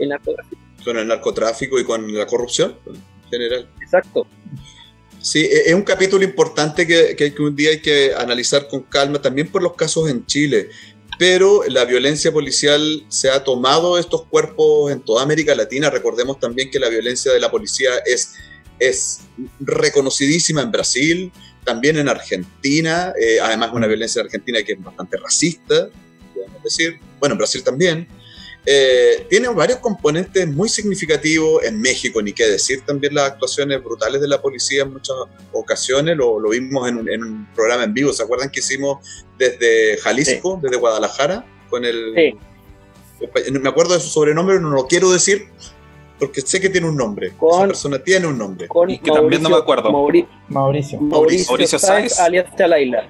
el 0.00 0.08
narcotráfico. 0.08 0.62
Con 0.84 0.96
el 0.96 1.06
narcotráfico 1.06 1.78
y 1.78 1.84
con 1.84 2.12
la 2.14 2.26
corrupción 2.26 2.76
en 2.86 3.30
general. 3.30 3.68
Exacto. 3.80 4.26
Sí, 5.20 5.40
e-, 5.40 5.68
es 5.68 5.74
un 5.74 5.82
capítulo 5.82 6.24
importante 6.24 6.86
que, 6.86 7.14
que, 7.16 7.34
que 7.34 7.42
un 7.42 7.54
día 7.54 7.70
hay 7.70 7.80
que 7.80 8.14
analizar 8.14 8.66
con 8.68 8.82
calma, 8.82 9.20
también 9.20 9.48
por 9.48 9.62
los 9.62 9.74
casos 9.74 10.08
en 10.08 10.26
Chile. 10.26 10.70
Pero 11.18 11.62
la 11.68 11.84
violencia 11.84 12.32
policial 12.32 13.04
se 13.08 13.28
ha 13.30 13.44
tomado 13.44 13.98
estos 13.98 14.24
cuerpos 14.24 14.90
en 14.90 15.02
toda 15.02 15.22
América 15.22 15.54
Latina. 15.54 15.90
Recordemos 15.90 16.40
también 16.40 16.70
que 16.70 16.78
la 16.78 16.88
violencia 16.88 17.30
de 17.30 17.40
la 17.40 17.50
policía 17.50 17.90
es, 18.06 18.36
es 18.78 19.20
reconocidísima 19.60 20.62
en 20.62 20.70
Brasil, 20.70 21.32
también 21.62 21.98
en 21.98 22.08
Argentina, 22.08 23.12
eh, 23.20 23.38
además 23.42 23.70
una 23.74 23.86
violencia 23.86 24.20
en 24.20 24.26
Argentina 24.28 24.62
que 24.62 24.72
es 24.72 24.82
bastante 24.82 25.18
racista, 25.18 25.90
podemos 26.34 26.62
decir. 26.62 26.98
Bueno, 27.18 27.34
en 27.34 27.38
Brasil 27.38 27.62
también. 27.62 28.08
Eh, 28.66 29.26
tiene 29.30 29.48
varios 29.48 29.78
componentes 29.78 30.46
muy 30.46 30.68
significativos 30.68 31.64
en 31.64 31.80
México, 31.80 32.20
ni 32.20 32.32
qué 32.32 32.46
decir 32.46 32.82
también 32.82 33.14
las 33.14 33.30
actuaciones 33.30 33.82
brutales 33.82 34.20
de 34.20 34.28
la 34.28 34.40
policía 34.40 34.82
en 34.82 34.92
muchas 34.92 35.16
ocasiones, 35.52 36.16
lo, 36.16 36.38
lo 36.38 36.50
vimos 36.50 36.88
en 36.88 36.98
un, 36.98 37.08
en 37.08 37.24
un, 37.24 37.48
programa 37.54 37.84
en 37.84 37.94
vivo, 37.94 38.12
¿se 38.12 38.22
acuerdan 38.22 38.50
que 38.50 38.60
hicimos 38.60 39.06
desde 39.38 39.96
Jalisco, 39.98 40.56
sí. 40.56 40.60
desde 40.62 40.76
Guadalajara, 40.76 41.46
con 41.68 41.84
el... 41.84 42.14
Sí. 42.14 42.38
Me 43.50 43.68
acuerdo 43.68 43.94
de 43.94 44.00
su 44.00 44.08
sobrenombre, 44.08 44.58
no 44.60 44.70
lo 44.70 44.86
quiero 44.86 45.10
decir, 45.10 45.48
porque 46.20 46.42
sé 46.42 46.60
que 46.60 46.68
tiene 46.68 46.86
un 46.86 46.96
nombre. 46.96 47.32
Con, 47.36 47.60
Esa 47.60 47.66
persona 47.68 47.98
tiene 47.98 48.26
un 48.26 48.36
nombre. 48.38 48.66
y 48.66 48.68
que 48.68 48.74
Mauricio, 48.74 49.14
también 49.14 49.42
no 49.42 49.48
me 49.48 49.56
acuerdo. 49.56 49.90
Mauri, 49.90 50.28
Mauricio. 50.48 51.00
Mauricio. 51.00 51.46
Mauricio 51.48 51.78
Sáez. 51.78 52.20
Alias 52.20 52.54
Chalaila. 52.56 53.08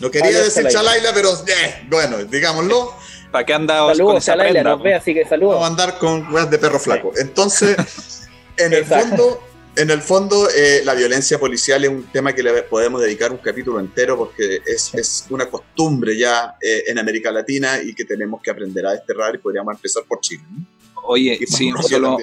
No 0.00 0.10
quería 0.10 0.28
alias 0.28 0.54
decir 0.54 0.66
Chalaila, 0.68 1.10
pero 1.14 1.30
eh, 1.46 1.86
bueno, 1.88 2.24
digámoslo. 2.24 2.94
¿Para 3.30 3.44
qué 3.44 3.52
andaba 3.52 3.92
saludos, 3.92 4.12
con 4.12 4.16
esa 4.16 4.32
Chalaila, 4.32 4.52
prenda? 4.52 4.70
nos 4.70 4.82
ve, 4.82 4.94
así 4.94 5.12
que 5.12 5.24
saludos. 5.26 5.60
Vamos 5.60 5.68
a 5.68 5.70
andar 5.70 5.98
con 5.98 6.32
weas 6.32 6.50
de 6.50 6.58
perro 6.58 6.80
flaco. 6.80 7.12
Entonces, 7.16 7.76
en 8.56 8.72
el 8.72 8.86
fondo, 8.86 9.42
en 9.76 9.90
el 9.90 10.00
fondo 10.00 10.48
eh, 10.56 10.80
la 10.84 10.94
violencia 10.94 11.38
policial 11.38 11.84
es 11.84 11.90
un 11.90 12.04
tema 12.04 12.32
que 12.32 12.42
le 12.42 12.62
podemos 12.62 13.02
dedicar 13.02 13.32
un 13.32 13.38
capítulo 13.38 13.78
entero 13.78 14.16
porque 14.16 14.62
es, 14.64 14.94
es 14.94 15.26
una 15.28 15.50
costumbre 15.50 16.16
ya 16.16 16.56
eh, 16.62 16.84
en 16.86 16.98
América 16.98 17.30
Latina 17.30 17.82
y 17.82 17.94
que 17.94 18.06
tenemos 18.06 18.40
que 18.40 18.50
aprender 18.50 18.86
a 18.86 18.92
desterrar 18.92 19.34
y 19.34 19.38
podríamos 19.38 19.74
empezar 19.74 20.04
por 20.08 20.20
Chile. 20.20 20.42
¿no? 20.50 20.64
Oye, 21.06 21.38
sí, 21.46 21.70
no 21.70 21.82
solo, 21.82 22.18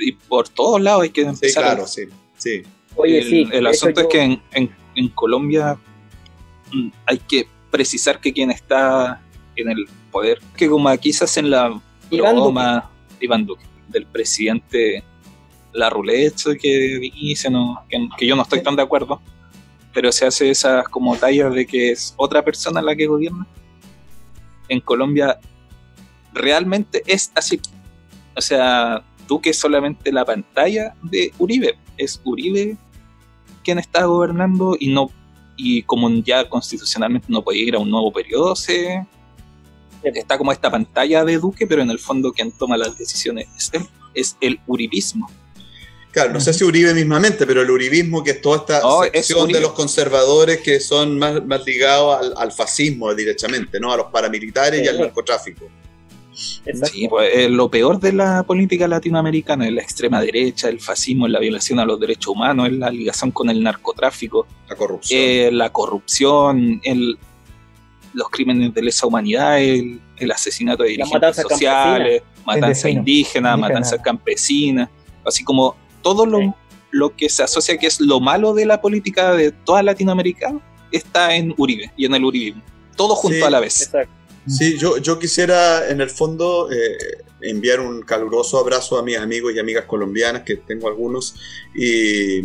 y 0.00 0.12
por 0.12 0.48
todos 0.48 0.80
lados 0.80 1.02
hay 1.02 1.10
que 1.10 1.22
empezar. 1.22 1.62
Sí, 1.62 1.68
claro, 1.68 1.86
sí. 1.86 2.02
sí. 2.36 2.62
Oye, 2.96 3.18
el, 3.18 3.24
sí. 3.28 3.48
El 3.52 3.66
asunto 3.66 4.00
yo... 4.00 4.06
es 4.08 4.12
que 4.12 4.22
en, 4.22 4.42
en, 4.52 4.70
en, 4.94 5.08
Colombia 5.10 5.78
mm, 6.72 6.88
hay 7.06 7.18
que 7.18 7.46
precisar 7.70 8.20
que 8.20 8.32
quien 8.32 8.50
está 8.50 9.22
en 9.56 9.70
el 9.70 9.86
poder, 10.10 10.40
que 10.56 10.68
como 10.68 10.88
aquí 10.88 11.12
se 11.12 11.24
hacen 11.24 11.50
la 11.50 11.80
Iván 12.10 12.36
broma 12.36 12.90
Iván 13.20 13.46
Duque, 13.46 13.64
del 13.88 14.06
presidente 14.06 15.04
la 15.72 15.88
ruleta 15.88 16.56
que 16.56 16.98
dice, 17.14 17.48
no, 17.48 17.84
que, 17.88 18.08
que, 18.18 18.26
yo 18.26 18.34
no 18.34 18.42
estoy 18.42 18.62
tan 18.62 18.74
de 18.74 18.82
acuerdo, 18.82 19.20
pero 19.92 20.10
se 20.10 20.26
hace 20.26 20.50
esas 20.50 20.88
como 20.88 21.16
tallas 21.16 21.54
de 21.54 21.66
que 21.66 21.92
es 21.92 22.14
otra 22.16 22.44
persona 22.44 22.82
la 22.82 22.96
que 22.96 23.06
gobierna. 23.06 23.46
En 24.68 24.80
Colombia 24.80 25.38
realmente 26.32 27.02
es 27.06 27.32
así. 27.34 27.60
O 28.36 28.40
sea, 28.40 29.04
Duque 29.30 29.50
es 29.50 29.58
solamente 29.58 30.10
la 30.10 30.24
pantalla 30.24 30.92
de 31.04 31.32
Uribe. 31.38 31.78
Es 31.96 32.20
Uribe 32.24 32.76
quien 33.62 33.78
está 33.78 34.04
gobernando 34.04 34.76
y 34.78 34.88
no 34.92 35.08
y 35.56 35.82
como 35.84 36.10
ya 36.10 36.48
constitucionalmente 36.48 37.26
no 37.28 37.42
puede 37.44 37.58
ir 37.58 37.74
a 37.76 37.78
un 37.78 37.90
nuevo 37.90 38.10
periodo, 38.12 38.56
se 38.56 39.06
está 40.02 40.36
como 40.36 40.50
esta 40.50 40.68
pantalla 40.70 41.24
de 41.24 41.38
Duque, 41.38 41.66
pero 41.66 41.82
en 41.82 41.90
el 41.90 41.98
fondo 41.98 42.32
quien 42.32 42.50
toma 42.50 42.76
las 42.76 42.96
decisiones 42.98 43.46
es 43.56 43.70
él, 43.74 43.86
es 44.14 44.36
el 44.40 44.58
uribismo. 44.66 45.30
Claro, 46.12 46.32
no 46.32 46.40
sé 46.40 46.52
si 46.54 46.64
Uribe 46.64 46.92
mismamente, 46.92 47.46
pero 47.46 47.62
el 47.62 47.70
uribismo 47.70 48.24
que 48.24 48.30
es 48.32 48.40
toda 48.40 48.56
esta 48.56 48.80
No, 48.80 49.02
sección 49.02 49.48
es 49.50 49.54
de 49.54 49.60
los 49.60 49.72
conservadores 49.74 50.60
que 50.60 50.80
son 50.80 51.18
más, 51.18 51.44
más 51.46 51.64
ligados 51.64 52.18
al, 52.20 52.34
al 52.36 52.50
fascismo 52.52 53.14
directamente, 53.14 53.78
¿no? 53.78 53.92
A 53.92 53.96
los 53.96 54.06
paramilitares 54.06 54.82
y 54.82 54.88
al 54.88 54.96
Sí. 54.96 55.02
narcotráfico. 55.02 55.66
Exacto. 56.32 56.86
Sí, 56.94 57.08
pues, 57.08 57.30
eh, 57.34 57.48
lo 57.48 57.70
peor 57.70 57.98
de 58.00 58.12
la 58.12 58.42
política 58.44 58.86
latinoamericana 58.88 59.66
es 59.66 59.72
la 59.72 59.82
extrema 59.82 60.20
derecha, 60.20 60.68
el 60.68 60.80
fascismo, 60.80 61.26
la 61.28 61.38
violación 61.40 61.78
a 61.80 61.84
los 61.84 61.98
derechos 62.00 62.28
humanos, 62.34 62.68
es 62.68 62.72
la 62.74 62.90
ligación 62.90 63.30
con 63.30 63.50
el 63.50 63.62
narcotráfico, 63.62 64.46
La 64.68 64.76
corrupción. 64.76 65.20
eh, 65.20 65.50
la 65.52 65.70
corrupción, 65.70 66.80
el, 66.84 67.18
los 68.14 68.28
crímenes 68.30 68.72
de 68.74 68.82
lesa 68.82 69.06
humanidad, 69.06 69.60
el, 69.60 70.00
el 70.16 70.30
asesinato 70.32 70.82
de 70.82 70.90
dirigentes 70.90 71.14
matanzas 71.14 71.44
sociales, 71.48 72.22
matanza 72.44 72.60
Campesinas. 72.66 72.96
indígena, 72.96 73.50
Indígena. 73.50 73.56
matanza 73.56 74.02
campesina, 74.02 74.90
así 75.26 75.44
como 75.44 75.76
todo 76.02 76.26
lo, 76.26 76.38
Sí. 76.38 76.50
lo 76.90 77.14
que 77.16 77.28
se 77.28 77.42
asocia 77.42 77.76
que 77.78 77.86
es 77.86 78.00
lo 78.00 78.18
malo 78.20 78.54
de 78.54 78.66
la 78.66 78.80
política 78.80 79.32
de 79.34 79.52
toda 79.52 79.82
Latinoamérica 79.82 80.52
está 80.90 81.34
en 81.36 81.54
Uribe 81.56 81.92
y 81.96 82.06
en 82.06 82.14
el 82.14 82.24
Uribismo. 82.24 82.62
Todo 82.96 83.14
junto 83.14 83.36
Sí. 83.38 83.42
a 83.44 83.50
la 83.50 83.60
vez. 83.60 83.82
Exacto. 83.82 84.12
Sí, 84.46 84.78
yo, 84.78 84.96
yo 84.98 85.18
quisiera 85.18 85.88
en 85.88 86.00
el 86.00 86.08
fondo 86.08 86.70
eh, 86.72 87.24
enviar 87.42 87.80
un 87.80 88.02
caluroso 88.02 88.58
abrazo 88.58 88.98
a 88.98 89.02
mis 89.02 89.18
amigos 89.18 89.52
y 89.54 89.58
amigas 89.58 89.84
colombianas, 89.84 90.42
que 90.42 90.56
tengo 90.56 90.88
algunos, 90.88 91.34
y, 91.74 92.42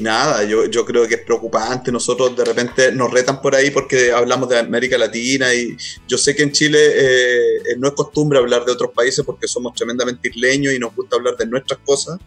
nada, 0.00 0.44
yo, 0.44 0.64
yo 0.66 0.86
creo 0.86 1.06
que 1.06 1.16
es 1.16 1.20
preocupante. 1.20 1.92
Nosotros 1.92 2.34
de 2.34 2.44
repente 2.46 2.92
nos 2.92 3.12
retan 3.12 3.42
por 3.42 3.54
ahí 3.54 3.70
porque 3.70 4.10
hablamos 4.10 4.48
de 4.48 4.58
América 4.58 4.96
Latina 4.96 5.52
y 5.52 5.76
yo 6.08 6.16
sé 6.16 6.34
que 6.34 6.42
en 6.42 6.52
Chile 6.52 6.78
eh, 6.80 7.56
eh, 7.56 7.76
no 7.76 7.88
es 7.88 7.94
costumbre 7.94 8.38
hablar 8.38 8.64
de 8.64 8.72
otros 8.72 8.90
países 8.92 9.22
porque 9.22 9.46
somos 9.46 9.74
tremendamente 9.74 10.30
isleños 10.30 10.72
y 10.72 10.78
nos 10.78 10.96
gusta 10.96 11.16
hablar 11.16 11.36
de 11.36 11.44
nuestras 11.44 11.80
cosas, 11.84 12.18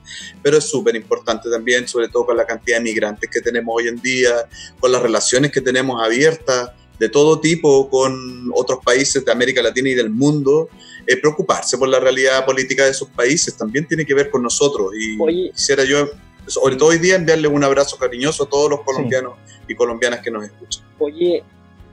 pero 0.43 0.57
es 0.57 0.65
súper 0.65 0.95
importante 0.95 1.49
también, 1.49 1.87
sobre 1.87 2.09
todo 2.09 2.27
con 2.27 2.37
la 2.37 2.45
cantidad 2.45 2.77
de 2.77 2.83
migrantes 2.83 3.31
que 3.31 3.41
tenemos 3.41 3.75
hoy 3.75 3.87
en 3.87 3.99
día, 3.99 4.47
con 4.79 4.91
las 4.91 5.01
relaciones 5.01 5.51
que 5.51 5.61
tenemos 5.61 6.03
abiertas 6.03 6.69
de 6.99 7.09
todo 7.09 7.39
tipo 7.39 7.89
con 7.89 8.51
otros 8.53 8.79
países 8.83 9.23
de 9.25 9.31
América 9.31 9.61
Latina 9.61 9.89
y 9.89 9.93
del 9.93 10.09
mundo, 10.09 10.69
eh, 11.05 11.17
preocuparse 11.17 11.77
por 11.77 11.89
la 11.89 11.99
realidad 11.99 12.45
política 12.45 12.85
de 12.85 12.91
esos 12.91 13.09
países 13.09 13.55
también 13.55 13.87
tiene 13.87 14.05
que 14.05 14.13
ver 14.13 14.29
con 14.29 14.41
nosotros. 14.43 14.91
Y 14.97 15.51
quisiera 15.51 15.83
yo 15.83 16.07
sobre 16.47 16.75
todo 16.75 16.89
hoy 16.89 16.99
día, 16.99 17.15
enviarle 17.15 17.47
un 17.47 17.63
abrazo 17.63 17.97
cariñoso 17.97 18.43
a 18.43 18.49
todos 18.49 18.69
los 18.69 18.81
colombianos 18.81 19.33
y 19.67 19.75
colombianas 19.75 20.21
que 20.21 20.31
nos 20.31 20.45
escuchan. 20.45 20.85
Oye, 20.99 21.43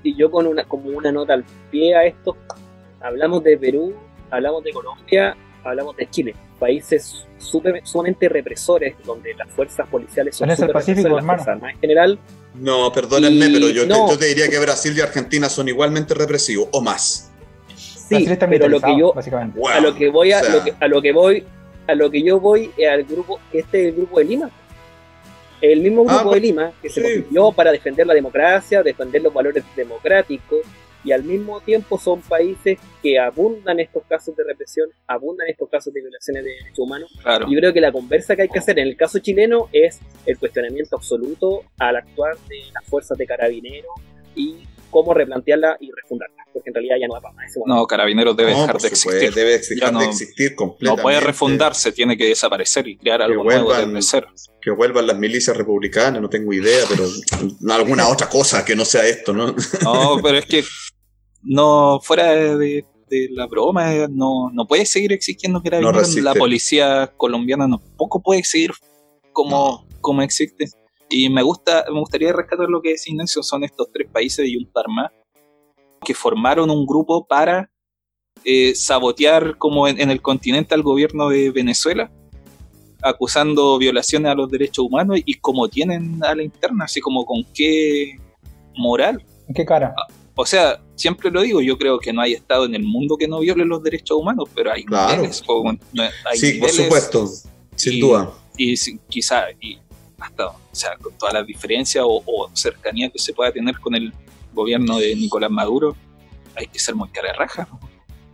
y 0.03 0.17
yo 0.17 0.31
con 0.31 0.47
una, 0.47 0.65
como 0.65 0.91
una 0.91 1.13
nota 1.13 1.35
al 1.35 1.45
pie 1.71 1.95
a 1.95 2.05
esto, 2.05 2.37
hablamos 3.01 3.43
de 3.45 3.57
Perú, 3.57 3.95
hablamos 4.31 4.63
de 4.65 4.73
Colombia, 4.73 5.37
hablamos 5.65 5.97
de 5.97 6.09
Chile, 6.11 6.35
países 6.59 7.27
sumamente 7.39 8.29
represores, 8.29 8.95
donde 9.05 9.35
las 9.35 9.51
fuerzas 9.51 9.89
policiales 9.89 10.37
son 10.37 10.51
el 10.51 10.71
Pacífico, 10.71 11.17
hermano. 11.17 11.69
en 11.69 11.79
general. 11.79 12.19
No, 12.55 12.93
perdónenme, 12.93 13.49
pero 13.51 13.71
yo, 13.71 13.83
te, 13.83 13.95
yo, 13.95 14.19
te, 14.19 14.27
diría 14.27 14.49
que 14.49 14.59
Brasil 14.59 14.95
y 14.97 15.01
Argentina 15.01 15.49
son 15.49 15.69
igualmente 15.69 16.15
represivos, 16.15 16.69
o 16.73 16.81
más. 16.81 17.31
Sí, 17.75 18.27
pero 18.39 18.69
lo 18.69 18.81
que 18.81 18.99
yo, 18.99 19.15
a 19.71 19.81
lo 19.81 19.95
que 19.95 20.11
voy 20.11 20.33
a, 20.33 20.43
lo 20.43 20.63
que, 20.63 20.75
a 20.79 20.89
lo 20.89 21.01
que 21.01 21.13
voy 21.13 21.45
a 21.87 21.95
lo 21.95 22.11
que 22.11 22.23
yo 22.23 22.41
voy 22.41 22.71
es 22.77 22.89
al 22.89 23.05
grupo, 23.05 23.41
este 23.53 23.83
es 23.83 23.89
el 23.89 23.97
grupo 23.97 24.19
de 24.19 24.25
Lima. 24.25 24.51
El 25.61 25.81
mismo 25.81 26.05
grupo 26.05 26.31
ah, 26.31 26.35
de 26.35 26.41
Lima 26.41 26.73
que 26.81 26.91
se 26.91 27.03
constituyó 27.03 27.53
para 27.53 27.71
defender 27.71 28.07
la 28.07 28.15
democracia, 28.15 28.83
defender 28.83 29.23
los 29.23 29.33
valores 29.33 29.65
democráticos, 29.77 30.61
y 31.05 31.13
al 31.13 31.25
mismo 31.25 31.61
tiempo 31.61 31.99
son 31.99 32.21
países 32.23 32.79
que 33.03 33.19
abundan 33.19 33.81
estos 33.81 34.05
casos 34.09 34.37
de 34.37 34.45
represión, 34.45 34.89
abundan 35.07 35.49
estos 35.49 35.69
casos 35.69 35.93
de 35.93 36.01
violaciones 36.01 36.45
de 36.45 36.51
derechos 36.51 36.79
humanos. 36.79 37.11
Yo 37.49 37.59
creo 37.59 37.73
que 37.73 37.81
la 37.81 37.93
conversa 37.93 38.37
que 38.37 38.43
hay 38.43 38.49
que 38.49 38.59
hacer 38.59 38.79
en 38.79 38.89
el 38.89 38.97
caso 38.97 39.19
chileno 39.19 39.69
es 39.73 40.01
el 40.27 40.39
cuestionamiento 40.39 40.97
absoluto 40.97 41.65
al 41.79 41.97
actuar 41.97 42.37
de 42.49 42.61
las 42.73 42.85
fuerzas 42.85 43.19
de 43.19 43.27
carabineros 43.27 43.91
y 44.35 44.67
cómo 44.93 45.15
replantearla 45.15 45.79
y 45.81 45.91
refundarla, 45.91 46.45
porque 46.53 46.71
en 46.71 46.75
realidad 46.75 46.97
ya 47.01 47.09
no 47.09 47.15
va 47.15 47.21
para 47.21 47.35
más. 47.35 47.53
No, 47.67 47.87
Carabineros 47.87 48.37
debe 48.37 48.51
dejar 48.51 48.79
de 48.79 48.89
existir. 48.89 49.35
debe 49.35 49.59
dejar 49.59 49.95
de 49.95 50.05
existir 50.05 50.55
completamente. 50.55 51.01
No 51.01 51.03
puede 51.03 51.19
refundarse, 51.19 51.91
tiene 51.91 52.17
que 52.17 52.27
desaparecer 52.27 52.87
y 52.87 52.97
crear 52.97 53.23
algo 53.23 53.43
nuevo 53.43 53.75
desde 53.75 54.03
cero. 54.03 54.29
Que 54.61 54.71
vuelvan 54.71 55.09
las 55.09 55.19
milicias 55.19 55.57
republicanas, 55.57 56.21
no 56.21 56.29
tengo 56.29 56.53
idea, 56.53 56.85
pero 56.89 57.05
alguna 57.75 58.07
otra 58.09 58.29
cosa 58.29 58.65
que 58.65 58.77
no 58.77 58.85
sea 58.85 59.05
esto, 59.09 59.33
¿no? 59.33 59.57
No, 59.83 60.21
pero 60.23 60.39
es 60.39 60.47
que 60.47 60.63
no, 61.43 61.99
fuera 62.01 62.35
de, 62.35 62.85
la 63.31 63.47
broma, 63.47 63.93
no, 64.11 64.51
no 64.53 64.67
puede 64.67 64.87
seguir 64.87 65.13
existiendo 65.13 65.63
Carabineros. 65.63 66.15
la 66.17 66.35
policía 66.35 67.13
colombiana 67.17 67.67
no 67.67 67.83
poco 67.97 68.23
puede 68.23 68.45
seguir 68.45 68.71
como, 69.33 69.87
como 70.01 70.23
existe. 70.23 70.67
Y 71.13 71.29
me 71.29 71.43
gusta, 71.43 71.85
me 71.93 72.01
gustaría 72.01 72.33
rescatar 72.33 72.69
lo 72.69 72.81
que 72.81 72.93
decía 72.93 73.13
Ignacio, 73.13 73.43
son 73.43 73.65
estos 73.65 73.89
tres 73.93 74.09
países 74.11 74.49
y 74.49 74.57
un 74.57 74.67
par 74.73 74.87
más 74.89 75.11
que 76.03 76.15
formaron 76.15 76.71
un 76.71 76.87
grupo 76.87 77.27
para 77.27 77.71
eh, 78.45 78.75
sabotear 78.75 79.59
como 79.59 79.87
en, 79.87 80.11
el 80.11 80.23
continente 80.23 80.75
al 80.75 80.83
gobierno 80.83 81.29
de 81.29 81.51
Venezuela, 81.51 82.11
acusando 83.03 83.79
violaciones 83.79 84.33
a 84.33 84.35
los 84.35 84.51
derechos 84.51 84.87
humanos 84.87 85.21
y 85.25 85.35
como 85.35 85.69
tienen 85.69 86.19
a 86.25 86.35
la 86.35 86.43
interna, 86.43 86.87
así 86.87 87.01
como 87.01 87.25
con 87.27 87.45
qué 87.55 88.17
moral. 88.77 89.23
¿En 89.49 89.55
qué 89.55 89.67
cara? 89.67 89.95
Ah, 89.97 90.13
o 90.35 90.47
sea, 90.47 90.81
siempre 90.97 91.31
lo 91.31 91.43
digo, 91.43 91.61
yo 91.61 91.77
creo 91.77 91.99
que 91.99 92.13
no 92.13 92.23
hay 92.23 92.33
estado 92.33 92.65
en 92.65 92.75
el 92.75 92.85
mundo 92.85 93.19
que 93.19 93.29
no 93.29 93.41
viole 93.41 93.67
los 93.67 93.83
derechos 93.83 94.17
humanos, 94.17 94.49
pero 94.55 94.73
hay 94.73 94.85
niveles. 94.85 95.45
sí, 96.35 96.55
por 96.55 96.71
supuesto, 96.71 97.29
sin 97.77 98.01
duda. 98.01 98.33
Y 98.57 98.75
quizá, 99.09 99.45
y 99.61 99.79
hasta, 100.23 100.47
o 100.47 100.59
sea, 100.73 100.97
con 101.01 101.17
todas 101.19 101.35
las 101.35 101.47
diferencias 101.47 102.05
o, 102.07 102.51
cercanía 102.55 103.11
que 103.11 103.19
se 103.19 103.33
pueda 103.33 103.53
tener 103.53 103.79
con 103.79 103.95
el 103.95 104.13
gobierno 104.53 104.99
de 104.99 105.15
Nicolás 105.17 105.51
Maduro, 105.51 105.97
hay 106.55 106.67
que 106.67 106.79
ser 106.79 106.95
muy 106.95 107.09
cara 107.09 107.29
de 107.29 107.35
raja. 107.35 107.69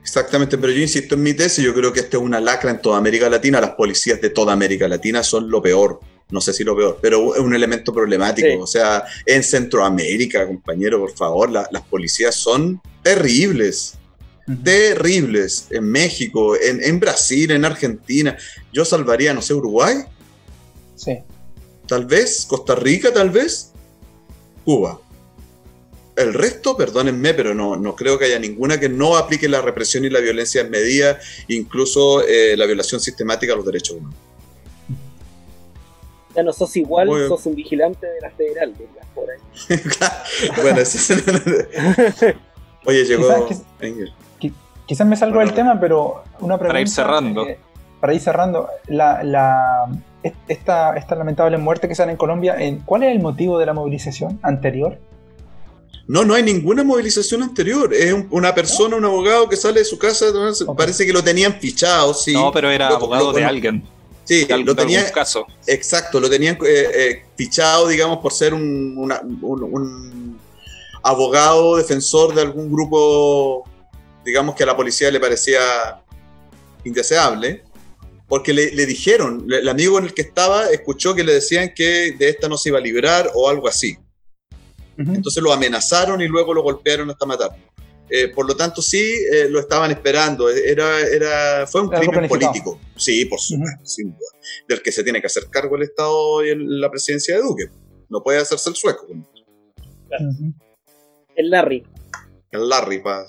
Exactamente, 0.02 0.56
pero 0.58 0.72
yo 0.72 0.80
insisto 0.80 1.14
en 1.14 1.22
mi 1.22 1.34
tesis, 1.34 1.64
yo 1.64 1.74
creo 1.74 1.92
que 1.92 2.00
esta 2.00 2.16
es 2.16 2.22
una 2.22 2.40
lacra 2.40 2.70
en 2.70 2.80
toda 2.80 2.98
América 2.98 3.28
Latina, 3.28 3.60
las 3.60 3.70
policías 3.70 4.20
de 4.20 4.30
toda 4.30 4.52
América 4.52 4.88
Latina 4.88 5.22
son 5.22 5.50
lo 5.50 5.62
peor, 5.62 6.00
no 6.30 6.40
sé 6.40 6.52
si 6.52 6.64
lo 6.64 6.76
peor, 6.76 6.98
pero 7.00 7.34
es 7.34 7.40
un 7.40 7.54
elemento 7.54 7.92
problemático, 7.92 8.62
o 8.62 8.66
sea, 8.66 9.04
en 9.26 9.42
Centroamérica, 9.42 10.46
compañero, 10.46 10.98
por 10.98 11.14
favor, 11.14 11.50
las 11.50 11.82
policías 11.90 12.34
son 12.34 12.80
terribles, 13.02 13.94
terribles, 14.64 15.66
en 15.70 15.84
México, 15.84 16.56
en, 16.56 16.82
en 16.82 17.00
Brasil, 17.00 17.50
en 17.50 17.64
Argentina, 17.64 18.36
yo 18.72 18.84
salvaría, 18.84 19.34
no 19.34 19.42
sé, 19.42 19.52
Uruguay. 19.54 19.96
Sí 20.96 21.18
tal 21.88 22.04
vez, 22.04 22.46
Costa 22.46 22.74
Rica, 22.76 23.12
tal 23.12 23.30
vez, 23.30 23.72
Cuba. 24.64 25.00
El 26.14 26.34
resto, 26.34 26.76
perdónenme, 26.76 27.32
pero 27.34 27.54
no, 27.54 27.76
no 27.76 27.94
creo 27.94 28.18
que 28.18 28.26
haya 28.26 28.38
ninguna 28.38 28.78
que 28.78 28.88
no 28.88 29.16
aplique 29.16 29.48
la 29.48 29.60
represión 29.60 30.04
y 30.04 30.10
la 30.10 30.20
violencia 30.20 30.60
en 30.60 30.70
medida, 30.70 31.18
incluso 31.48 32.26
eh, 32.26 32.56
la 32.56 32.66
violación 32.66 33.00
sistemática 33.00 33.52
a 33.52 33.56
los 33.56 33.64
derechos 33.64 33.96
humanos. 33.96 34.18
Ya 36.34 36.42
no 36.42 36.52
sos 36.52 36.76
igual, 36.76 37.08
sos 37.28 37.46
un 37.46 37.54
vigilante 37.54 38.06
de 38.06 38.20
la 38.20 38.30
federal, 38.30 38.74
por 39.14 39.28
ahí. 39.30 39.38
bueno, 40.62 40.80
Oye, 42.84 43.04
llegó. 43.04 43.48
Quizás, 44.86 45.06
me 45.06 45.16
salgo 45.16 45.40
del 45.40 45.52
tema, 45.52 45.78
pero 45.78 46.24
una 46.40 46.56
pregunta. 46.56 46.68
Para 46.68 46.80
ir 46.80 46.88
cerrando. 46.88 47.46
Eh, 47.46 47.58
para 48.00 48.14
ir 48.14 48.20
cerrando, 48.20 48.68
la, 48.86 49.86
esta, 50.22 50.96
esta 50.96 51.14
lamentable 51.14 51.58
muerte 51.58 51.88
que 51.88 51.94
se 51.94 52.04
da 52.04 52.10
en 52.10 52.16
Colombia, 52.16 52.56
¿cuál 52.84 53.04
es 53.04 53.12
el 53.12 53.20
motivo 53.20 53.58
de 53.58 53.66
la 53.66 53.72
movilización 53.72 54.38
anterior? 54.42 54.98
No, 56.08 56.24
no 56.24 56.34
hay 56.34 56.42
ninguna 56.42 56.82
movilización 56.82 57.42
anterior. 57.42 57.92
Es 57.92 58.14
una 58.30 58.54
persona, 58.54 58.96
un 58.96 59.04
abogado 59.04 59.46
que 59.46 59.56
sale 59.56 59.80
de 59.80 59.84
su 59.84 59.98
casa, 59.98 60.26
parece 60.74 61.04
que 61.04 61.12
lo 61.12 61.22
tenían 61.22 61.60
fichado. 61.60 62.14
Sí. 62.14 62.32
No, 62.32 62.50
pero 62.50 62.70
era 62.70 62.88
abogado 62.88 63.30
de 63.32 63.44
alguien. 63.44 63.86
Sí, 64.24 64.46
lo 64.64 64.74
tenían. 64.74 65.04
Caso. 65.12 65.46
Exacto, 65.66 66.18
lo 66.18 66.30
tenían 66.30 66.56
eh, 66.66 66.90
eh, 66.94 67.24
fichado, 67.36 67.88
digamos, 67.88 68.18
por 68.18 68.32
ser 68.32 68.54
un, 68.54 68.94
un, 68.96 70.38
abogado 71.02 71.76
defensor 71.76 72.34
de 72.34 72.42
algún 72.42 72.72
grupo, 72.72 73.64
digamos, 74.24 74.54
que 74.54 74.62
a 74.62 74.66
la 74.66 74.76
policía 74.76 75.10
le 75.10 75.20
parecía 75.20 75.60
indeseable 76.84 77.64
porque 78.28 78.52
le, 78.52 78.86
dijeron, 78.86 79.46
el 79.50 79.68
amigo 79.68 79.98
en 79.98 80.04
el 80.04 80.14
que 80.14 80.20
estaba 80.20 80.70
escuchó 80.70 81.14
que 81.14 81.24
le 81.24 81.32
decían 81.32 81.72
que 81.74 82.12
de 82.12 82.28
esta 82.28 82.46
no 82.46 82.58
se 82.58 82.68
iba 82.68 82.78
a 82.78 82.82
librar 82.82 83.30
o 83.34 83.48
algo 83.48 83.66
así. 83.66 83.96
Entonces 84.98 85.42
lo 85.42 85.52
amenazaron 85.52 86.20
y 86.20 86.28
luego 86.28 86.52
lo 86.52 86.62
golpearon 86.62 87.08
hasta 87.08 87.24
matar. 87.24 87.56
Eh, 88.10 88.28
por 88.28 88.46
lo 88.46 88.56
tanto, 88.56 88.82
sí, 88.82 89.00
eh, 89.32 89.48
lo 89.48 89.60
estaban 89.60 89.90
esperando. 89.90 90.50
Era, 90.50 91.00
era, 91.00 91.66
fue 91.66 91.82
un 91.82 91.88
crimen 91.88 92.28
político. 92.28 92.78
Sí, 92.96 93.24
por 93.26 93.38
supuesto, 93.38 93.84
sin 93.84 94.10
duda. 94.10 94.28
Del 94.68 94.82
que 94.82 94.92
se 94.92 95.04
tiene 95.04 95.20
que 95.20 95.26
hacer 95.26 95.48
cargo 95.48 95.76
el 95.76 95.82
Estado 95.82 96.44
y 96.44 96.54
la 96.56 96.90
presidencia 96.90 97.36
de 97.36 97.42
Duque. 97.42 97.64
No 98.10 98.22
puede 98.22 98.38
hacerse 98.38 98.68
el 98.70 98.76
sueco. 98.76 99.06
El 101.36 101.50
Larry. 101.50 101.86
El 102.50 102.68
Larry, 102.68 103.00
para. 103.00 103.26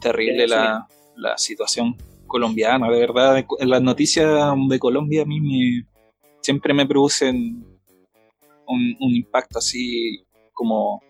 terrible 0.00 0.46
la, 0.48 0.86
la 1.16 1.36
situación 1.36 1.96
colombiana, 2.34 2.90
de 2.90 2.98
verdad. 2.98 3.44
Las 3.60 3.80
noticias 3.80 4.28
de 4.68 4.78
Colombia 4.80 5.22
a 5.22 5.24
mí 5.24 5.40
me, 5.40 5.86
siempre 6.40 6.74
me 6.74 6.84
producen 6.84 7.64
un, 8.66 8.96
impacto 9.14 9.60
así 9.60 10.24
como, 10.52 11.00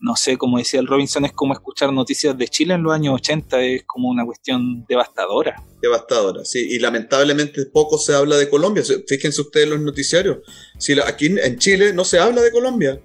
no 0.00 0.16
sé, 0.16 0.38
como 0.38 0.56
decía 0.56 0.80
el 0.80 0.86
Robinson, 0.86 1.26
es 1.26 1.32
como 1.32 1.52
escuchar 1.52 1.92
noticias 1.92 2.38
de 2.38 2.48
Chile 2.48 2.72
en 2.72 2.82
los 2.82 2.94
años 2.94 3.16
80, 3.16 3.60
es 3.60 3.84
como 3.84 4.08
una 4.08 4.24
cuestión 4.24 4.86
devastadora. 4.88 5.62
Devastadora, 5.82 6.46
sí, 6.46 6.66
y 6.70 6.78
lamentablemente 6.78 7.66
poco 7.66 7.98
se 7.98 8.14
habla 8.14 8.36
de 8.36 8.48
Colombia. 8.48 8.82
Fíjense 9.06 9.42
ustedes 9.42 9.68
los 9.68 9.80
noticiarios. 9.80 10.38
Si 10.78 10.98
aquí 10.98 11.26
en 11.26 11.58
Chile 11.58 11.92
no 11.92 12.06
se 12.06 12.18
habla 12.18 12.40
de 12.40 12.50
Colombia. 12.50 12.98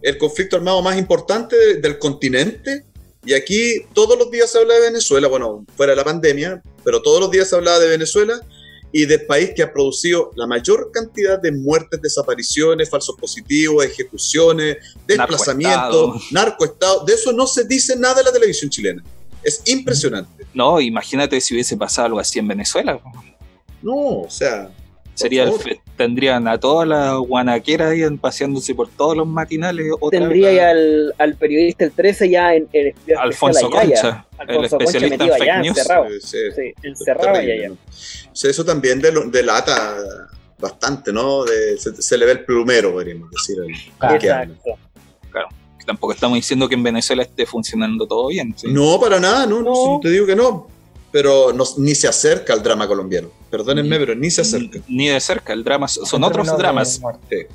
El 0.00 0.16
conflicto 0.16 0.56
armado 0.56 0.80
más 0.80 0.96
importante 0.96 1.78
del 1.78 1.98
continente 1.98 2.86
y 3.26 3.34
aquí 3.34 3.84
todos 3.92 4.16
los 4.16 4.30
días 4.30 4.50
se 4.50 4.58
habla 4.58 4.74
de 4.74 4.80
Venezuela, 4.80 5.26
bueno, 5.28 5.66
fuera 5.76 5.92
de 5.92 5.96
la 5.96 6.04
pandemia, 6.04 6.62
pero 6.84 7.02
todos 7.02 7.20
los 7.20 7.30
días 7.30 7.48
se 7.48 7.56
hablaba 7.56 7.80
de 7.80 7.88
Venezuela 7.88 8.40
y 8.92 9.04
del 9.04 9.26
país 9.26 9.50
que 9.54 9.62
ha 9.62 9.72
producido 9.72 10.30
la 10.36 10.46
mayor 10.46 10.90
cantidad 10.92 11.40
de 11.40 11.52
muertes, 11.52 12.00
desapariciones, 12.00 12.88
falsos 12.88 13.16
positivos, 13.16 13.84
ejecuciones, 13.84 14.76
desplazamientos, 15.06 16.22
narcoestado. 16.30 17.04
De 17.04 17.14
eso 17.14 17.32
no 17.32 17.46
se 17.46 17.64
dice 17.64 17.96
nada 17.96 18.20
en 18.20 18.26
la 18.26 18.32
televisión 18.32 18.70
chilena. 18.70 19.02
Es 19.42 19.60
impresionante. 19.66 20.46
No, 20.54 20.80
imagínate 20.80 21.40
si 21.40 21.54
hubiese 21.54 21.76
pasado 21.76 22.06
algo 22.06 22.20
así 22.20 22.38
en 22.38 22.48
Venezuela. 22.48 23.00
No, 23.82 24.20
o 24.20 24.30
sea, 24.30 24.70
Sería 25.16 25.50
tendrían 25.96 26.46
a 26.46 26.58
todas 26.60 26.86
las 26.86 27.16
guanaqueras 27.16 27.92
ahí 27.92 28.16
paseándose 28.18 28.74
por 28.74 28.88
todos 28.88 29.16
los 29.16 29.26
matinales. 29.26 29.86
Tendría 30.10 30.52
ya 30.52 30.70
al, 30.70 31.14
al, 31.18 31.34
periodista 31.36 31.84
el 31.84 31.92
13 31.92 32.30
ya 32.30 32.54
en, 32.54 32.68
el 32.72 32.94
Alfonso 33.18 33.70
Concha, 33.70 34.26
el 34.46 34.64
especialista 34.64 35.24
en 35.24 35.30
fake 35.32 35.56
news. 35.62 35.78
Encerrado. 35.78 36.06
Sí, 36.20 36.38
sí, 36.54 36.74
encerrado 36.82 37.40
ya, 37.40 37.68
ya. 37.68 38.48
eso 38.50 38.64
también 38.64 39.00
delata 39.00 39.96
bastante, 40.58 41.12
¿no? 41.12 41.44
De, 41.44 41.78
se, 41.78 42.18
le 42.18 42.26
ve 42.26 42.32
el 42.32 42.44
plumero, 42.44 42.92
podríamos 42.92 43.30
decir. 43.30 43.56
Exacto. 43.68 44.78
Claro. 45.30 45.48
Tampoco 45.86 46.12
estamos 46.12 46.36
diciendo 46.36 46.68
que 46.68 46.74
en 46.74 46.82
Venezuela 46.82 47.22
esté 47.22 47.46
funcionando 47.46 48.06
todo 48.06 48.28
bien. 48.28 48.54
No, 48.64 49.00
para 49.00 49.18
nada, 49.18 49.46
no, 49.46 49.62
no. 49.62 49.98
te 50.02 50.10
digo 50.10 50.26
que 50.26 50.36
no 50.36 50.76
pero 51.16 51.50
ni 51.78 51.94
se 51.94 52.08
acerca 52.08 52.52
al 52.52 52.62
drama 52.62 52.86
colombiano. 52.86 53.30
Perdónenme, 53.50 53.98
pero 53.98 54.14
ni 54.14 54.30
se 54.30 54.40
acerca. 54.40 54.80
Ni 54.88 55.08
de 55.08 55.20
cerca, 55.20 55.52
el 55.52 55.62
drama 55.62 55.86
son 55.88 56.24
otros 56.24 56.56
dramas. 56.58 57.00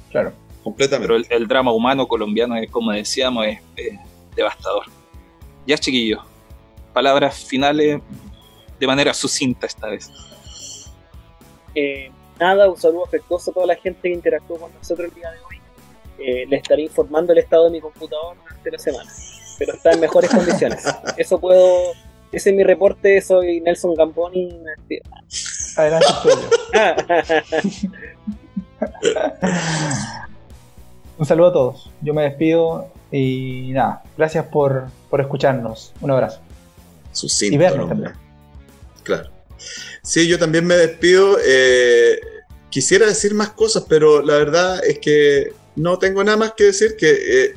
claro, 0.10 0.34
completamente. 0.64 1.14
Pero 1.14 1.38
el, 1.38 1.48
drama 1.48 1.72
humano 1.72 2.08
colombiano, 2.08 2.56
es, 2.56 2.70
como 2.70 2.92
decíamos, 2.92 3.46
es, 3.48 3.60
devastador. 4.36 4.86
Ya, 5.68 5.78
chiquillos, 5.78 6.22
palabras 6.94 7.44
finales 7.44 8.02
de 8.80 8.88
manera 8.88 9.14
sucinta 9.14 9.68
esta 9.68 9.88
vez. 9.88 10.10
Eh, 11.76 12.10
nada, 12.40 12.70
un 12.70 12.78
saludo 12.78 13.06
afectuoso 13.06 13.52
a 13.52 13.54
toda 13.54 13.66
la 13.68 13.76
gente 13.76 14.02
que 14.04 14.14
interactuó 14.14 14.58
con 14.58 14.74
nosotros 14.74 15.10
el 15.10 15.14
día 15.14 15.30
de 15.32 15.38
hoy. 15.40 15.62
Eh, 16.20 16.46
les 16.48 16.62
estaré 16.62 16.84
informando 16.84 17.34
el 17.34 17.40
estado 17.40 17.66
de 17.66 17.72
mi 17.72 17.82
computador 17.82 18.38
durante 18.38 18.72
la 18.72 18.80
semana, 18.80 19.12
pero 19.58 19.74
está 19.74 19.92
en 19.92 20.00
mejores 20.00 20.30
condiciones. 20.30 20.84
Eso 21.18 21.40
puedo 21.40 21.94
ese 22.32 22.52
es 22.52 22.56
mi 22.56 22.64
reporte, 22.64 23.20
soy 23.22 23.60
Nelson 23.60 23.94
Gamboni. 23.94 24.58
Adelante, 25.76 26.08
Un 31.18 31.26
saludo 31.26 31.48
a 31.48 31.54
todos. 31.54 31.90
Yo 32.02 32.14
me 32.14 32.24
despido 32.24 32.92
y 33.12 33.72
nada, 33.74 34.04
gracias 34.18 34.46
por, 34.48 34.88
escucharnos. 35.18 35.94
Un 36.02 36.12
abrazo. 36.12 36.40
y 37.42 37.58
vernos 37.58 37.90
también. 37.90 38.14
Claro. 39.04 39.30
Sí, 40.02 40.28
yo 40.28 40.40
también 40.40 40.66
me 40.66 40.76
despido. 40.76 41.38
Eh, 41.46 42.20
quisiera 42.70 43.06
decir 43.06 43.34
más 43.34 43.52
cosas, 43.52 43.86
pero 43.88 44.22
la 44.22 44.36
verdad 44.38 44.84
es 44.84 45.00
que 45.00 45.54
no 45.76 46.00
tengo 46.00 46.24
nada 46.24 46.38
más 46.38 46.54
que 46.54 46.66
decir 46.66 46.96
que 46.98 47.12
eh, 47.12 47.56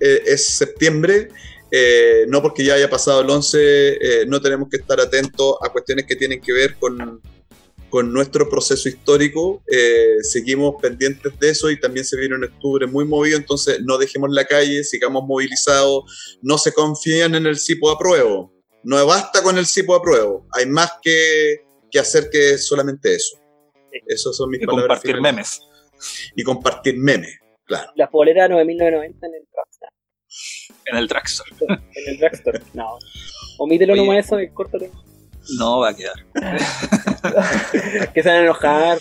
eh, 0.00 0.22
es 0.26 0.46
septiembre 0.46 1.30
eh, 1.74 2.26
no 2.28 2.42
porque 2.42 2.62
ya 2.62 2.74
haya 2.74 2.90
pasado 2.90 3.22
el 3.22 3.30
11, 3.30 3.58
eh, 3.58 4.26
no 4.26 4.42
tenemos 4.42 4.68
que 4.68 4.76
estar 4.76 5.00
atentos 5.00 5.56
a 5.62 5.70
cuestiones 5.70 6.04
que 6.04 6.16
tienen 6.16 6.38
que 6.38 6.52
ver 6.52 6.76
con, 6.76 7.22
con 7.92 8.10
nuestro 8.10 8.48
proceso 8.48 8.88
histórico. 8.88 9.62
Eh, 9.70 10.16
seguimos 10.22 10.76
pendientes 10.80 11.38
de 11.38 11.50
eso 11.50 11.70
y 11.70 11.78
también 11.78 12.06
se 12.06 12.18
vino 12.18 12.36
en 12.36 12.44
octubre 12.44 12.86
muy 12.86 13.04
movido, 13.04 13.36
entonces 13.36 13.82
no 13.82 13.98
dejemos 13.98 14.30
la 14.32 14.46
calle, 14.46 14.82
sigamos 14.82 15.24
movilizados, 15.26 16.38
no 16.40 16.56
se 16.56 16.72
confíen 16.72 17.34
en 17.34 17.44
el 17.44 17.58
CIPO 17.58 17.90
apruebo. 17.90 18.50
No 18.82 19.06
basta 19.06 19.42
con 19.42 19.58
el 19.58 19.66
CIPO 19.66 19.94
apruebo, 19.94 20.46
hay 20.52 20.64
más 20.64 20.90
que, 21.02 21.66
que 21.90 21.98
hacer 21.98 22.30
que 22.32 22.56
solamente 22.56 23.14
eso. 23.14 23.38
Esos 24.06 24.38
son 24.38 24.48
mis 24.48 24.62
y 24.62 24.64
compartir 24.64 25.20
memes. 25.20 25.60
Y 26.34 26.42
compartir 26.44 26.96
memes, 26.96 27.36
claro. 27.66 27.92
La 27.94 28.08
polera 28.08 28.48
9990 28.48 29.26
en 29.26 29.34
el 29.34 29.42
en 30.86 30.96
el 30.96 31.08
dragster. 31.08 31.46
En 31.60 32.08
el 32.08 32.18
dragster, 32.18 32.62
no. 32.72 32.96
Omítelo 33.58 33.94
nomás 33.94 34.24
eso 34.24 34.40
y 34.40 34.48
córtalo. 34.48 34.86
No 35.58 35.80
va 35.80 35.90
a 35.90 35.94
quedar. 35.94 36.24
que 38.14 38.22
se 38.22 38.28
van 38.28 38.38
a 38.38 38.42
enojar. 38.42 38.98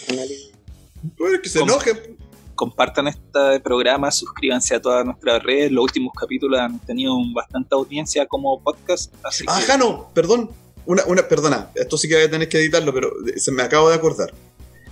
Bueno, 1.17 1.39
que 1.41 1.49
se 1.49 1.59
enojen. 1.59 2.17
Compartan 2.55 3.07
este 3.07 3.59
programa, 3.63 4.11
suscríbanse 4.11 4.75
a 4.75 4.81
todas 4.81 5.03
nuestras 5.05 5.41
redes. 5.41 5.71
Los 5.71 5.83
últimos 5.83 6.13
capítulos 6.13 6.59
han 6.59 6.79
tenido 6.79 7.15
bastante 7.33 7.73
audiencia 7.73 8.27
como 8.27 8.61
podcast. 8.61 9.13
Así 9.23 9.45
ah, 9.47 9.59
Jano, 9.65 10.09
perdón. 10.13 10.49
Una, 10.85 11.03
una, 11.05 11.27
perdona, 11.27 11.69
esto 11.75 11.95
sí 11.95 12.07
que 12.07 12.15
voy 12.15 12.23
a 12.23 12.31
tener 12.31 12.49
que 12.49 12.57
editarlo, 12.57 12.91
pero 12.91 13.11
se 13.35 13.51
me 13.51 13.61
acabo 13.61 13.89
de 13.89 13.95
acordar. 13.95 14.33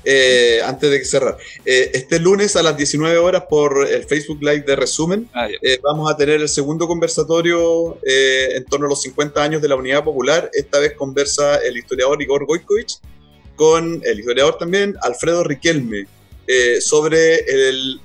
Eh, 0.06 0.62
antes 0.64 0.90
de 0.90 1.04
cerrar. 1.04 1.38
Eh, 1.66 1.92
este 1.94 2.20
lunes 2.20 2.56
a 2.56 2.64
las 2.64 2.78
19 2.78 3.18
horas 3.18 3.44
por 3.50 3.86
el 3.86 4.06
Facebook 4.06 4.42
Live 4.42 4.62
de 4.62 4.78
Resumen 4.78 5.30
ah, 5.34 5.50
eh, 5.62 5.78
vamos 5.84 6.10
a 6.10 6.16
tener 6.16 6.40
el 6.40 6.48
segundo 6.48 6.88
conversatorio 6.88 7.98
en 8.04 8.64
torno 8.66 8.86
a 8.86 8.90
los 8.90 9.02
50 9.02 9.44
años 9.44 9.62
de 9.62 9.68
la 9.68 9.76
Unidad 9.76 10.06
Popular. 10.06 10.50
Esta 10.54 10.80
vez 10.80 10.94
conversa 10.94 11.58
el 11.58 11.78
historiador 11.78 12.22
Igor 12.22 12.46
Goikovich 12.46 13.00
con 13.58 14.02
el 14.06 14.20
historiador 14.20 14.58
también 14.58 14.96
Alfredo 15.02 15.44
Riquelme 15.44 16.08
sobre 16.80 17.40
el, 17.40 18.00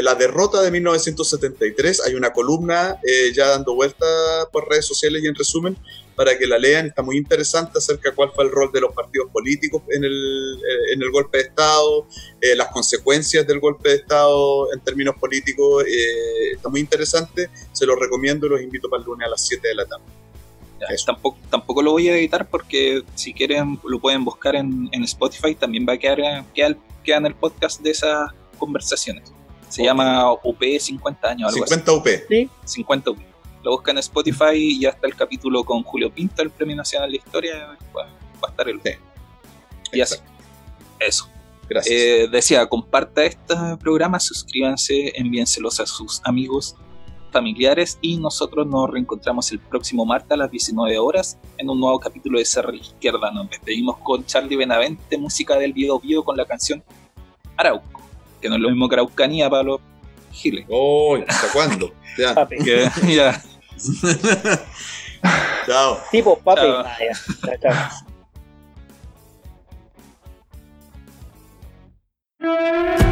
la 0.00 0.14
derrota 0.14 0.62
de 0.62 0.70
1973. 0.70 2.06
Hay 2.06 2.14
una 2.14 2.32
columna 2.32 2.98
ya 3.34 3.48
dando 3.48 3.74
vuelta 3.74 4.06
por 4.50 4.68
redes 4.68 4.86
sociales 4.86 5.22
y 5.22 5.28
en 5.28 5.34
resumen 5.34 5.76
para 6.14 6.36
que 6.38 6.46
la 6.46 6.58
lean. 6.58 6.86
Está 6.86 7.02
muy 7.02 7.16
interesante 7.16 7.78
acerca 7.78 8.10
de 8.10 8.16
cuál 8.16 8.30
fue 8.34 8.44
el 8.44 8.50
rol 8.50 8.70
de 8.72 8.80
los 8.80 8.94
partidos 8.94 9.30
políticos 9.30 9.82
en 9.88 10.04
el, 10.04 10.12
eh, 10.12 10.92
en 10.94 11.02
el 11.02 11.10
golpe 11.10 11.38
de 11.38 11.44
Estado, 11.44 12.06
eh, 12.40 12.54
las 12.56 12.68
consecuencias 12.68 13.46
del 13.46 13.60
golpe 13.60 13.90
de 13.90 13.94
Estado 13.96 14.72
en 14.72 14.80
términos 14.80 15.16
políticos. 15.16 15.84
Eh, 15.84 16.52
está 16.54 16.68
muy 16.68 16.80
interesante. 16.80 17.50
Se 17.72 17.86
los 17.86 17.98
recomiendo 17.98 18.46
y 18.46 18.50
los 18.50 18.62
invito 18.62 18.88
para 18.88 19.00
el 19.00 19.06
lunes 19.06 19.26
a 19.26 19.30
las 19.30 19.46
7 19.46 19.68
de 19.68 19.74
la 19.74 19.86
tarde. 19.86 20.04
tampoco, 21.06 21.38
tampoco 21.50 21.82
lo 21.82 21.92
voy 21.92 22.08
a 22.08 22.16
editar 22.16 22.48
porque 22.48 23.02
si 23.14 23.32
quieren 23.32 23.78
lo 23.84 24.00
pueden 24.00 24.24
buscar 24.24 24.56
en, 24.56 24.88
en 24.92 25.04
Spotify. 25.04 25.54
También 25.54 25.86
va 25.88 25.94
a 25.94 25.98
quedar, 25.98 26.44
queda, 26.54 26.76
en 27.04 27.26
el 27.26 27.34
podcast 27.34 27.80
de 27.80 27.90
esas 27.90 28.30
conversaciones. 28.58 29.32
Se 29.68 29.82
llama 29.82 30.32
UP 30.44 30.62
50 30.78 31.28
años. 31.28 31.54
50 31.54 31.92
UP. 31.92 32.08
¿Sí? 32.28 32.50
50 32.64 33.10
UP 33.10 33.31
lo 33.62 33.72
buscan 33.72 33.96
en 33.96 34.00
Spotify 34.00 34.54
y 34.54 34.80
ya 34.80 34.90
está 34.90 35.06
el 35.06 35.14
capítulo 35.14 35.64
con 35.64 35.82
Julio 35.82 36.12
Pinto, 36.12 36.42
el 36.42 36.50
Premio 36.50 36.76
Nacional 36.76 37.10
de 37.10 37.16
Historia, 37.18 37.76
va, 37.96 38.08
a 38.42 38.50
estar 38.50 38.68
el 38.68 38.80
té. 38.80 38.98
Y 39.92 40.00
así. 40.00 40.16
Eso. 40.98 41.28
Gracias. 41.68 41.94
Eh, 41.94 42.28
decía, 42.30 42.66
comparta 42.66 43.24
este 43.24 43.54
programa, 43.80 44.18
suscríbanse, 44.20 45.12
envíenselos 45.14 45.80
a 45.80 45.86
sus 45.86 46.20
amigos, 46.24 46.76
familiares 47.32 47.98
y 48.00 48.18
nosotros 48.18 48.66
nos 48.66 48.90
reencontramos 48.90 49.50
el 49.52 49.58
próximo 49.58 50.04
martes 50.04 50.30
a 50.32 50.36
las 50.36 50.50
19 50.50 50.98
horas 50.98 51.38
en 51.56 51.70
un 51.70 51.80
nuevo 51.80 51.98
capítulo 51.98 52.38
de 52.38 52.44
Cerro 52.44 52.74
Izquierda. 52.74 53.30
Nos 53.32 53.48
despedimos 53.50 53.96
con 53.98 54.24
Charlie 54.26 54.56
Benavente, 54.56 55.16
música 55.18 55.56
del 55.56 55.72
Diego 55.72 55.98
Vivo 55.98 56.22
con 56.22 56.36
la 56.36 56.44
canción 56.44 56.84
Arauco, 57.56 58.02
que 58.40 58.48
no 58.48 58.56
es 58.56 58.60
lo 58.60 58.68
mismo 58.68 58.88
que 58.88 58.96
Araucanía 58.96 59.48
para 59.50 59.62
los 59.62 59.80
giles. 60.30 60.66
Oh, 60.68 61.16
¿hasta 61.26 61.52
cuándo? 61.52 61.92
Ya. 62.18 62.46
ya. 63.08 63.42
chao. 65.66 66.00
Tipo, 66.10 66.36
papi. 66.36 66.60
Chao. 66.62 66.84
Ah, 66.86 66.98
ya. 67.02 67.14
chao, 67.14 67.56
chao. 72.42 73.11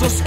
parrón. 0.00 0.26